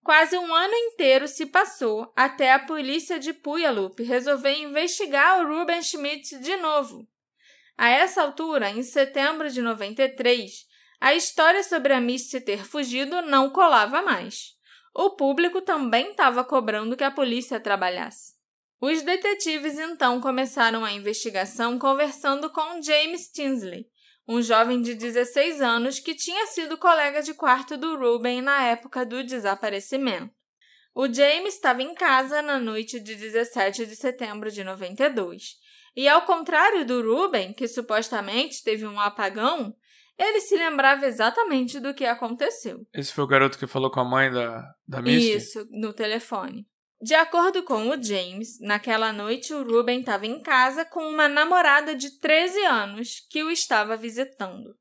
Quase 0.04 0.38
um 0.38 0.54
ano 0.54 0.74
inteiro 0.74 1.28
se 1.28 1.46
passou 1.46 2.12
até 2.16 2.54
a 2.54 2.60
polícia 2.60 3.20
de 3.20 3.34
Puyallup 3.34 4.02
resolver 4.02 4.54
investigar 4.54 5.42
o 5.42 5.48
Ruben 5.48 5.82
Schmidt 5.82 6.40
de 6.40 6.56
novo. 6.58 7.08
A 7.78 7.90
essa 7.90 8.22
altura, 8.22 8.70
em 8.70 8.84
setembro 8.84 9.50
de 9.50 9.62
93, 9.62 10.66
a 11.02 11.14
história 11.14 11.64
sobre 11.64 11.94
a 11.94 12.02
Misty 12.02 12.42
ter 12.42 12.66
fugido 12.66 13.22
não 13.22 13.50
colava 13.50 14.02
mais. 14.02 14.58
O 14.94 15.12
público 15.12 15.62
também 15.62 16.12
estava 16.12 16.44
cobrando 16.44 16.98
que 16.98 17.04
a 17.04 17.12
polícia 17.12 17.60
trabalhasse. 17.60 18.34
Os 18.82 19.02
detetives 19.02 19.78
então 19.78 20.22
começaram 20.22 20.86
a 20.86 20.92
investigação 20.92 21.78
conversando 21.78 22.50
com 22.50 22.82
James 22.82 23.30
Tinsley, 23.30 23.88
um 24.28 24.42
jovem 24.42 24.82
de 24.82 24.96
16 24.96 25.62
anos 25.62 26.00
que 26.00 26.16
tinha 26.16 26.48
sido 26.48 26.78
colega 26.78 27.22
de 27.22 27.34
quarto 27.34 27.76
do 27.76 27.98
Ruben 27.98 28.42
na 28.42 28.64
época 28.68 29.06
do 29.06 29.24
desaparecimento. 29.24 30.34
O 30.96 31.12
James 31.12 31.56
estava 31.56 31.82
em 31.82 31.94
casa 31.94 32.42
na 32.42 32.60
noite 32.60 33.00
de 33.00 33.16
17 33.16 33.86
de 33.86 33.96
setembro 33.96 34.52
de 34.52 34.64
92. 34.64 35.56
E 35.96 36.08
ao 36.08 36.22
contrário 36.22 36.86
do 36.86 37.02
Ruben, 37.02 37.54
que 37.54 37.68
supostamente 37.68 38.64
teve 38.64 38.86
um 38.86 39.00
apagão, 39.00 39.76
ele 40.20 40.42
se 40.42 40.58
lembrava 40.58 41.06
exatamente 41.06 41.80
do 41.80 41.94
que 41.94 42.06
aconteceu. 42.06 42.86
Esse 42.94 43.14
foi 43.14 43.24
o 43.24 43.28
garoto 43.28 43.58
que 43.58 43.66
falou 43.66 43.90
com 43.90 44.02
a 44.02 44.06
mãe 44.06 44.30
da, 44.30 44.70
da 44.86 45.02
Misty? 45.02 45.32
Isso, 45.32 45.68
no 45.72 45.94
telefone. 45.94 46.68
De 47.02 47.16
acordo 47.16 47.64
com 47.64 47.88
o 47.88 48.04
James, 48.04 48.60
naquela 48.60 49.14
noite 49.14 49.54
o 49.54 49.64
Ruben 49.64 50.02
estava 50.02 50.28
em 50.28 50.42
casa 50.42 50.84
com 50.84 51.00
uma 51.00 51.30
namorada 51.30 51.96
de 51.96 52.20
13 52.20 52.66
anos 52.66 53.26
que 53.30 53.42
o 53.42 53.50
estava 53.50 53.96
visitando. 53.96 54.76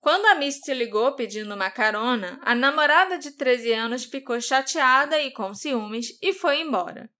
Quando 0.00 0.24
a 0.24 0.34
Misty 0.36 0.72
ligou 0.72 1.14
pedindo 1.14 1.54
uma 1.54 1.70
carona, 1.70 2.40
a 2.42 2.54
namorada 2.54 3.18
de 3.18 3.32
13 3.32 3.72
anos 3.74 4.04
ficou 4.04 4.40
chateada 4.40 5.20
e 5.20 5.30
com 5.30 5.52
ciúmes 5.52 6.16
e 6.22 6.32
foi 6.32 6.62
embora. 6.62 7.10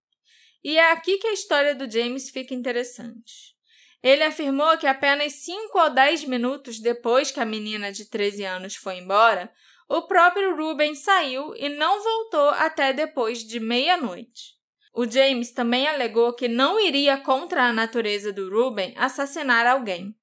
E 0.63 0.77
é 0.77 0.91
aqui 0.91 1.19
que 1.19 1.27
a 1.27 1.33
história 1.33 1.75
do 1.75 1.89
James 1.89 2.31
fica 2.31 2.55
interessante. 2.55 3.58
Ele 4.01 4.23
afirmou 4.23 4.77
que 4.77 4.87
apenas 4.87 5.33
5 5.33 5.77
ou 5.77 5.89
10 5.89 6.25
minutos 6.25 6.79
depois 6.79 7.31
que 7.31 7.39
a 7.39 7.45
menina 7.45 7.91
de 7.91 8.05
13 8.05 8.45
anos 8.45 8.75
foi 8.75 8.97
embora, 8.97 9.51
o 9.89 10.03
próprio 10.03 10.55
Ruben 10.55 10.95
saiu 10.95 11.53
e 11.55 11.67
não 11.67 12.01
voltou 12.01 12.49
até 12.51 12.93
depois 12.93 13.39
de 13.39 13.59
meia-noite. 13.59 14.59
O 14.93 15.09
James 15.09 15.51
também 15.51 15.87
alegou 15.87 16.33
que 16.33 16.47
não 16.47 16.79
iria 16.79 17.17
contra 17.17 17.63
a 17.63 17.73
natureza 17.73 18.31
do 18.31 18.49
Ruben 18.49 18.93
assassinar 18.97 19.65
alguém. 19.65 20.15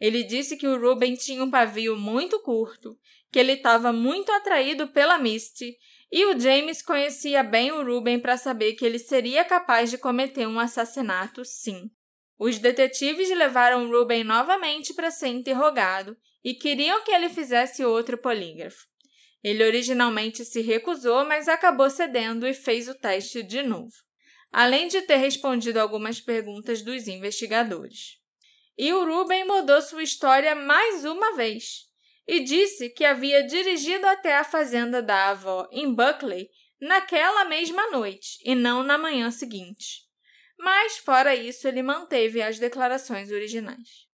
Ele 0.00 0.22
disse 0.22 0.56
que 0.56 0.66
o 0.66 0.78
Ruben 0.78 1.14
tinha 1.14 1.42
um 1.42 1.50
pavio 1.50 1.96
muito 1.96 2.40
curto, 2.40 2.98
que 3.32 3.38
ele 3.38 3.52
estava 3.52 3.92
muito 3.92 4.30
atraído 4.30 4.88
pela 4.88 5.18
Misty 5.18 5.76
e 6.10 6.24
o 6.26 6.38
James 6.38 6.82
conhecia 6.82 7.42
bem 7.42 7.72
o 7.72 7.84
Ruben 7.84 8.20
para 8.20 8.36
saber 8.36 8.74
que 8.74 8.84
ele 8.84 8.98
seria 8.98 9.44
capaz 9.44 9.90
de 9.90 9.98
cometer 9.98 10.46
um 10.46 10.60
assassinato, 10.60 11.44
sim. 11.44 11.90
Os 12.38 12.58
detetives 12.58 13.30
levaram 13.30 13.90
Ruben 13.90 14.22
novamente 14.22 14.92
para 14.92 15.10
ser 15.10 15.28
interrogado 15.28 16.16
e 16.44 16.54
queriam 16.54 17.02
que 17.02 17.10
ele 17.10 17.28
fizesse 17.28 17.84
outro 17.84 18.18
polígrafo. 18.18 18.86
Ele 19.42 19.64
originalmente 19.64 20.44
se 20.44 20.60
recusou, 20.60 21.24
mas 21.24 21.48
acabou 21.48 21.88
cedendo 21.88 22.46
e 22.46 22.52
fez 22.52 22.88
o 22.88 22.94
teste 22.94 23.42
de 23.42 23.62
novo, 23.62 23.92
além 24.52 24.88
de 24.88 25.02
ter 25.02 25.16
respondido 25.16 25.78
algumas 25.78 26.20
perguntas 26.20 26.82
dos 26.82 27.08
investigadores. 27.08 28.18
E 28.76 28.92
o 28.92 29.04
Ruben 29.04 29.46
mudou 29.46 29.80
sua 29.80 30.02
história 30.02 30.54
mais 30.54 31.04
uma 31.04 31.34
vez 31.36 31.86
e 32.26 32.40
disse 32.40 32.90
que 32.90 33.04
havia 33.04 33.46
dirigido 33.46 34.06
até 34.06 34.36
a 34.36 34.44
fazenda 34.44 35.00
da 35.00 35.30
avó 35.30 35.66
em 35.70 35.94
Buckley 35.94 36.50
naquela 36.80 37.44
mesma 37.44 37.90
noite 37.90 38.38
e 38.44 38.54
não 38.54 38.82
na 38.82 38.98
manhã 38.98 39.30
seguinte. 39.30 40.05
Mas, 40.58 40.98
fora 40.98 41.34
isso, 41.34 41.68
ele 41.68 41.82
manteve 41.82 42.40
as 42.42 42.58
declarações 42.58 43.30
originais. 43.30 44.06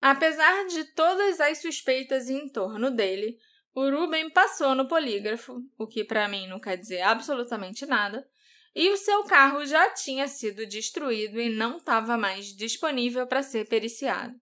Apesar 0.00 0.66
de 0.66 0.84
todas 0.94 1.40
as 1.40 1.58
suspeitas 1.58 2.30
em 2.30 2.48
torno 2.48 2.90
dele, 2.90 3.36
o 3.74 3.88
Ruben 3.88 4.30
passou 4.30 4.74
no 4.74 4.88
polígrafo, 4.88 5.60
o 5.78 5.86
que 5.86 6.04
para 6.04 6.26
mim 6.26 6.48
não 6.48 6.58
quer 6.58 6.76
dizer 6.76 7.02
absolutamente 7.02 7.86
nada, 7.86 8.26
e 8.74 8.88
o 8.90 8.96
seu 8.96 9.24
carro 9.24 9.64
já 9.66 9.90
tinha 9.90 10.26
sido 10.28 10.66
destruído 10.66 11.40
e 11.40 11.48
não 11.48 11.76
estava 11.76 12.16
mais 12.16 12.46
disponível 12.46 13.26
para 13.26 13.42
ser 13.42 13.68
periciado. 13.68 14.34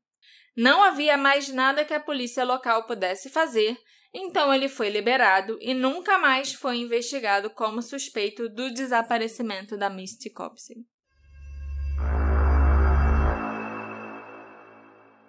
Não 0.57 0.83
havia 0.83 1.17
mais 1.17 1.49
nada 1.49 1.85
que 1.85 1.95
a 1.95 2.01
polícia 2.01 2.45
local 2.45 2.87
pudesse 2.87 3.29
fazer, 3.29 3.79
então 4.13 4.53
ele 4.53 4.69
foi 4.69 4.89
liberado 4.89 5.59
e 5.61 5.75
nunca 5.75 6.19
mais 6.19 6.53
foi 6.53 6.77
investigado 6.77 7.51
como 7.51 7.83
suspeito 7.83 8.49
do 8.49 8.73
desaparecimento 8.73 9.77
da 9.77 9.91
Misty 9.91 10.31
Copsey. 10.31 10.77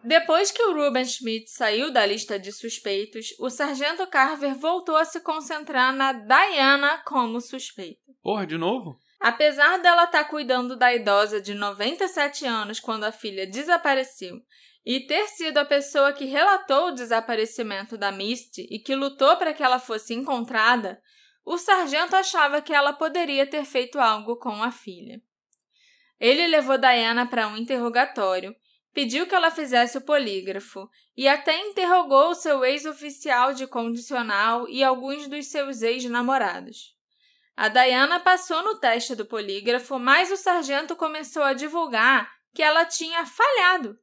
Depois 0.04 0.52
que 0.52 0.64
o 0.64 0.74
Ruben 0.74 1.06
Schmidt 1.06 1.50
saiu 1.50 1.91
da 1.91 2.06
lista 2.06 2.39
de 2.39 2.52
suspeitos, 2.52 3.36
o 3.39 3.50
sargento 3.50 4.08
Carver 4.08 4.56
voltou 4.56 4.95
a 4.95 5.06
se 5.06 5.20
concentrar 5.22 5.93
na 5.93 6.14
Diana 6.14 7.02
como 7.06 7.41
suspeita. 7.41 8.00
Porra, 8.22 8.47
de 8.47 8.58
novo? 8.58 8.97
Apesar 9.20 9.78
dela 9.80 10.06
estar 10.06 10.24
tá 10.24 10.30
cuidando 10.30 10.78
da 10.78 10.93
idosa 10.93 11.41
de 11.41 11.54
97 11.54 12.45
anos 12.45 12.80
quando 12.80 13.04
a 13.04 13.12
filha 13.12 13.45
desapareceu 13.45 14.38
e 14.86 15.02
ter 15.02 15.28
sido 15.28 15.58
a 15.58 15.66
pessoa 15.66 16.14
que 16.14 16.26
relatou 16.26 16.88
o 16.88 16.91
desaparecimento 16.91 17.97
da 17.97 18.12
Misty 18.12 18.66
e 18.72 18.80
que 18.80 18.95
lutou 18.95 19.36
para 19.36 19.54
que 19.54 19.62
ela 19.62 19.78
fosse 19.78 20.14
encontrada, 20.14 21.02
o 21.45 21.58
sargento 21.58 22.16
achava 22.16 22.62
que 22.62 22.74
ela 22.74 22.93
poderia 22.93 23.45
ter 23.45 23.66
feito 23.66 24.00
algo 24.00 24.38
com 24.38 24.64
a 24.64 24.72
filha. 24.72 25.22
Ele 26.20 26.47
levou 26.47 26.78
Diana 26.78 27.28
para 27.28 27.47
um 27.47 27.58
interrogatório 27.58 28.56
pediu 29.00 29.26
que 29.26 29.34
ela 29.34 29.50
fizesse 29.50 29.97
o 29.97 30.02
polígrafo 30.02 30.89
e 31.16 31.26
até 31.26 31.58
interrogou 31.58 32.36
seu 32.36 32.66
ex-oficial 32.66 33.54
de 33.54 33.66
condicional 33.66 34.68
e 34.68 34.84
alguns 34.84 35.26
dos 35.30 35.45
seus 35.45 35.82
ex-namorados. 35.82 36.93
A 37.56 37.70
Diana 37.70 38.20
passou 38.20 38.62
no 38.62 38.78
teste 38.78 39.16
do 39.16 39.26
polígrafo, 39.26 39.97
mas 39.97 40.30
o 40.30 40.36
sargento 40.36 40.97
começou 40.97 41.43
a 41.43 41.54
divulgar 41.54 42.30
que 42.54 42.62
ela 42.62 42.84
tinha 42.84 43.26
falhado. 43.26 43.97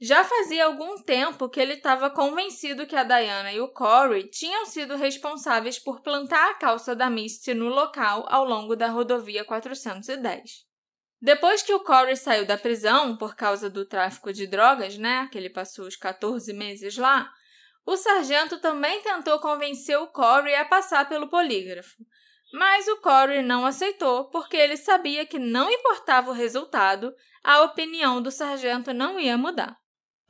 Já 0.00 0.24
fazia 0.24 0.64
algum 0.64 1.02
tempo 1.02 1.46
que 1.46 1.60
ele 1.60 1.74
estava 1.74 2.08
convencido 2.08 2.86
que 2.86 2.96
a 2.96 3.04
Diana 3.04 3.52
e 3.52 3.60
o 3.60 3.68
Corey 3.68 4.26
tinham 4.30 4.64
sido 4.64 4.96
responsáveis 4.96 5.78
por 5.78 6.00
plantar 6.00 6.52
a 6.52 6.54
calça 6.54 6.96
da 6.96 7.10
Misty 7.10 7.52
no 7.52 7.68
local 7.68 8.24
ao 8.26 8.46
longo 8.46 8.74
da 8.74 8.88
rodovia 8.88 9.44
410. 9.44 10.69
Depois 11.20 11.62
que 11.62 11.74
o 11.74 11.80
Corey 11.80 12.16
saiu 12.16 12.46
da 12.46 12.56
prisão 12.56 13.16
por 13.16 13.36
causa 13.36 13.68
do 13.68 13.84
tráfico 13.84 14.32
de 14.32 14.46
drogas, 14.46 14.96
né, 14.96 15.28
que 15.30 15.36
ele 15.36 15.50
passou 15.50 15.86
os 15.86 15.96
14 15.96 16.52
meses 16.52 16.96
lá, 16.96 17.30
o 17.86 17.96
sargento 17.96 18.58
também 18.58 19.02
tentou 19.02 19.38
convencer 19.38 19.98
o 19.98 20.06
Corey 20.06 20.54
a 20.54 20.64
passar 20.64 21.08
pelo 21.08 21.28
polígrafo. 21.28 21.96
Mas 22.52 22.88
o 22.88 22.96
Corey 23.00 23.42
não 23.42 23.66
aceitou 23.66 24.30
porque 24.30 24.56
ele 24.56 24.76
sabia 24.76 25.26
que 25.26 25.38
não 25.38 25.70
importava 25.70 26.30
o 26.30 26.34
resultado, 26.34 27.14
a 27.44 27.62
opinião 27.62 28.20
do 28.20 28.30
sargento 28.30 28.92
não 28.92 29.20
ia 29.20 29.36
mudar. 29.36 29.76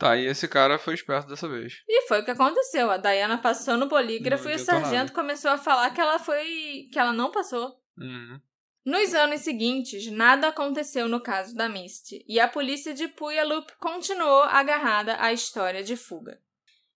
Tá, 0.01 0.17
e 0.17 0.27
esse 0.27 0.49
cara 0.49 0.79
foi 0.79 0.95
esperto 0.95 1.29
dessa 1.29 1.47
vez. 1.47 1.83
E 1.87 2.09
foi 2.09 2.21
o 2.21 2.25
que 2.25 2.31
aconteceu. 2.31 2.91
A 2.91 2.97
Diana 2.97 3.37
passou 3.37 3.77
no 3.77 3.89
polígrafo 3.89 4.45
não 4.45 4.53
e 4.53 4.57
o 4.57 4.59
sargento 4.59 4.95
nada. 4.95 5.13
começou 5.13 5.51
a 5.51 5.59
falar 5.59 5.91
que 5.91 6.01
ela 6.01 6.19
foi. 6.19 6.89
que 6.91 6.99
ela 6.99 7.13
não 7.13 7.31
passou. 7.31 7.75
Uhum. 7.99 8.41
Nos 8.85 9.15
anos 9.15 9.41
seguintes, 9.43 10.11
nada 10.11 10.49
aconteceu 10.49 11.07
no 11.07 11.21
caso 11.21 11.55
da 11.55 11.69
Misty 11.69 12.25
e 12.27 12.41
a 12.41 12.49
polícia 12.49 12.95
de 12.95 13.09
Puyallup 13.09 13.71
continuou 13.79 14.45
agarrada 14.45 15.19
à 15.21 15.35
história 15.35 15.85
de 15.85 15.97
fuga. 15.97 16.41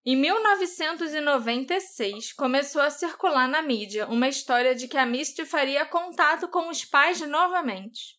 Em 0.03 0.17
1996, 0.17 2.33
começou 2.33 2.81
a 2.81 2.89
circular 2.89 3.47
na 3.47 3.61
mídia 3.61 4.07
uma 4.07 4.29
história 4.29 4.75
de 4.75 4.89
que 4.89 4.97
a 4.97 5.05
Misty 5.05 5.45
faria 5.45 5.85
contato 5.85 6.49
com 6.49 6.71
os 6.71 6.87
pais 6.87 7.21
novamente. 7.21 8.19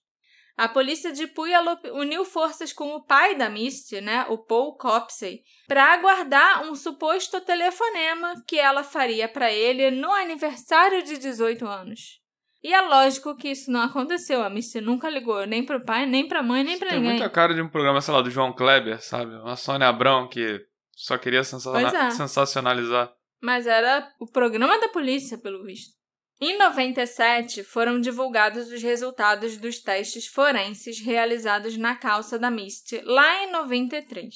A 0.55 0.69
polícia 0.69 1.11
de 1.11 1.25
Puyallup 1.25 1.89
uniu 1.89 2.23
forças 2.23 2.71
com 2.71 2.93
o 2.93 3.03
pai 3.03 3.33
da 3.35 3.49
Misty, 3.49 3.99
né, 3.99 4.27
o 4.29 4.37
Paul 4.37 4.77
Copsey, 4.77 5.43
para 5.67 5.91
aguardar 5.91 6.69
um 6.69 6.75
suposto 6.75 7.41
telefonema 7.41 8.43
que 8.47 8.59
ela 8.59 8.83
faria 8.83 9.27
para 9.27 9.51
ele 9.51 9.89
no 9.89 10.11
aniversário 10.11 11.01
de 11.01 11.17
18 11.17 11.67
anos. 11.67 12.23
E 12.67 12.73
é 12.73 12.81
lógico 12.81 13.35
que 13.35 13.49
isso 13.49 13.69
não 13.69 13.81
aconteceu. 13.81 14.41
A 14.41 14.49
Misty 14.49 14.81
nunca 14.81 15.07
ligou 15.07 15.45
nem 15.45 15.63
pro 15.63 15.85
pai, 15.85 16.07
nem 16.07 16.27
pra 16.27 16.41
mãe, 16.41 16.63
nem 16.63 16.79
pra 16.79 16.89
Tem 16.89 16.97
ninguém. 16.99 17.17
muita 17.17 17.29
cara 17.29 17.53
de 17.53 17.61
um 17.61 17.69
programa, 17.69 18.01
sei 18.01 18.11
lá, 18.11 18.21
do 18.23 18.31
João 18.31 18.51
Kleber, 18.51 18.99
sabe? 19.03 19.35
Uma 19.35 19.55
Sônia 19.55 19.87
Abrão 19.87 20.27
que 20.27 20.59
só 20.95 21.15
queria 21.15 21.43
sensaciona- 21.43 22.07
é. 22.07 22.09
sensacionalizar. 22.11 23.13
Mas 23.39 23.67
era 23.67 24.11
o 24.19 24.25
programa 24.25 24.79
da 24.79 24.89
polícia, 24.89 25.37
pelo 25.37 25.63
visto. 25.63 25.93
Em 26.41 26.57
97, 26.57 27.63
foram 27.63 28.01
divulgados 28.01 28.71
os 28.71 28.81
resultados 28.81 29.57
dos 29.57 29.79
testes 29.79 30.25
forenses 30.25 30.99
realizados 30.99 31.77
na 31.77 31.95
calça 31.95 32.39
da 32.39 32.49
Misty, 32.49 32.99
lá 33.05 33.43
em 33.43 33.51
93. 33.51 34.33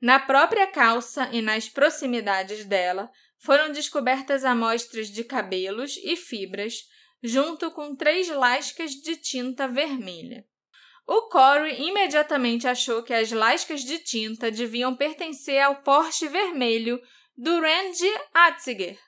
Na 0.00 0.18
própria 0.18 0.66
calça 0.66 1.28
e 1.30 1.42
nas 1.42 1.68
proximidades 1.68 2.64
dela, 2.64 3.10
foram 3.38 3.70
descobertas 3.70 4.44
amostras 4.46 5.08
de 5.08 5.22
cabelos 5.24 5.96
e 5.98 6.16
fibras, 6.16 6.74
junto 7.26 7.70
com 7.70 7.96
três 7.96 8.28
lascas 8.28 8.90
de 8.90 9.16
tinta 9.16 9.66
vermelha. 9.66 10.44
O 11.06 11.22
Corey 11.22 11.88
imediatamente 11.88 12.68
achou 12.68 13.02
que 13.02 13.14
as 13.14 13.32
lascas 13.32 13.80
de 13.80 13.98
tinta 13.98 14.50
deviam 14.50 14.94
pertencer 14.94 15.58
ao 15.62 15.76
Porsche 15.76 16.28
vermelho 16.28 17.00
do 17.34 17.60
Randy 17.60 18.12
Atziger, 18.34 18.98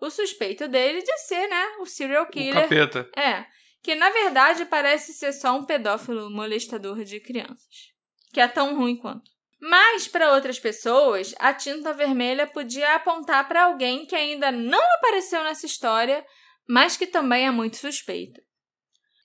o 0.00 0.08
suspeito 0.10 0.68
dele 0.68 1.02
de 1.02 1.18
ser, 1.18 1.48
né, 1.48 1.66
o 1.80 1.86
serial 1.86 2.22
O 2.24 2.30
killer. 2.30 2.62
capeta. 2.62 3.10
É, 3.16 3.44
que 3.82 3.96
na 3.96 4.10
verdade 4.10 4.64
parece 4.66 5.12
ser 5.12 5.32
só 5.32 5.56
um 5.56 5.64
pedófilo 5.64 6.30
molestador 6.30 7.02
de 7.02 7.18
crianças, 7.18 7.92
que 8.32 8.40
é 8.40 8.46
tão 8.46 8.76
ruim 8.76 8.96
quanto. 8.96 9.28
Mas 9.60 10.06
para 10.06 10.32
outras 10.34 10.60
pessoas, 10.60 11.34
a 11.40 11.52
tinta 11.52 11.92
vermelha 11.92 12.46
podia 12.46 12.94
apontar 12.94 13.48
para 13.48 13.64
alguém 13.64 14.06
que 14.06 14.14
ainda 14.14 14.52
não 14.52 14.82
apareceu 14.94 15.42
nessa 15.42 15.66
história, 15.66 16.24
mas 16.68 16.96
que 16.96 17.06
também 17.06 17.46
é 17.46 17.50
muito 17.50 17.76
suspeito. 17.76 18.40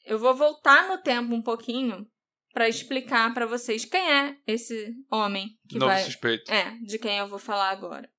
Eu 0.05 0.19
vou 0.19 0.35
voltar 0.35 0.87
no 0.87 0.97
tempo 0.97 1.33
um 1.33 1.41
pouquinho 1.41 2.07
para 2.53 2.67
explicar 2.67 3.33
para 3.33 3.45
vocês 3.45 3.85
quem 3.85 4.11
é 4.11 4.35
esse 4.45 4.93
homem 5.09 5.49
que 5.69 5.77
Novo 5.77 5.91
vai 5.91 6.03
suspeito. 6.03 6.51
é, 6.51 6.77
de 6.83 6.99
quem 6.99 7.17
eu 7.17 7.27
vou 7.27 7.39
falar 7.39 7.69
agora. 7.69 8.09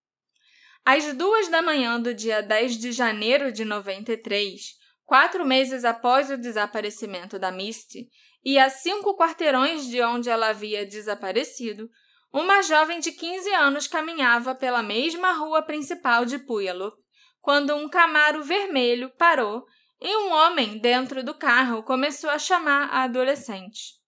Às 0.84 1.12
duas 1.14 1.48
da 1.48 1.62
manhã 1.62 2.00
do 2.00 2.12
dia 2.14 2.42
10 2.42 2.78
de 2.78 2.92
janeiro 2.92 3.52
de 3.52 3.64
93, 3.64 4.60
quatro 5.04 5.44
meses 5.44 5.84
após 5.84 6.30
o 6.30 6.36
desaparecimento 6.36 7.38
da 7.38 7.52
Misty, 7.52 8.08
e 8.44 8.58
a 8.58 8.68
cinco 8.68 9.16
quarteirões 9.16 9.86
de 9.86 10.02
onde 10.02 10.28
ela 10.28 10.48
havia 10.48 10.84
desaparecido, 10.84 11.88
uma 12.32 12.62
jovem 12.62 12.98
de 12.98 13.12
15 13.12 13.54
anos 13.54 13.86
caminhava 13.86 14.54
pela 14.54 14.82
mesma 14.82 15.32
rua 15.32 15.62
principal 15.62 16.24
de 16.24 16.38
Puyallup 16.38 16.96
quando 17.42 17.74
um 17.74 17.88
Camaro 17.88 18.42
vermelho 18.44 19.10
parou 19.18 19.66
e 20.00 20.16
um 20.16 20.32
homem 20.32 20.78
dentro 20.78 21.24
do 21.24 21.34
carro 21.34 21.82
começou 21.82 22.30
a 22.30 22.38
chamar 22.38 22.88
a 22.88 23.02
adolescente. 23.02 24.00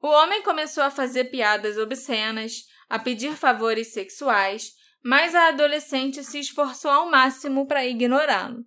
O 0.00 0.06
homem 0.06 0.42
começou 0.42 0.84
a 0.84 0.90
fazer 0.90 1.24
piadas 1.24 1.78
obscenas, 1.78 2.66
a 2.88 2.98
pedir 2.98 3.36
favores 3.36 3.94
sexuais, 3.94 4.74
mas 5.02 5.34
a 5.34 5.48
adolescente 5.48 6.22
se 6.22 6.38
esforçou 6.38 6.90
ao 6.90 7.10
máximo 7.10 7.66
para 7.66 7.86
ignorá-lo. 7.86 8.64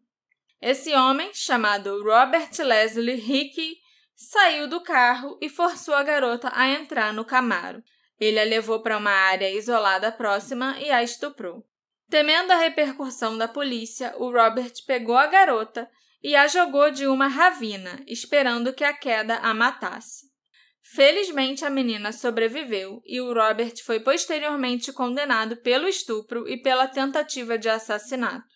Esse 0.60 0.94
homem, 0.94 1.32
chamado 1.34 2.04
Robert 2.04 2.50
Leslie 2.58 3.16
Hickey, 3.16 3.78
saiu 4.16 4.68
do 4.68 4.82
carro 4.82 5.38
e 5.40 5.48
forçou 5.48 5.94
a 5.94 6.02
garota 6.02 6.52
a 6.54 6.68
entrar 6.68 7.14
no 7.14 7.24
Camaro. 7.24 7.84
Ele 8.20 8.40
a 8.40 8.44
levou 8.44 8.82
para 8.82 8.98
uma 8.98 9.12
área 9.12 9.52
isolada 9.52 10.12
próxima 10.12 10.76
e 10.80 10.90
a 10.90 11.04
estuprou. 11.04 11.64
Temendo 12.10 12.52
a 12.52 12.58
repercussão 12.58 13.38
da 13.38 13.48
polícia, 13.48 14.14
o 14.18 14.32
Robert 14.32 14.74
pegou 14.86 15.18
a 15.18 15.28
garota 15.28 15.90
e 16.24 16.36
a 16.36 16.48
jogou 16.48 16.90
de 16.90 17.06
uma 17.06 17.28
ravina, 17.28 18.02
esperando 18.08 18.74
que 18.74 18.84
a 18.84 18.94
queda 18.94 19.36
a 19.38 19.54
matasse. 19.54 20.26
Felizmente, 20.96 21.66
a 21.66 21.70
menina 21.70 22.14
sobreviveu 22.14 23.02
e 23.06 23.20
o 23.20 23.34
Robert 23.34 23.74
foi 23.84 24.00
posteriormente 24.00 24.94
condenado 24.94 25.58
pelo 25.58 25.86
estupro 25.88 26.48
e 26.48 26.56
pela 26.56 26.88
tentativa 26.88 27.58
de 27.58 27.68
assassinato. 27.68 28.48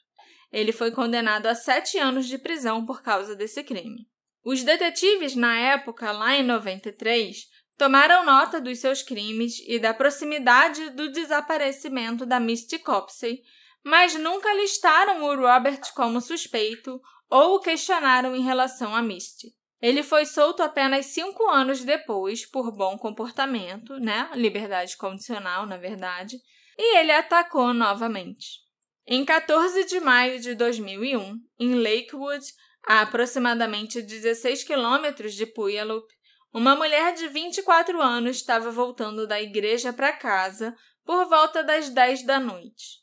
Ele 0.49 0.71
foi 0.71 0.91
condenado 0.91 1.47
a 1.47 1.55
sete 1.55 1.97
anos 1.97 2.27
de 2.27 2.37
prisão 2.37 2.85
por 2.85 3.01
causa 3.01 3.35
desse 3.35 3.63
crime. 3.63 4.07
Os 4.43 4.63
detetives, 4.63 5.35
na 5.35 5.57
época, 5.59 6.11
lá 6.11 6.35
em 6.35 6.43
93, 6.43 7.50
tomaram 7.81 8.23
nota 8.23 8.61
dos 8.61 8.77
seus 8.77 9.01
crimes 9.01 9.59
e 9.65 9.79
da 9.79 9.91
proximidade 9.91 10.91
do 10.91 11.11
desaparecimento 11.11 12.27
da 12.27 12.39
Misty 12.39 12.77
Copsey, 12.77 13.41
mas 13.83 14.13
nunca 14.13 14.53
listaram 14.53 15.23
o 15.23 15.35
Robert 15.35 15.81
como 15.95 16.21
suspeito 16.21 17.01
ou 17.27 17.55
o 17.55 17.59
questionaram 17.59 18.35
em 18.35 18.43
relação 18.43 18.95
a 18.95 19.01
Misty. 19.01 19.47
Ele 19.81 20.03
foi 20.03 20.27
solto 20.27 20.61
apenas 20.61 21.07
cinco 21.07 21.49
anos 21.49 21.83
depois 21.83 22.45
por 22.45 22.71
bom 22.71 22.99
comportamento, 22.99 23.97
né? 23.97 24.29
Liberdade 24.35 24.95
condicional, 24.95 25.65
na 25.65 25.77
verdade, 25.77 26.37
e 26.77 26.97
ele 26.99 27.11
atacou 27.11 27.73
novamente. 27.73 28.59
Em 29.07 29.25
14 29.25 29.85
de 29.85 29.99
maio 29.99 30.39
de 30.39 30.53
2001, 30.53 31.35
em 31.59 31.73
Lakewood, 31.81 32.45
a 32.87 33.01
aproximadamente 33.01 34.03
16 34.03 34.65
quilômetros 34.65 35.33
de 35.33 35.47
Puyallup, 35.47 36.07
uma 36.53 36.75
mulher 36.75 37.13
de 37.13 37.27
24 37.27 38.01
anos 38.01 38.37
estava 38.37 38.71
voltando 38.71 39.25
da 39.25 39.41
igreja 39.41 39.93
para 39.93 40.11
casa 40.11 40.75
por 41.05 41.27
volta 41.27 41.63
das 41.63 41.89
10 41.89 42.23
da 42.25 42.39
noite. 42.39 42.99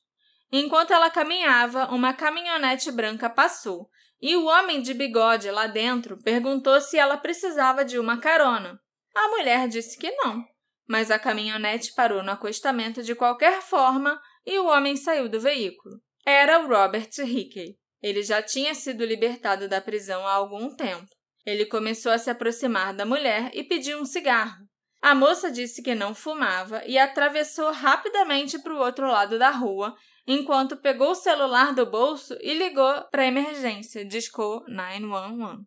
Enquanto 0.53 0.92
ela 0.92 1.11
caminhava, 1.11 1.86
uma 1.86 2.12
caminhonete 2.12 2.90
branca 2.92 3.28
passou 3.28 3.88
e 4.20 4.36
o 4.36 4.46
homem 4.46 4.82
de 4.82 4.92
bigode 4.92 5.51
lá 5.51 5.66
dentro 5.66 6.18
perguntou 6.22 6.80
se 6.80 6.99
ela 6.99 7.16
precisava 7.16 7.84
de 7.84 7.99
uma 7.99 8.18
carona. 8.18 8.78
A 9.14 9.28
mulher 9.28 9.68
disse 9.68 9.99
que 9.99 10.11
não, 10.12 10.44
mas 10.86 11.11
a 11.11 11.18
caminhonete 11.18 11.94
parou 11.94 12.22
no 12.22 12.30
acostamento 12.30 13.03
de 13.03 13.14
qualquer 13.14 13.62
forma 13.62 14.20
e 14.44 14.59
o 14.59 14.66
homem 14.66 14.96
saiu 14.96 15.28
do 15.28 15.40
veículo. 15.40 16.01
Era 16.26 16.61
o 16.61 16.68
Robert 16.68 17.11
Hickey. 17.18 17.78
Ele 18.03 18.22
já 18.22 18.42
tinha 18.42 18.74
sido 18.74 19.05
libertado 19.05 19.68
da 19.68 19.80
prisão 19.80 20.26
há 20.26 20.32
algum 20.32 20.74
tempo. 20.74 21.18
Ele 21.49 21.64
começou 21.64 22.12
a 22.12 22.18
se 22.18 22.28
aproximar 22.28 22.92
da 22.92 23.07
mulher 23.07 23.51
e 23.55 23.64
pediu 23.64 23.99
um 23.99 24.05
cigarro. 24.05 24.68
A 25.01 25.14
moça 25.14 25.51
disse 25.51 25.82
que 25.82 25.94
não 25.94 26.14
fumava 26.14 26.84
e 26.84 26.99
atravessou 26.99 27.72
rapidamente 27.72 28.59
para 28.59 28.74
o 28.74 28.78
outro 28.78 29.07
lado 29.07 29.38
da 29.38 29.49
rua, 29.49 29.96
enquanto 30.26 30.76
pegou 30.76 31.12
o 31.12 31.14
celular 31.14 31.74
do 31.74 31.86
bolso 31.86 32.36
e 32.42 32.53
ligou 32.53 33.03
para 33.11 33.22
a 33.22 33.26
emergência, 33.26 34.05
discou 34.05 34.62
911. 34.68 35.64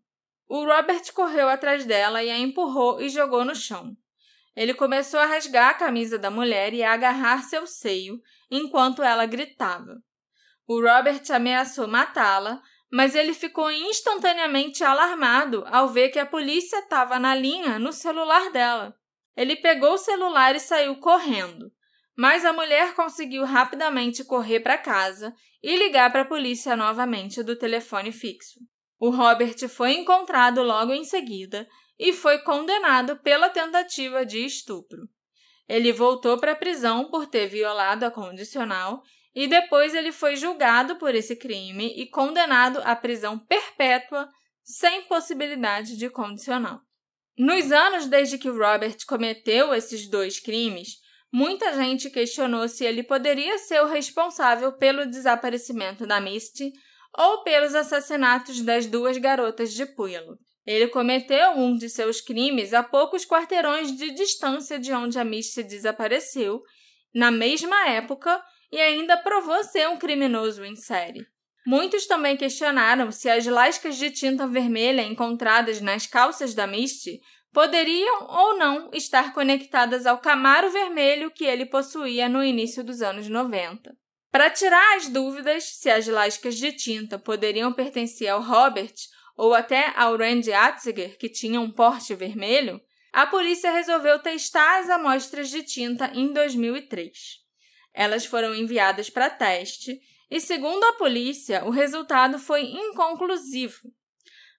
O 0.47 0.63
Robert 0.65 1.11
correu 1.15 1.49
atrás 1.49 1.83
dela 1.83 2.21
e 2.21 2.29
a 2.29 2.37
empurrou 2.37 3.01
e 3.01 3.09
jogou 3.09 3.43
no 3.43 3.55
chão. 3.55 3.97
Ele 4.55 4.75
começou 4.75 5.19
a 5.19 5.25
rasgar 5.25 5.69
a 5.69 5.73
camisa 5.73 6.19
da 6.19 6.29
mulher 6.29 6.75
e 6.75 6.83
a 6.83 6.93
agarrar 6.93 7.41
seu 7.41 7.65
seio, 7.65 8.19
enquanto 8.51 9.01
ela 9.01 9.25
gritava. 9.25 9.95
O 10.67 10.79
Robert 10.79 11.23
ameaçou 11.31 11.87
matá-la, 11.87 12.61
mas 12.91 13.15
ele 13.15 13.33
ficou 13.33 13.71
instantaneamente 13.71 14.83
alarmado 14.83 15.63
ao 15.67 15.87
ver 15.87 16.09
que 16.09 16.19
a 16.19 16.25
polícia 16.25 16.79
estava 16.79 17.17
na 17.17 17.33
linha 17.33 17.79
no 17.79 17.93
celular 17.93 18.51
dela. 18.51 18.93
Ele 19.35 19.55
pegou 19.55 19.93
o 19.93 19.97
celular 19.97 20.55
e 20.55 20.59
saiu 20.59 20.97
correndo, 20.97 21.71
mas 22.17 22.43
a 22.43 22.51
mulher 22.51 22.93
conseguiu 22.93 23.45
rapidamente 23.45 24.25
correr 24.25 24.59
para 24.59 24.77
casa 24.77 25.33
e 25.63 25.77
ligar 25.77 26.11
para 26.11 26.21
a 26.21 26.27
polícia 26.27 26.75
novamente 26.75 27.41
do 27.41 27.55
telefone 27.55 28.11
fixo. 28.11 28.59
O 28.99 29.09
Robert 29.09 29.57
foi 29.69 29.93
encontrado 29.93 30.61
logo 30.61 30.93
em 30.93 31.05
seguida 31.05 31.67
e 31.97 32.11
foi 32.11 32.39
condenado 32.39 33.17
pela 33.17 33.49
tentativa 33.49 34.25
de 34.25 34.45
estupro. 34.45 35.07
Ele 35.67 35.93
voltou 35.93 36.37
para 36.37 36.51
a 36.51 36.55
prisão 36.55 37.09
por 37.09 37.25
ter 37.25 37.47
violado 37.47 38.05
a 38.05 38.11
condicional 38.11 39.01
e 39.33 39.47
depois 39.47 39.95
ele 39.95 40.11
foi 40.11 40.35
julgado 40.35 40.97
por 40.97 41.15
esse 41.15 41.35
crime 41.35 41.93
e 41.95 42.05
condenado 42.07 42.79
à 42.83 42.95
prisão 42.95 43.39
perpétua 43.39 44.27
sem 44.63 45.03
possibilidade 45.03 45.97
de 45.97 46.09
condicional. 46.09 46.79
Nos 47.37 47.71
anos 47.71 48.07
desde 48.07 48.37
que 48.37 48.49
Robert 48.49 48.97
cometeu 49.07 49.73
esses 49.73 50.09
dois 50.09 50.39
crimes, 50.39 50.97
muita 51.31 51.73
gente 51.73 52.09
questionou 52.09 52.67
se 52.67 52.85
ele 52.85 53.03
poderia 53.03 53.57
ser 53.57 53.81
o 53.81 53.87
responsável 53.87 54.73
pelo 54.73 55.05
desaparecimento 55.05 56.05
da 56.05 56.19
Misty 56.19 56.71
ou 57.17 57.43
pelos 57.43 57.73
assassinatos 57.73 58.61
das 58.61 58.85
duas 58.85 59.17
garotas 59.17 59.73
de 59.73 59.85
Puyallup. 59.85 60.39
Ele 60.65 60.87
cometeu 60.89 61.51
um 61.51 61.75
de 61.75 61.89
seus 61.89 62.21
crimes 62.21 62.73
a 62.73 62.83
poucos 62.83 63.25
quarteirões 63.25 63.95
de 63.95 64.11
distância 64.11 64.77
de 64.77 64.93
onde 64.93 65.17
a 65.17 65.23
Misty 65.23 65.63
desapareceu, 65.63 66.61
na 67.13 67.31
mesma 67.31 67.89
época, 67.89 68.41
e 68.71 68.79
ainda 68.79 69.17
provou 69.17 69.63
ser 69.63 69.89
um 69.89 69.97
criminoso 69.97 70.63
em 70.63 70.75
série. 70.75 71.25
Muitos 71.65 72.07
também 72.07 72.35
questionaram 72.35 73.11
se 73.11 73.29
as 73.29 73.45
lascas 73.45 73.97
de 73.97 74.09
tinta 74.09 74.47
vermelha 74.47 75.03
encontradas 75.03 75.79
nas 75.79 76.07
calças 76.07 76.55
da 76.55 76.65
Misty 76.65 77.19
poderiam 77.53 78.25
ou 78.27 78.57
não 78.57 78.89
estar 78.93 79.33
conectadas 79.33 80.05
ao 80.05 80.17
Camaro 80.17 80.71
vermelho 80.71 81.29
que 81.29 81.45
ele 81.45 81.65
possuía 81.65 82.27
no 82.29 82.43
início 82.43 82.83
dos 82.83 83.01
anos 83.01 83.27
90. 83.27 83.95
Para 84.31 84.49
tirar 84.49 84.95
as 84.95 85.09
dúvidas 85.09 85.65
se 85.65 85.89
as 85.89 86.07
lascas 86.07 86.55
de 86.55 86.71
tinta 86.71 87.19
poderiam 87.19 87.73
pertencer 87.73 88.29
ao 88.29 88.41
Robert 88.41 88.93
ou 89.35 89.53
até 89.53 89.91
ao 89.95 90.15
Randy 90.15 90.53
Atziger, 90.53 91.17
que 91.17 91.27
tinha 91.27 91.59
um 91.59 91.69
porte 91.69 92.15
vermelho, 92.15 92.81
a 93.11 93.27
polícia 93.27 93.71
resolveu 93.71 94.19
testar 94.19 94.79
as 94.79 94.89
amostras 94.89 95.49
de 95.49 95.63
tinta 95.63 96.09
em 96.13 96.31
2003. 96.31 97.40
Elas 97.93 98.25
foram 98.25 98.55
enviadas 98.55 99.09
para 99.09 99.29
teste 99.29 99.99
e, 100.29 100.39
segundo 100.39 100.83
a 100.83 100.93
polícia, 100.93 101.65
o 101.65 101.69
resultado 101.69 102.39
foi 102.39 102.63
inconclusivo. 102.63 103.91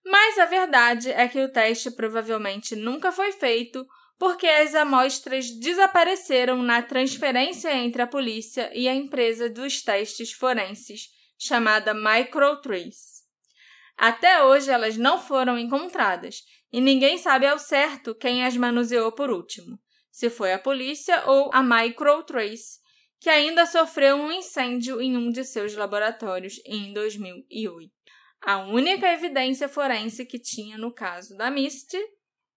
Mas 0.04 0.38
a 0.38 0.46
verdade 0.46 1.10
é 1.10 1.28
que 1.28 1.40
o 1.40 1.50
teste 1.50 1.90
provavelmente 1.90 2.74
nunca 2.74 3.12
foi 3.12 3.32
feito 3.32 3.86
porque 4.18 4.46
as 4.46 4.74
amostras 4.74 5.50
desapareceram 5.50 6.62
na 6.62 6.82
transferência 6.82 7.74
entre 7.74 8.02
a 8.02 8.06
polícia 8.06 8.70
e 8.72 8.86
a 8.88 8.94
empresa 8.94 9.48
dos 9.48 9.82
testes 9.82 10.32
forenses, 10.32 11.08
chamada 11.38 11.92
Microtrace. 11.92 13.22
Até 13.96 14.44
hoje 14.44 14.70
elas 14.70 14.96
não 14.96 15.20
foram 15.20 15.58
encontradas 15.58 16.44
e 16.72 16.80
ninguém 16.80 17.18
sabe 17.18 17.46
ao 17.46 17.58
certo 17.58 18.14
quem 18.14 18.44
as 18.44 18.56
manuseou 18.56 19.10
por 19.12 19.30
último, 19.30 19.78
se 20.10 20.30
foi 20.30 20.52
a 20.52 20.58
polícia 20.58 21.24
ou 21.26 21.50
a 21.52 21.62
Microtrace, 21.62 22.81
que 23.22 23.30
ainda 23.30 23.64
sofreu 23.66 24.16
um 24.16 24.32
incêndio 24.32 25.00
em 25.00 25.16
um 25.16 25.30
de 25.30 25.44
seus 25.44 25.76
laboratórios 25.76 26.60
em 26.66 26.92
2008. 26.92 27.88
A 28.44 28.64
única 28.64 29.06
evidência 29.12 29.68
forense 29.68 30.26
que 30.26 30.40
tinha 30.40 30.76
no 30.76 30.92
caso 30.92 31.36
da 31.36 31.48
Misty 31.48 32.00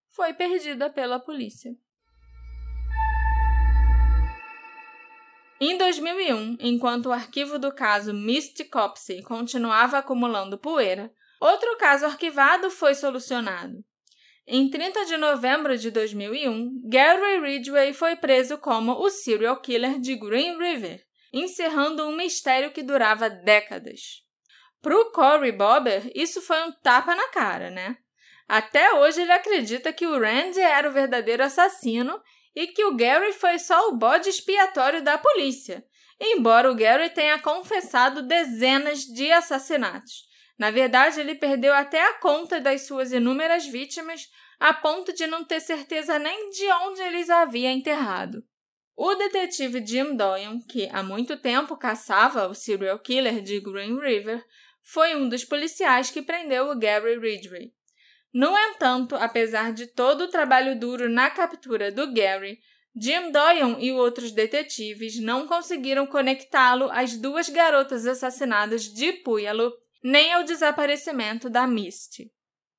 foi 0.09 0.33
perdida 0.33 0.89
pela 0.89 1.19
polícia. 1.19 1.71
Em 5.61 5.77
2001, 5.77 6.57
enquanto 6.59 7.05
o 7.05 7.13
arquivo 7.13 7.59
do 7.59 7.71
caso 7.71 8.11
Misty 8.11 8.63
Copsey 8.63 9.21
continuava 9.21 9.99
acumulando 9.99 10.57
poeira, 10.57 11.13
outro 11.39 11.77
caso 11.77 12.07
arquivado 12.07 12.71
foi 12.71 12.95
solucionado. 12.95 13.85
Em 14.47 14.69
30 14.69 15.05
de 15.05 15.17
novembro 15.17 15.75
de 15.75 15.89
2001, 15.89 16.81
Gary 16.87 17.39
Ridgway 17.39 17.93
foi 17.93 18.15
preso 18.15 18.59
como 18.59 18.91
o 18.91 19.09
serial 19.09 19.59
killer 19.59 19.99
de 19.99 20.15
Green 20.15 20.55
River, 20.59 21.03
encerrando 21.33 22.07
um 22.07 22.15
mistério 22.15 22.71
que 22.71 22.83
durava 22.83 23.27
décadas. 23.27 24.23
Para 24.83 24.95
o 24.99 25.11
Corey 25.11 25.51
Bobber, 25.51 26.11
isso 26.13 26.43
foi 26.43 26.61
um 26.61 26.71
tapa 26.71 27.15
na 27.15 27.27
cara, 27.29 27.71
né? 27.71 27.97
Até 28.47 28.93
hoje 28.93 29.23
ele 29.23 29.31
acredita 29.31 29.91
que 29.91 30.05
o 30.05 30.19
Randy 30.19 30.59
era 30.59 30.87
o 30.87 30.93
verdadeiro 30.93 31.43
assassino 31.43 32.21
e 32.55 32.67
que 32.67 32.85
o 32.85 32.95
Gary 32.95 33.33
foi 33.33 33.57
só 33.57 33.89
o 33.89 33.97
bode 33.97 34.29
expiatório 34.29 35.01
da 35.01 35.17
polícia, 35.17 35.83
embora 36.21 36.71
o 36.71 36.75
Gary 36.75 37.09
tenha 37.09 37.39
confessado 37.39 38.21
dezenas 38.21 38.99
de 38.99 39.31
assassinatos. 39.31 40.24
Na 40.57 40.71
verdade, 40.71 41.19
ele 41.19 41.35
perdeu 41.35 41.73
até 41.73 42.01
a 42.01 42.13
conta 42.19 42.59
das 42.59 42.87
suas 42.87 43.11
inúmeras 43.11 43.65
vítimas, 43.65 44.29
a 44.59 44.73
ponto 44.73 45.13
de 45.13 45.27
não 45.27 45.43
ter 45.43 45.59
certeza 45.59 46.17
nem 46.17 46.49
de 46.49 46.65
onde 46.83 47.01
eles 47.01 47.29
havia 47.29 47.71
enterrado. 47.71 48.43
O 48.95 49.13
detetive 49.15 49.85
Jim 49.85 50.15
Doyon, 50.15 50.61
que 50.69 50.87
há 50.93 51.03
muito 51.03 51.35
tempo 51.35 51.75
caçava 51.75 52.47
o 52.47 52.55
serial 52.55 52.97
killer 52.99 53.41
de 53.41 53.59
Green 53.59 53.99
River, 53.99 54.41
foi 54.81 55.15
um 55.15 55.27
dos 55.27 55.43
policiais 55.43 56.09
que 56.09 56.21
prendeu 56.21 56.69
o 56.69 56.79
Gary 56.79 57.19
Ridgway. 57.19 57.73
No 58.33 58.57
entanto, 58.57 59.15
apesar 59.15 59.73
de 59.73 59.87
todo 59.87 60.25
o 60.25 60.27
trabalho 60.29 60.79
duro 60.79 61.09
na 61.09 61.29
captura 61.29 61.91
do 61.91 62.13
Gary, 62.13 62.59
Jim 62.95 63.31
Doyon 63.31 63.77
e 63.79 63.91
outros 63.91 64.31
detetives 64.31 65.19
não 65.19 65.45
conseguiram 65.45 66.07
conectá-lo 66.07 66.89
às 66.91 67.17
duas 67.17 67.49
garotas 67.49 68.05
assassinadas 68.05 68.83
de 68.83 69.11
Puyallup 69.11 69.84
nem 70.07 70.31
ao 70.33 70.43
desaparecimento 70.43 71.49
da 71.49 71.65
Misty. 71.65 72.31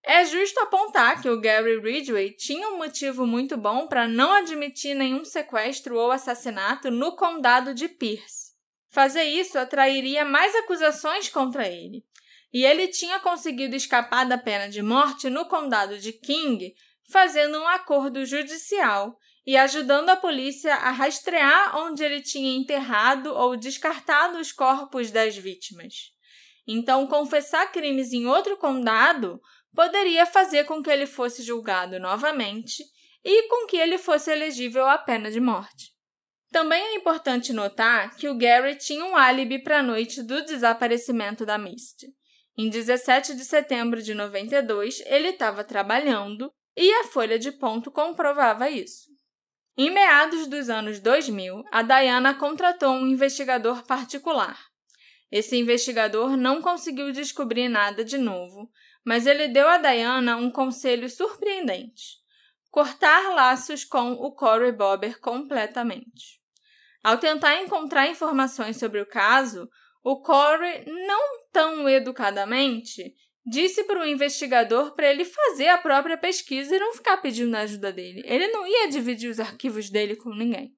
É 0.04 0.24
justo 0.24 0.60
apontar 0.60 1.20
que 1.20 1.28
o 1.28 1.40
Gary 1.40 1.80
Ridgway 1.80 2.30
tinha 2.30 2.68
um 2.68 2.78
motivo 2.78 3.26
muito 3.26 3.56
bom 3.56 3.88
para 3.88 4.06
não 4.06 4.30
admitir 4.32 4.94
nenhum 4.94 5.24
sequestro 5.24 5.98
ou 5.98 6.12
assassinato 6.12 6.88
no 6.88 7.16
condado 7.16 7.74
de 7.74 7.88
Pierce. 7.88 8.52
Fazer 8.90 9.24
isso 9.24 9.58
atrairia 9.58 10.24
mais 10.24 10.54
acusações 10.54 11.28
contra 11.28 11.66
ele. 11.66 12.04
E 12.52 12.64
ele 12.64 12.86
tinha 12.86 13.18
conseguido 13.18 13.74
escapar 13.74 14.24
da 14.24 14.38
pena 14.38 14.68
de 14.68 14.80
morte 14.80 15.28
no 15.28 15.46
condado 15.46 15.98
de 15.98 16.12
King, 16.12 16.72
fazendo 17.10 17.58
um 17.58 17.66
acordo 17.66 18.24
judicial 18.24 19.18
e 19.44 19.56
ajudando 19.56 20.10
a 20.10 20.16
polícia 20.16 20.76
a 20.76 20.92
rastrear 20.92 21.76
onde 21.76 22.04
ele 22.04 22.20
tinha 22.20 22.56
enterrado 22.56 23.34
ou 23.34 23.56
descartado 23.56 24.38
os 24.38 24.52
corpos 24.52 25.10
das 25.10 25.36
vítimas. 25.36 26.14
Então, 26.66 27.06
confessar 27.06 27.70
crimes 27.70 28.12
em 28.12 28.26
outro 28.26 28.56
condado 28.56 29.40
poderia 29.74 30.26
fazer 30.26 30.64
com 30.64 30.82
que 30.82 30.90
ele 30.90 31.06
fosse 31.06 31.42
julgado 31.42 32.00
novamente 32.00 32.82
e 33.24 33.48
com 33.48 33.66
que 33.66 33.76
ele 33.76 33.98
fosse 33.98 34.30
elegível 34.30 34.86
à 34.86 34.98
pena 34.98 35.30
de 35.30 35.40
morte. 35.40 35.94
Também 36.50 36.80
é 36.80 36.94
importante 36.94 37.52
notar 37.52 38.16
que 38.16 38.28
o 38.28 38.36
Gary 38.36 38.76
tinha 38.76 39.04
um 39.04 39.16
álibi 39.16 39.62
para 39.62 39.80
a 39.80 39.82
noite 39.82 40.22
do 40.22 40.44
desaparecimento 40.44 41.44
da 41.44 41.58
Misty. 41.58 42.06
Em 42.56 42.70
17 42.70 43.34
de 43.34 43.44
setembro 43.44 44.00
de 44.00 44.14
92, 44.14 45.02
ele 45.06 45.28
estava 45.28 45.62
trabalhando 45.62 46.50
e 46.76 46.90
a 46.94 47.04
folha 47.04 47.38
de 47.38 47.52
ponto 47.52 47.90
comprovava 47.90 48.70
isso. 48.70 49.10
Em 49.76 49.90
meados 49.90 50.46
dos 50.46 50.70
anos 50.70 51.00
2000, 51.00 51.62
a 51.70 51.82
Diana 51.82 52.32
contratou 52.32 52.94
um 52.94 53.06
investigador 53.06 53.84
particular. 53.84 54.58
Esse 55.30 55.56
investigador 55.56 56.36
não 56.36 56.62
conseguiu 56.62 57.12
descobrir 57.12 57.68
nada 57.68 58.04
de 58.04 58.16
novo, 58.16 58.70
mas 59.04 59.26
ele 59.26 59.48
deu 59.48 59.68
a 59.68 59.78
Diana 59.78 60.36
um 60.36 60.50
conselho 60.50 61.08
surpreendente: 61.08 62.18
cortar 62.70 63.34
laços 63.34 63.84
com 63.84 64.12
o 64.12 64.32
Corey 64.32 64.72
Bobber 64.72 65.20
completamente. 65.20 66.40
Ao 67.02 67.18
tentar 67.18 67.62
encontrar 67.62 68.08
informações 68.08 68.76
sobre 68.78 69.00
o 69.00 69.06
caso, 69.06 69.68
o 70.02 70.20
Corey, 70.20 70.84
não 70.86 71.48
tão 71.52 71.88
educadamente, 71.88 73.14
disse 73.46 73.84
para 73.84 74.00
o 74.00 74.06
investigador 74.06 74.94
para 74.94 75.10
ele 75.10 75.24
fazer 75.24 75.68
a 75.68 75.78
própria 75.78 76.18
pesquisa 76.18 76.74
e 76.74 76.80
não 76.80 76.94
ficar 76.94 77.16
pedindo 77.18 77.54
a 77.54 77.60
ajuda 77.60 77.92
dele. 77.92 78.22
Ele 78.24 78.48
não 78.48 78.66
ia 78.66 78.88
dividir 78.88 79.30
os 79.30 79.38
arquivos 79.38 79.88
dele 79.88 80.16
com 80.16 80.30
ninguém. 80.30 80.76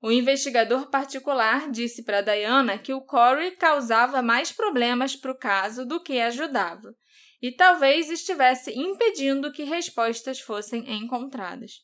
O 0.00 0.12
investigador 0.12 0.88
particular 0.90 1.70
disse 1.70 2.04
para 2.04 2.20
Diana 2.20 2.78
que 2.78 2.92
o 2.92 3.00
Corey 3.00 3.52
causava 3.52 4.22
mais 4.22 4.52
problemas 4.52 5.16
para 5.16 5.32
o 5.32 5.38
caso 5.38 5.84
do 5.84 6.00
que 6.00 6.20
ajudava, 6.20 6.94
e 7.42 7.50
talvez 7.50 8.08
estivesse 8.08 8.72
impedindo 8.72 9.52
que 9.52 9.64
respostas 9.64 10.40
fossem 10.40 10.88
encontradas. 10.92 11.80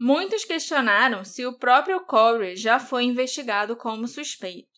Muitos 0.00 0.44
questionaram 0.44 1.24
se 1.24 1.44
o 1.44 1.58
próprio 1.58 2.00
Corey 2.04 2.54
já 2.54 2.78
foi 2.78 3.02
investigado 3.02 3.74
como 3.76 4.06
suspeito, 4.06 4.68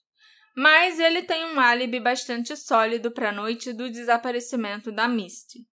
mas 0.56 0.98
ele 0.98 1.22
tem 1.22 1.44
um 1.44 1.60
álibi 1.60 2.00
bastante 2.00 2.56
sólido 2.56 3.10
para 3.10 3.28
a 3.28 3.32
noite 3.32 3.74
do 3.74 3.90
desaparecimento 3.90 4.90
da 4.90 5.06
Misty. 5.06 5.66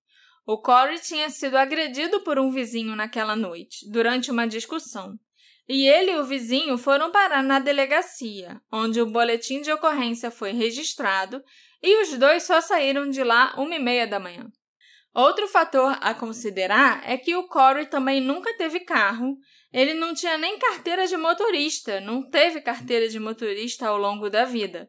O 0.46 0.58
Corey 0.60 0.98
tinha 1.00 1.30
sido 1.30 1.56
agredido 1.56 2.20
por 2.20 2.38
um 2.38 2.50
vizinho 2.50 2.94
naquela 2.94 3.34
noite, 3.34 3.90
durante 3.90 4.30
uma 4.30 4.46
discussão, 4.46 5.18
e 5.68 5.86
ele 5.86 6.12
e 6.12 6.16
o 6.16 6.24
vizinho 6.24 6.78
foram 6.78 7.10
parar 7.10 7.42
na 7.42 7.58
delegacia, 7.58 8.60
onde 8.72 9.00
o 9.00 9.06
boletim 9.10 9.60
de 9.60 9.70
ocorrência 9.70 10.30
foi 10.30 10.52
registrado 10.52 11.42
e 11.82 12.02
os 12.02 12.16
dois 12.16 12.44
só 12.44 12.60
saíram 12.60 13.10
de 13.10 13.22
lá 13.22 13.54
uma 13.56 13.74
e 13.74 13.78
meia 13.78 14.06
da 14.06 14.18
manhã. 14.18 14.50
Outro 15.14 15.46
fator 15.48 15.98
a 16.00 16.14
considerar 16.14 17.02
é 17.04 17.16
que 17.18 17.34
o 17.34 17.46
Corey 17.48 17.86
também 17.86 18.20
nunca 18.20 18.56
teve 18.56 18.80
carro, 18.80 19.36
ele 19.72 19.92
não 19.92 20.14
tinha 20.14 20.38
nem 20.38 20.58
carteira 20.58 21.06
de 21.06 21.16
motorista, 21.16 22.00
não 22.00 22.22
teve 22.28 22.60
carteira 22.60 23.08
de 23.08 23.18
motorista 23.18 23.88
ao 23.88 23.98
longo 23.98 24.30
da 24.30 24.44
vida. 24.44 24.88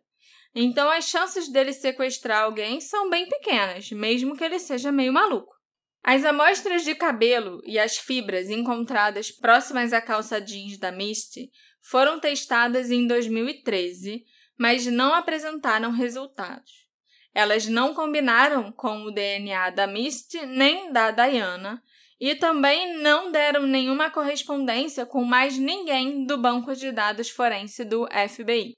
Então 0.55 0.89
as 0.89 1.05
chances 1.05 1.49
dele 1.49 1.73
sequestrar 1.73 2.43
alguém 2.43 2.79
são 2.79 3.09
bem 3.09 3.27
pequenas, 3.27 3.91
mesmo 3.91 4.35
que 4.35 4.43
ele 4.43 4.59
seja 4.59 4.91
meio 4.91 5.11
maluco. 5.11 5.58
As 6.03 6.23
amostras 6.23 6.83
de 6.83 6.95
cabelo 6.95 7.61
e 7.65 7.77
as 7.77 7.97
fibras 7.97 8.49
encontradas 8.49 9.31
próximas 9.31 9.93
à 9.93 10.01
calça 10.01 10.39
jeans 10.39 10.77
da 10.77 10.91
Misty 10.91 11.51
foram 11.81 12.19
testadas 12.19 12.89
em 12.89 13.05
2013, 13.05 14.23
mas 14.57 14.85
não 14.85 15.13
apresentaram 15.13 15.91
resultados. 15.91 16.87
Elas 17.33 17.67
não 17.67 17.93
combinaram 17.93 18.71
com 18.71 19.03
o 19.03 19.11
DNA 19.11 19.69
da 19.71 19.85
Misty 19.85 20.45
nem 20.45 20.91
da 20.91 21.11
Diana 21.11 21.81
e 22.19 22.33
também 22.35 22.97
não 22.97 23.31
deram 23.31 23.67
nenhuma 23.67 24.09
correspondência 24.09 25.05
com 25.05 25.23
mais 25.23 25.57
ninguém 25.57 26.25
do 26.25 26.37
banco 26.37 26.75
de 26.75 26.91
dados 26.91 27.29
forense 27.29 27.85
do 27.85 28.07
FBI. 28.29 28.73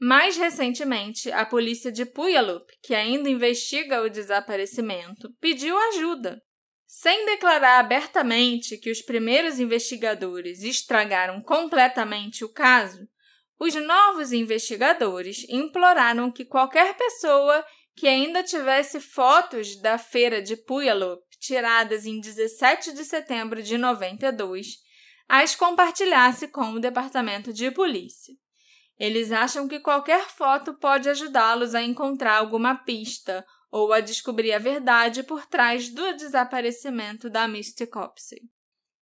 Mais 0.00 0.36
recentemente, 0.36 1.30
a 1.32 1.44
polícia 1.44 1.92
de 1.92 2.06
Puyallup, 2.06 2.64
que 2.82 2.94
ainda 2.94 3.28
investiga 3.28 4.02
o 4.02 4.08
desaparecimento, 4.08 5.30
pediu 5.40 5.76
ajuda 5.88 6.40
sem 6.92 7.24
declarar 7.24 7.78
abertamente 7.78 8.76
que 8.76 8.90
os 8.90 9.00
primeiros 9.00 9.60
investigadores 9.60 10.64
estragaram 10.64 11.40
completamente 11.40 12.44
o 12.44 12.48
caso, 12.48 13.06
os 13.60 13.76
novos 13.76 14.32
investigadores 14.32 15.46
imploraram 15.48 16.32
que 16.32 16.44
qualquer 16.44 16.96
pessoa 16.96 17.64
que 17.94 18.08
ainda 18.08 18.42
tivesse 18.42 18.98
fotos 19.00 19.80
da 19.80 19.98
feira 19.98 20.42
de 20.42 20.56
Puyallup 20.56 21.22
tiradas 21.38 22.06
em 22.06 22.20
17 22.20 22.92
de 22.92 23.04
setembro 23.04 23.62
de 23.62 23.78
92, 23.78 24.78
as 25.28 25.54
compartilhasse 25.54 26.48
com 26.48 26.72
o 26.72 26.80
departamento 26.80 27.52
de 27.52 27.70
polícia. 27.70 28.34
Eles 28.98 29.30
acham 29.30 29.68
que 29.68 29.78
qualquer 29.78 30.28
foto 30.28 30.74
pode 30.74 31.08
ajudá-los 31.08 31.72
a 31.72 31.82
encontrar 31.82 32.38
alguma 32.38 32.74
pista 32.74 33.46
ou 33.70 33.92
a 33.92 34.00
descobrir 34.00 34.52
a 34.52 34.58
verdade 34.58 35.22
por 35.22 35.46
trás 35.46 35.88
do 35.88 36.16
desaparecimento 36.16 37.30
da 37.30 37.46
Misty 37.46 37.86
Copsey. 37.86 38.40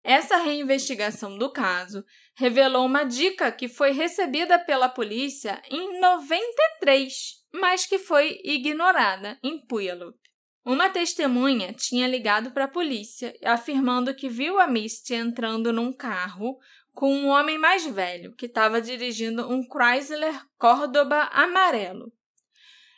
Essa 0.04 0.36
reinvestigação 0.36 1.36
do 1.36 1.52
caso 1.52 2.04
revelou 2.34 2.86
uma 2.86 3.04
dica 3.04 3.50
que 3.50 3.68
foi 3.68 3.90
recebida 3.90 4.58
pela 4.58 4.88
polícia 4.88 5.60
em 5.70 6.00
93, 6.00 7.12
mas 7.52 7.84
que 7.84 7.98
foi 7.98 8.40
ignorada 8.44 9.38
em 9.42 9.58
Puyallup. 9.66 10.16
Uma 10.64 10.90
testemunha 10.90 11.72
tinha 11.72 12.06
ligado 12.06 12.52
para 12.52 12.64
a 12.64 12.68
polícia 12.68 13.34
afirmando 13.44 14.14
que 14.14 14.28
viu 14.28 14.60
a 14.60 14.66
Misty 14.66 15.14
entrando 15.14 15.72
num 15.72 15.92
carro 15.92 16.58
com 16.92 17.14
um 17.14 17.28
homem 17.28 17.56
mais 17.56 17.86
velho 17.86 18.34
que 18.34 18.46
estava 18.46 18.80
dirigindo 18.80 19.48
um 19.48 19.62
Chrysler 19.62 20.34
Córdoba 20.58 21.28
amarelo. 21.32 22.12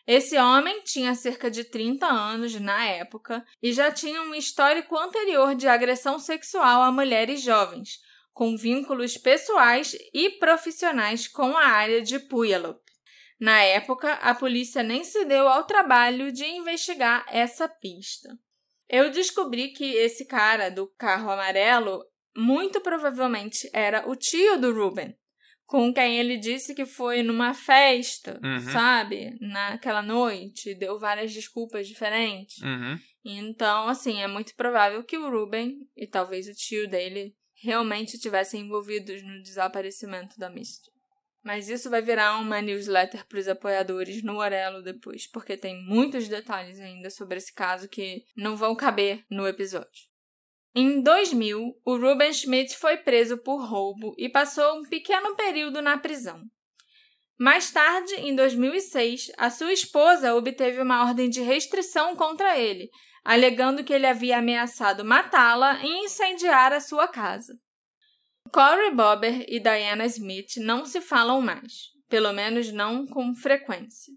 Esse 0.06 0.36
homem 0.36 0.82
tinha 0.82 1.14
cerca 1.14 1.51
de 1.51 1.64
30 1.64 2.06
anos 2.06 2.55
na 2.60 2.85
época 2.86 3.44
e 3.62 3.72
já 3.72 3.93
tinha 3.93 4.22
um 4.22 4.35
histórico 4.35 4.97
anterior 4.98 5.55
de 5.55 5.68
agressão 5.68 6.18
sexual 6.18 6.82
a 6.82 6.90
mulheres 6.90 7.43
jovens, 7.43 8.01
com 8.32 8.56
vínculos 8.56 9.16
pessoais 9.16 9.97
e 10.14 10.31
profissionais 10.31 11.28
com 11.28 11.56
a 11.56 11.66
área 11.66 12.01
de 12.02 12.18
Puyallup. 12.18 12.81
Na 13.39 13.62
época, 13.62 14.12
a 14.14 14.35
polícia 14.35 14.82
nem 14.82 15.02
se 15.02 15.24
deu 15.24 15.48
ao 15.48 15.64
trabalho 15.64 16.31
de 16.31 16.44
investigar 16.44 17.24
essa 17.28 17.68
pista. 17.68 18.28
Eu 18.89 19.10
descobri 19.10 19.68
que 19.68 19.94
esse 19.94 20.27
cara 20.27 20.70
do 20.70 20.86
carro 20.98 21.31
amarelo 21.31 22.05
muito 22.36 22.81
provavelmente 22.81 23.70
era 23.72 24.09
o 24.09 24.14
tio 24.14 24.59
do 24.59 24.74
Ruben, 24.74 25.16
com 25.70 25.94
quem 25.94 26.18
ele 26.18 26.36
disse 26.36 26.74
que 26.74 26.84
foi 26.84 27.22
numa 27.22 27.55
festa, 27.55 28.40
Uhum. 28.42 28.59
sabe? 28.72 29.38
Naquela 29.40 30.02
noite, 30.02 30.74
deu 30.74 30.98
várias 30.98 31.32
desculpas 31.32 31.86
diferentes. 31.86 32.59
Uhum. 32.60 32.98
Então, 33.24 33.86
assim, 33.86 34.20
é 34.20 34.26
muito 34.26 34.52
provável 34.56 35.05
que 35.05 35.16
o 35.16 35.30
Ruben 35.30 35.78
e 35.97 36.09
talvez 36.09 36.48
o 36.48 36.55
tio 36.55 36.90
dele 36.90 37.36
realmente 37.62 38.14
estivessem 38.16 38.62
envolvidos 38.62 39.22
no 39.22 39.40
desaparecimento 39.44 40.36
da 40.36 40.51
Misty. 40.51 40.90
Mas 41.44 41.68
isso 41.68 41.88
vai 41.88 42.02
virar 42.02 42.36
uma 42.38 42.60
newsletter 42.60 43.24
para 43.28 43.38
os 43.38 43.47
apoiadores 43.47 44.24
no 44.24 44.38
Orelo 44.38 44.82
depois, 44.82 45.30
porque 45.30 45.56
tem 45.56 45.80
muitos 45.86 46.26
detalhes 46.26 46.80
ainda 46.80 47.10
sobre 47.10 47.38
esse 47.38 47.55
caso 47.55 47.88
que 47.88 48.24
não 48.36 48.56
vão 48.56 48.74
caber 48.74 49.24
no 49.30 49.47
episódio. 49.47 50.09
Em 50.74 51.02
2000, 51.02 51.80
o 51.84 51.97
Ruben 51.97 52.32
Schmidt 52.32 52.76
foi 52.76 52.97
preso 52.97 53.38
por 53.38 53.64
roubo 53.64 54.14
e 54.16 54.28
passou 54.28 54.78
um 54.78 54.82
pequeno 54.82 55.34
período 55.34 55.82
na 55.82 55.98
prisão. 55.98 56.40
Mais 57.36 57.72
tarde, 57.72 58.14
em 58.16 58.36
2006, 58.36 59.32
a 59.36 59.51
sua 59.51 59.72
esposa 59.72 60.34
obteve 60.34 60.80
uma 60.80 61.02
ordem 61.02 61.28
de 61.28 61.40
restrição 61.40 62.14
contra 62.14 62.56
ele, 62.56 62.88
alegando 63.24 63.82
que 63.82 63.92
ele 63.92 64.06
havia 64.06 64.38
ameaçado 64.38 65.05
matá-la 65.05 65.80
e 65.82 66.05
incendiar 66.05 66.72
a 66.72 66.80
sua 66.80 67.09
casa. 67.09 67.52
Corey 68.52 68.94
Bobber 68.94 69.44
e 69.48 69.59
Diana 69.59 70.06
Smith 70.06 70.56
não 70.59 70.84
se 70.84 71.01
falam 71.01 71.40
mais, 71.40 71.90
pelo 72.09 72.32
menos 72.32 72.70
não 72.72 73.06
com 73.06 73.34
frequência. 73.34 74.12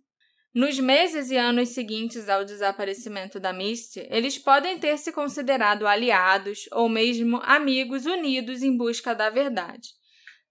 Nos 0.53 0.77
meses 0.77 1.31
e 1.31 1.35
anos 1.35 1.69
seguintes 1.69 2.29
ao 2.29 2.45
desaparecimento 2.45 3.39
da 3.39 3.51
Misty, 3.51 4.05
eles 4.11 4.37
podem 4.37 4.77
ter 4.77 4.99
se 4.99 5.11
considerado 5.11 5.87
aliados 5.87 6.69
ou 6.71 6.87
mesmo 6.87 7.41
amigos 7.43 8.05
unidos 8.05 8.61
em 8.61 8.77
busca 8.77 9.15
da 9.15 9.31
verdade. 9.31 9.89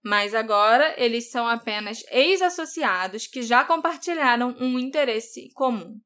Mas 0.03 0.35
agora 0.35 0.93
eles 0.97 1.31
são 1.31 1.47
apenas 1.47 2.03
ex-associados 2.11 3.27
que 3.27 3.41
já 3.41 3.63
compartilharam 3.63 4.53
um 4.59 4.77
interesse 4.77 5.49
comum. 5.53 5.97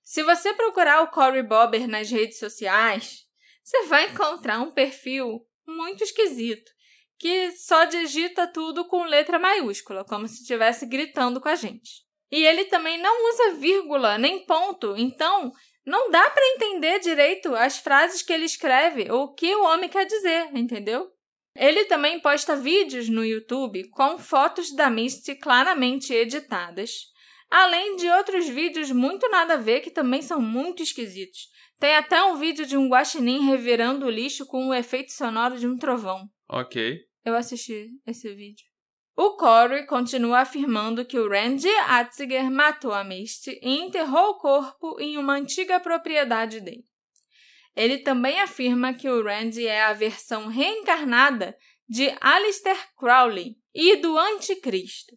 Se 0.00 0.22
você 0.22 0.54
procurar 0.54 1.02
o 1.02 1.08
Corey 1.08 1.42
Bobber 1.42 1.88
nas 1.88 2.08
redes 2.08 2.38
sociais, 2.38 3.24
você 3.64 3.82
vai 3.86 4.10
encontrar 4.10 4.60
um 4.60 4.70
perfil 4.70 5.44
muito 5.66 6.04
esquisito, 6.04 6.70
que 7.18 7.50
só 7.50 7.84
digita 7.84 8.46
tudo 8.46 8.86
com 8.86 9.02
letra 9.02 9.40
maiúscula, 9.40 10.04
como 10.04 10.28
se 10.28 10.42
estivesse 10.42 10.86
gritando 10.86 11.40
com 11.40 11.48
a 11.48 11.56
gente. 11.56 12.08
E 12.30 12.44
ele 12.44 12.64
também 12.66 13.00
não 13.00 13.28
usa 13.30 13.54
vírgula 13.54 14.16
nem 14.16 14.44
ponto, 14.44 14.94
então 14.96 15.52
não 15.84 16.10
dá 16.10 16.30
para 16.30 16.46
entender 16.54 17.00
direito 17.00 17.54
as 17.54 17.78
frases 17.78 18.22
que 18.22 18.32
ele 18.32 18.44
escreve 18.44 19.10
ou 19.10 19.24
o 19.24 19.34
que 19.34 19.54
o 19.54 19.64
homem 19.64 19.88
quer 19.88 20.06
dizer, 20.06 20.48
entendeu? 20.54 21.10
Ele 21.56 21.84
também 21.86 22.20
posta 22.20 22.54
vídeos 22.54 23.08
no 23.08 23.24
YouTube 23.24 23.88
com 23.90 24.18
fotos 24.18 24.74
da 24.74 24.88
Misty 24.88 25.34
claramente 25.34 26.14
editadas, 26.14 26.92
além 27.50 27.96
de 27.96 28.08
outros 28.08 28.48
vídeos 28.48 28.92
muito 28.92 29.28
nada 29.28 29.54
a 29.54 29.56
ver 29.56 29.80
que 29.80 29.90
também 29.90 30.22
são 30.22 30.40
muito 30.40 30.82
esquisitos. 30.82 31.48
Tem 31.80 31.96
até 31.96 32.22
um 32.22 32.36
vídeo 32.36 32.64
de 32.64 32.76
um 32.76 32.88
guaxinim 32.88 33.46
revirando 33.46 34.06
o 34.06 34.10
lixo 34.10 34.46
com 34.46 34.68
o 34.68 34.74
efeito 34.74 35.12
sonoro 35.12 35.58
de 35.58 35.66
um 35.66 35.76
trovão. 35.76 36.28
Ok. 36.48 37.00
Eu 37.24 37.34
assisti 37.34 37.88
esse 38.06 38.32
vídeo. 38.34 38.69
O 39.16 39.36
Corey 39.36 39.86
continua 39.86 40.40
afirmando 40.40 41.04
que 41.04 41.18
o 41.18 41.28
Randy 41.28 41.68
Atziger 41.88 42.50
matou 42.50 42.92
a 42.92 43.04
Misty 43.04 43.58
e 43.62 43.80
enterrou 43.80 44.30
o 44.30 44.38
corpo 44.38 44.98
em 45.00 45.18
uma 45.18 45.34
antiga 45.34 45.78
propriedade 45.78 46.60
dele. 46.60 46.84
Ele 47.76 47.98
também 47.98 48.40
afirma 48.40 48.94
que 48.94 49.08
o 49.08 49.22
Randy 49.22 49.66
é 49.66 49.84
a 49.84 49.92
versão 49.92 50.48
reencarnada 50.48 51.56
de 51.88 52.14
Aleister 52.20 52.76
Crowley 52.96 53.56
e 53.74 53.96
do 53.96 54.18
Anticristo. 54.18 55.16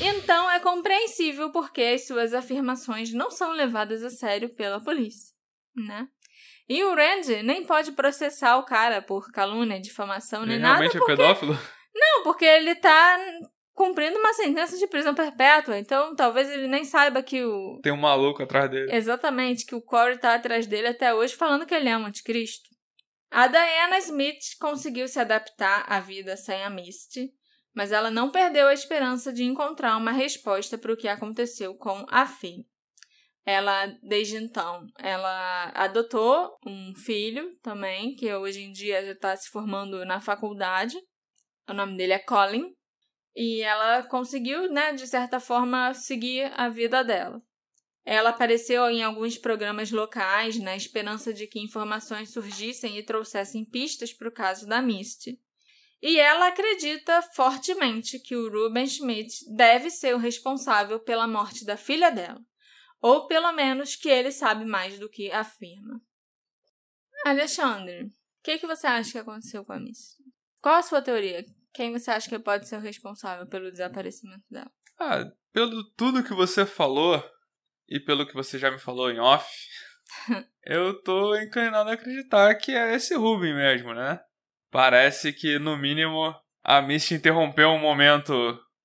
Então 0.00 0.50
é 0.50 0.60
compreensível 0.60 1.50
porque 1.50 1.82
as 1.82 2.06
suas 2.06 2.34
afirmações 2.34 3.12
não 3.12 3.30
são 3.30 3.52
levadas 3.52 4.02
a 4.02 4.10
sério 4.10 4.54
pela 4.54 4.82
polícia, 4.82 5.34
né? 5.74 6.08
E 6.68 6.84
o 6.84 6.94
Randy 6.94 7.42
nem 7.42 7.64
pode 7.64 7.92
processar 7.92 8.56
o 8.58 8.64
cara 8.64 9.02
por 9.02 9.32
calúnia, 9.32 9.80
difamação, 9.80 10.46
nem 10.46 10.54
Ele 10.54 10.62
nada, 10.62 10.78
realmente 10.78 10.98
porque 10.98 11.12
é 11.12 11.16
pedófilo? 11.16 11.58
Não, 11.94 12.22
porque 12.22 12.44
ele 12.44 12.74
tá 12.74 13.18
cumprindo 13.72 14.18
uma 14.18 14.32
sentença 14.34 14.76
de 14.76 14.86
prisão 14.86 15.14
perpétua, 15.14 15.78
então 15.78 16.14
talvez 16.14 16.50
ele 16.50 16.68
nem 16.68 16.84
saiba 16.84 17.22
que 17.22 17.42
o. 17.44 17.80
Tem 17.82 17.92
um 17.92 17.96
maluco 17.96 18.42
atrás 18.42 18.70
dele. 18.70 18.94
Exatamente, 18.94 19.64
que 19.64 19.74
o 19.74 19.82
Corey 19.82 20.18
tá 20.18 20.34
atrás 20.34 20.66
dele 20.66 20.88
até 20.88 21.14
hoje 21.14 21.34
falando 21.34 21.66
que 21.66 21.74
ele 21.74 21.88
é 21.88 21.96
um 21.96 22.06
anticristo. 22.06 22.68
A 23.30 23.46
Diana 23.46 23.98
Smith 23.98 24.58
conseguiu 24.60 25.06
se 25.06 25.20
adaptar 25.20 25.84
à 25.88 26.00
vida 26.00 26.36
sem 26.36 26.62
a 26.64 26.68
Misty, 26.68 27.30
mas 27.74 27.92
ela 27.92 28.10
não 28.10 28.30
perdeu 28.30 28.66
a 28.66 28.74
esperança 28.74 29.32
de 29.32 29.44
encontrar 29.44 29.96
uma 29.96 30.10
resposta 30.10 30.76
para 30.76 30.92
o 30.92 30.96
que 30.96 31.06
aconteceu 31.06 31.74
com 31.76 32.04
a 32.08 32.26
filha. 32.26 32.64
Ela, 33.46 33.86
desde 34.02 34.36
então, 34.36 34.84
ela 34.98 35.72
adotou 35.74 36.50
um 36.66 36.92
filho 36.94 37.50
também, 37.62 38.14
que 38.14 38.32
hoje 38.34 38.60
em 38.60 38.72
dia 38.72 39.04
já 39.04 39.12
está 39.12 39.34
se 39.36 39.48
formando 39.48 40.04
na 40.04 40.20
faculdade. 40.20 40.96
O 41.70 41.72
nome 41.72 41.96
dele 41.96 42.14
é 42.14 42.18
Colin. 42.18 42.74
E 43.34 43.62
ela 43.62 44.02
conseguiu, 44.02 44.68
né, 44.68 44.92
de 44.92 45.06
certa 45.06 45.38
forma, 45.38 45.94
seguir 45.94 46.52
a 46.56 46.68
vida 46.68 47.04
dela. 47.04 47.40
Ela 48.04 48.30
apareceu 48.30 48.90
em 48.90 49.04
alguns 49.04 49.38
programas 49.38 49.92
locais 49.92 50.58
na 50.58 50.74
esperança 50.74 51.32
de 51.32 51.46
que 51.46 51.60
informações 51.60 52.32
surgissem 52.32 52.98
e 52.98 53.04
trouxessem 53.04 53.64
pistas 53.64 54.12
para 54.12 54.28
o 54.28 54.32
caso 54.32 54.66
da 54.66 54.82
Misty. 54.82 55.40
E 56.02 56.18
ela 56.18 56.48
acredita 56.48 57.22
fortemente 57.34 58.18
que 58.18 58.34
o 58.34 58.50
Ruben 58.50 58.88
Schmidt 58.88 59.44
deve 59.54 59.90
ser 59.90 60.12
o 60.12 60.18
responsável 60.18 60.98
pela 60.98 61.28
morte 61.28 61.64
da 61.64 61.76
filha 61.76 62.10
dela, 62.10 62.40
ou 63.00 63.28
pelo 63.28 63.52
menos 63.52 63.94
que 63.94 64.08
ele 64.08 64.32
sabe 64.32 64.64
mais 64.64 64.98
do 64.98 65.08
que 65.08 65.30
afirma. 65.30 66.02
Alexandre, 67.24 68.06
o 68.06 68.12
que, 68.42 68.58
que 68.58 68.66
você 68.66 68.88
acha 68.88 69.12
que 69.12 69.18
aconteceu 69.18 69.64
com 69.64 69.74
a 69.74 69.78
Misty? 69.78 70.24
Qual 70.60 70.74
a 70.74 70.82
sua 70.82 71.00
teoria? 71.00 71.44
Quem 71.72 71.92
você 71.92 72.10
acha 72.10 72.28
que 72.28 72.38
pode 72.38 72.68
ser 72.68 72.76
o 72.76 72.80
responsável 72.80 73.46
pelo 73.46 73.70
desaparecimento 73.70 74.42
dela? 74.50 74.70
Ah, 74.98 75.24
pelo 75.52 75.84
tudo 75.92 76.22
que 76.24 76.34
você 76.34 76.66
falou 76.66 77.22
e 77.88 77.98
pelo 78.00 78.26
que 78.26 78.34
você 78.34 78.58
já 78.58 78.70
me 78.70 78.78
falou 78.78 79.10
em 79.10 79.18
off, 79.18 79.48
eu 80.64 81.00
tô 81.02 81.34
inclinado 81.36 81.90
a 81.90 81.94
acreditar 81.94 82.54
que 82.56 82.72
é 82.72 82.94
esse 82.94 83.14
Ruben 83.14 83.54
mesmo, 83.54 83.94
né? 83.94 84.20
Parece 84.70 85.32
que, 85.32 85.58
no 85.58 85.76
mínimo, 85.76 86.34
a 86.62 86.80
Misty 86.80 87.14
interrompeu 87.14 87.70
um 87.70 87.78
momento 87.80 88.32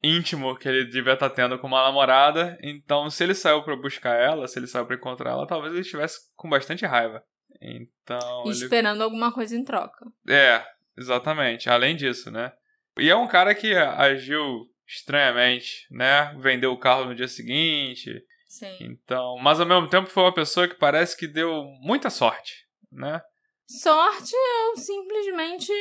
íntimo 0.01 0.55
que 0.57 0.67
ele 0.67 0.85
devia 0.85 1.13
estar 1.13 1.29
tendo 1.29 1.59
com 1.59 1.67
uma 1.67 1.83
namorada. 1.83 2.57
Então, 2.61 3.09
se 3.09 3.23
ele 3.23 3.35
saiu 3.35 3.63
pra 3.63 3.75
buscar 3.75 4.15
ela, 4.15 4.47
se 4.47 4.57
ele 4.57 4.67
saiu 4.67 4.85
pra 4.85 4.95
encontrar 4.95 5.31
ela, 5.31 5.45
talvez 5.47 5.73
ele 5.73 5.81
estivesse 5.81 6.19
com 6.35 6.49
bastante 6.49 6.85
raiva. 6.85 7.23
Então. 7.61 8.43
E 8.45 8.49
ele- 8.49 8.51
Esperando 8.63 9.01
alguma 9.03 9.31
coisa 9.31 9.55
em 9.55 9.63
troca. 9.63 10.05
É, 10.27 10.63
exatamente. 10.97 11.69
Além 11.69 11.95
disso, 11.95 12.31
né? 12.31 12.51
E 12.97 13.09
é 13.09 13.15
um 13.15 13.27
cara 13.27 13.53
que 13.53 13.73
agiu 13.75 14.67
estranhamente, 14.87 15.85
né? 15.91 16.33
Vendeu 16.39 16.71
o 16.71 16.79
carro 16.79 17.05
no 17.05 17.15
dia 17.15 17.27
seguinte. 17.27 18.11
Sim. 18.47 18.77
Então, 18.79 19.37
mas 19.41 19.59
ao 19.59 19.65
mesmo 19.65 19.89
tempo 19.89 20.09
foi 20.09 20.23
uma 20.23 20.33
pessoa 20.33 20.67
que 20.67 20.75
parece 20.75 21.17
que 21.17 21.27
deu 21.27 21.63
muita 21.81 22.09
sorte, 22.09 22.65
né? 22.91 23.21
Sorte 23.67 24.35
ou 24.35 24.77
simplesmente 24.77 25.71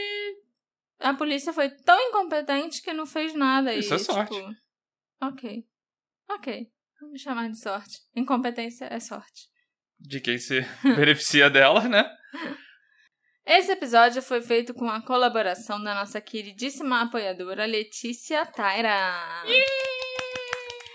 a 0.98 1.14
polícia 1.14 1.52
foi 1.52 1.68
tão 1.68 2.00
incompetente 2.08 2.82
que 2.82 2.92
não 2.92 3.06
fez 3.06 3.34
nada. 3.34 3.74
Isso 3.74 3.92
e, 3.92 3.96
é 3.96 3.98
sorte. 3.98 4.34
Tipo, 4.34 4.56
ok. 5.20 5.64
Ok. 6.30 6.68
Vamos 7.00 7.20
chamar 7.20 7.50
de 7.50 7.60
sorte. 7.60 7.98
Incompetência 8.16 8.86
é 8.86 8.98
sorte. 8.98 9.48
De 10.00 10.20
quem 10.20 10.38
se 10.38 10.62
beneficia 10.82 11.50
dela, 11.50 11.86
né? 11.88 12.04
Esse 13.46 13.72
episódio 13.72 14.22
foi 14.22 14.40
feito 14.40 14.72
com 14.72 14.88
a 14.88 15.02
colaboração 15.02 15.82
da 15.82 15.94
nossa 15.94 16.20
queridíssima 16.20 17.02
apoiadora 17.02 17.66
Letícia 17.66 18.44
Taira. 18.46 19.14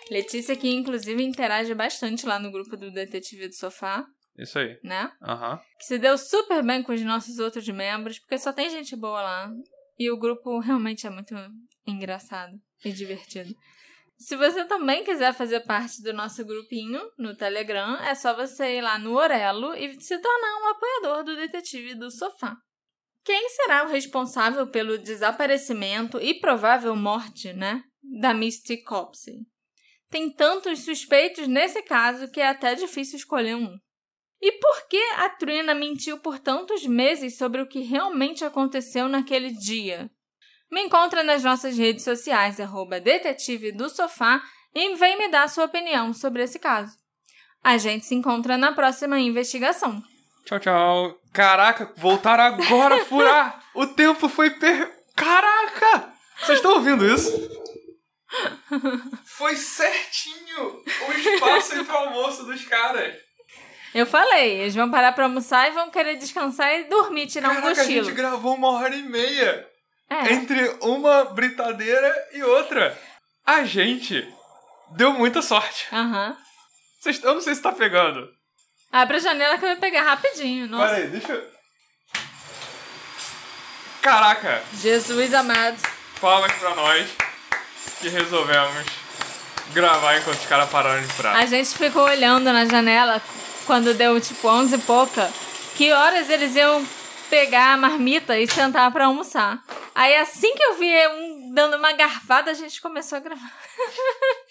Letícia 0.10 0.56
que 0.56 0.68
inclusive 0.68 1.22
interage 1.24 1.74
bastante 1.76 2.26
lá 2.26 2.40
no 2.40 2.52
grupo 2.52 2.76
do 2.76 2.92
Detetive 2.92 3.48
do 3.50 3.54
Sofá, 3.56 4.04
Isso 4.36 4.58
aí. 4.58 4.80
né? 4.84 5.12
Aham. 5.22 5.60
Que 5.78 5.86
se 5.86 6.00
deu 6.00 6.18
super 6.18 6.64
bem 6.64 6.82
com 6.82 6.92
os 6.92 7.02
nossos 7.04 7.38
outros 7.38 7.68
membros, 7.70 8.18
porque 8.18 8.40
só 8.40 8.52
tem 8.52 8.70
gente 8.70 8.96
boa 8.96 9.22
lá. 9.22 9.52
E 10.00 10.10
o 10.10 10.18
grupo 10.18 10.60
realmente 10.60 11.06
é 11.06 11.10
muito 11.12 11.36
engraçado 11.86 12.54
e 12.84 12.92
divertido. 12.92 13.54
Se 14.20 14.36
você 14.36 14.66
também 14.66 15.06
quiser 15.06 15.34
fazer 15.34 15.62
parte 15.62 16.04
do 16.04 16.12
nosso 16.12 16.44
grupinho 16.44 17.00
no 17.18 17.34
Telegram, 17.34 17.96
é 18.04 18.14
só 18.14 18.36
você 18.36 18.76
ir 18.76 18.82
lá 18.82 19.00
no 19.00 19.16
Orelo 19.16 19.74
e 19.74 20.00
se 20.02 20.18
tornar 20.20 20.58
um 20.58 20.68
apoiador 20.68 21.24
do 21.24 21.38
Detetive 21.38 21.96
do 21.96 22.12
Sofá. 22.12 22.58
Quem 23.24 23.48
será 23.50 23.86
o 23.86 23.90
responsável 23.90 24.68
pelo 24.68 24.98
desaparecimento 24.98 26.20
e 26.20 26.34
provável 26.34 26.96
morte, 26.98 27.54
né, 27.54 27.82
da 28.20 28.34
Misty 28.34 28.84
Copsey? 28.84 29.46
Tem 30.10 30.30
tantos 30.30 30.84
suspeitos 30.84 31.48
nesse 31.48 31.82
caso 31.84 32.30
que 32.30 32.42
é 32.42 32.50
até 32.50 32.76
difícil 32.76 33.18
escolher 33.18 33.56
um. 33.56 33.78
E 34.42 34.52
por 34.54 34.88
que 34.90 35.02
a 35.16 35.30
Trina 35.30 35.74
mentiu 35.74 36.20
por 36.20 36.40
tantos 36.40 36.86
meses 36.86 37.38
sobre 37.38 37.62
o 37.62 37.68
que 37.68 37.80
realmente 37.80 38.44
aconteceu 38.44 39.08
naquele 39.08 39.52
dia? 39.52 40.12
Me 40.72 40.82
encontra 40.82 41.24
nas 41.24 41.44
nossas 41.44 41.78
redes 41.78 42.04
sociais, 42.04 42.60
arroba 42.60 43.00
detetive 43.00 43.72
do 43.72 43.90
sofá, 43.90 44.42
e 44.74 44.96
vem 44.96 45.18
me 45.18 45.30
dar 45.30 45.50
sua 45.50 45.66
opinião 45.66 46.14
sobre 46.14 46.44
esse 46.44 46.60
caso. 46.60 46.96
A 47.64 47.78
gente 47.78 48.06
se 48.06 48.16
encontra 48.16 48.58
na 48.58 48.72
próxima 48.72 49.20
investigação. 49.20 50.02
Tchau, 50.46 50.60
tchau. 50.60 51.20
Caraca, 51.34 51.92
voltaram 51.98 52.44
agora 52.44 53.02
a 53.02 53.06
furar! 53.06 53.64
o 53.74 53.86
tempo 53.88 54.30
foi 54.30 54.52
per... 54.52 54.92
Caraca! 55.16 56.14
Vocês 56.40 56.60
estão 56.60 56.76
ouvindo 56.76 57.06
isso? 57.06 57.32
Foi 59.26 59.56
certinho 59.56 60.84
o 61.08 61.12
espaço 61.12 61.76
entre 61.76 61.92
o 61.92 61.98
almoço 61.98 62.46
dos 62.46 62.64
caras. 62.66 63.16
Eu 63.94 64.06
falei, 64.06 64.62
eles 64.62 64.76
vão 64.76 64.90
parar 64.90 65.12
pra 65.14 65.26
almoçar 65.26 65.68
e 65.68 65.74
vão 65.74 65.90
querer 65.90 66.16
descansar 66.16 66.74
e 66.76 66.84
dormir, 66.86 67.28
tirar 67.28 67.50
um 67.50 67.56
Caraca, 67.56 67.82
a 67.82 67.84
cochilo. 67.84 68.06
gente 68.06 68.16
gravou 68.16 68.56
uma 68.56 68.70
hora 68.70 68.96
e 68.96 69.02
meia 69.02 69.68
É, 70.10 70.34
entre 70.34 70.78
uma 70.82 71.26
britadeira 71.26 72.28
e 72.34 72.42
outra. 72.44 72.98
A 73.46 73.64
gente 73.64 74.28
deu 74.96 75.14
muita 75.14 75.42
sorte. 75.42 75.88
aham. 75.92 76.36
Vocês- 77.00 77.24
Eu 77.24 77.36
não 77.36 77.42
sei 77.42 77.56
se 77.56 77.62
tá 77.62 77.72
pegando. 77.72 78.28
Abre 78.92 79.18
a 79.18 79.20
janela 79.20 79.58
que 79.58 79.66
eu 79.66 79.70
vou 79.70 79.78
pegar 79.78 80.04
rapidinho. 80.04 80.68
Nossa, 80.68 80.88
Pera 80.96 80.98
aí, 80.98 81.08
deixa 81.10 81.32
eu... 81.32 81.50
Caraca, 84.02 84.64
Jesus 84.82 85.34
amado. 85.34 85.78
palmas 86.22 86.52
pra 86.54 86.74
nós 86.76 87.10
que 88.00 88.10
resolvemos 88.10 88.86
gravar 89.74 90.18
enquanto 90.18 90.40
os 90.40 90.46
caras 90.46 90.70
pararam 90.70 91.02
de 91.02 91.08
furar. 91.14 91.36
A 91.36 91.46
gente 91.46 91.78
ficou 91.78 92.04
olhando 92.04 92.46
na 92.52 92.66
janela 92.66 93.22
quando 93.66 93.94
deu 93.94 94.20
tipo 94.20 94.48
11 94.48 94.76
e 94.76 94.80
pouca. 94.80 95.30
Que 95.76 95.92
horas 95.94 96.30
eles 96.30 96.56
iam 96.56 96.86
pegar 97.30 97.74
a 97.74 97.78
marmita 97.78 98.38
e 98.40 98.48
sentar 98.48 98.92
pra 98.92 99.06
almoçar. 99.06 99.62
Aí 99.96 100.16
assim 100.16 100.54
que 100.56 100.64
eu 100.64 100.76
vi 100.76 101.08
um 101.08 101.54
dando 101.54 101.78
uma 101.78 101.94
garfada, 101.94 102.52
a 102.52 102.54
gente 102.54 102.82
começou 102.82 103.18
a 103.18 103.22
gravar. 103.22 103.52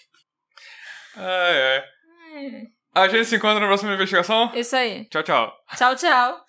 Ai, 1.15 1.77
ai. 1.77 2.67
A 2.95 3.07
gente 3.09 3.25
se 3.25 3.35
encontra 3.35 3.59
na 3.59 3.67
próxima 3.67 3.93
investigação. 3.93 4.51
Isso 4.53 4.75
aí. 4.75 5.05
Tchau, 5.05 5.23
tchau. 5.23 5.53
Tchau, 5.75 5.95
tchau. 5.95 6.48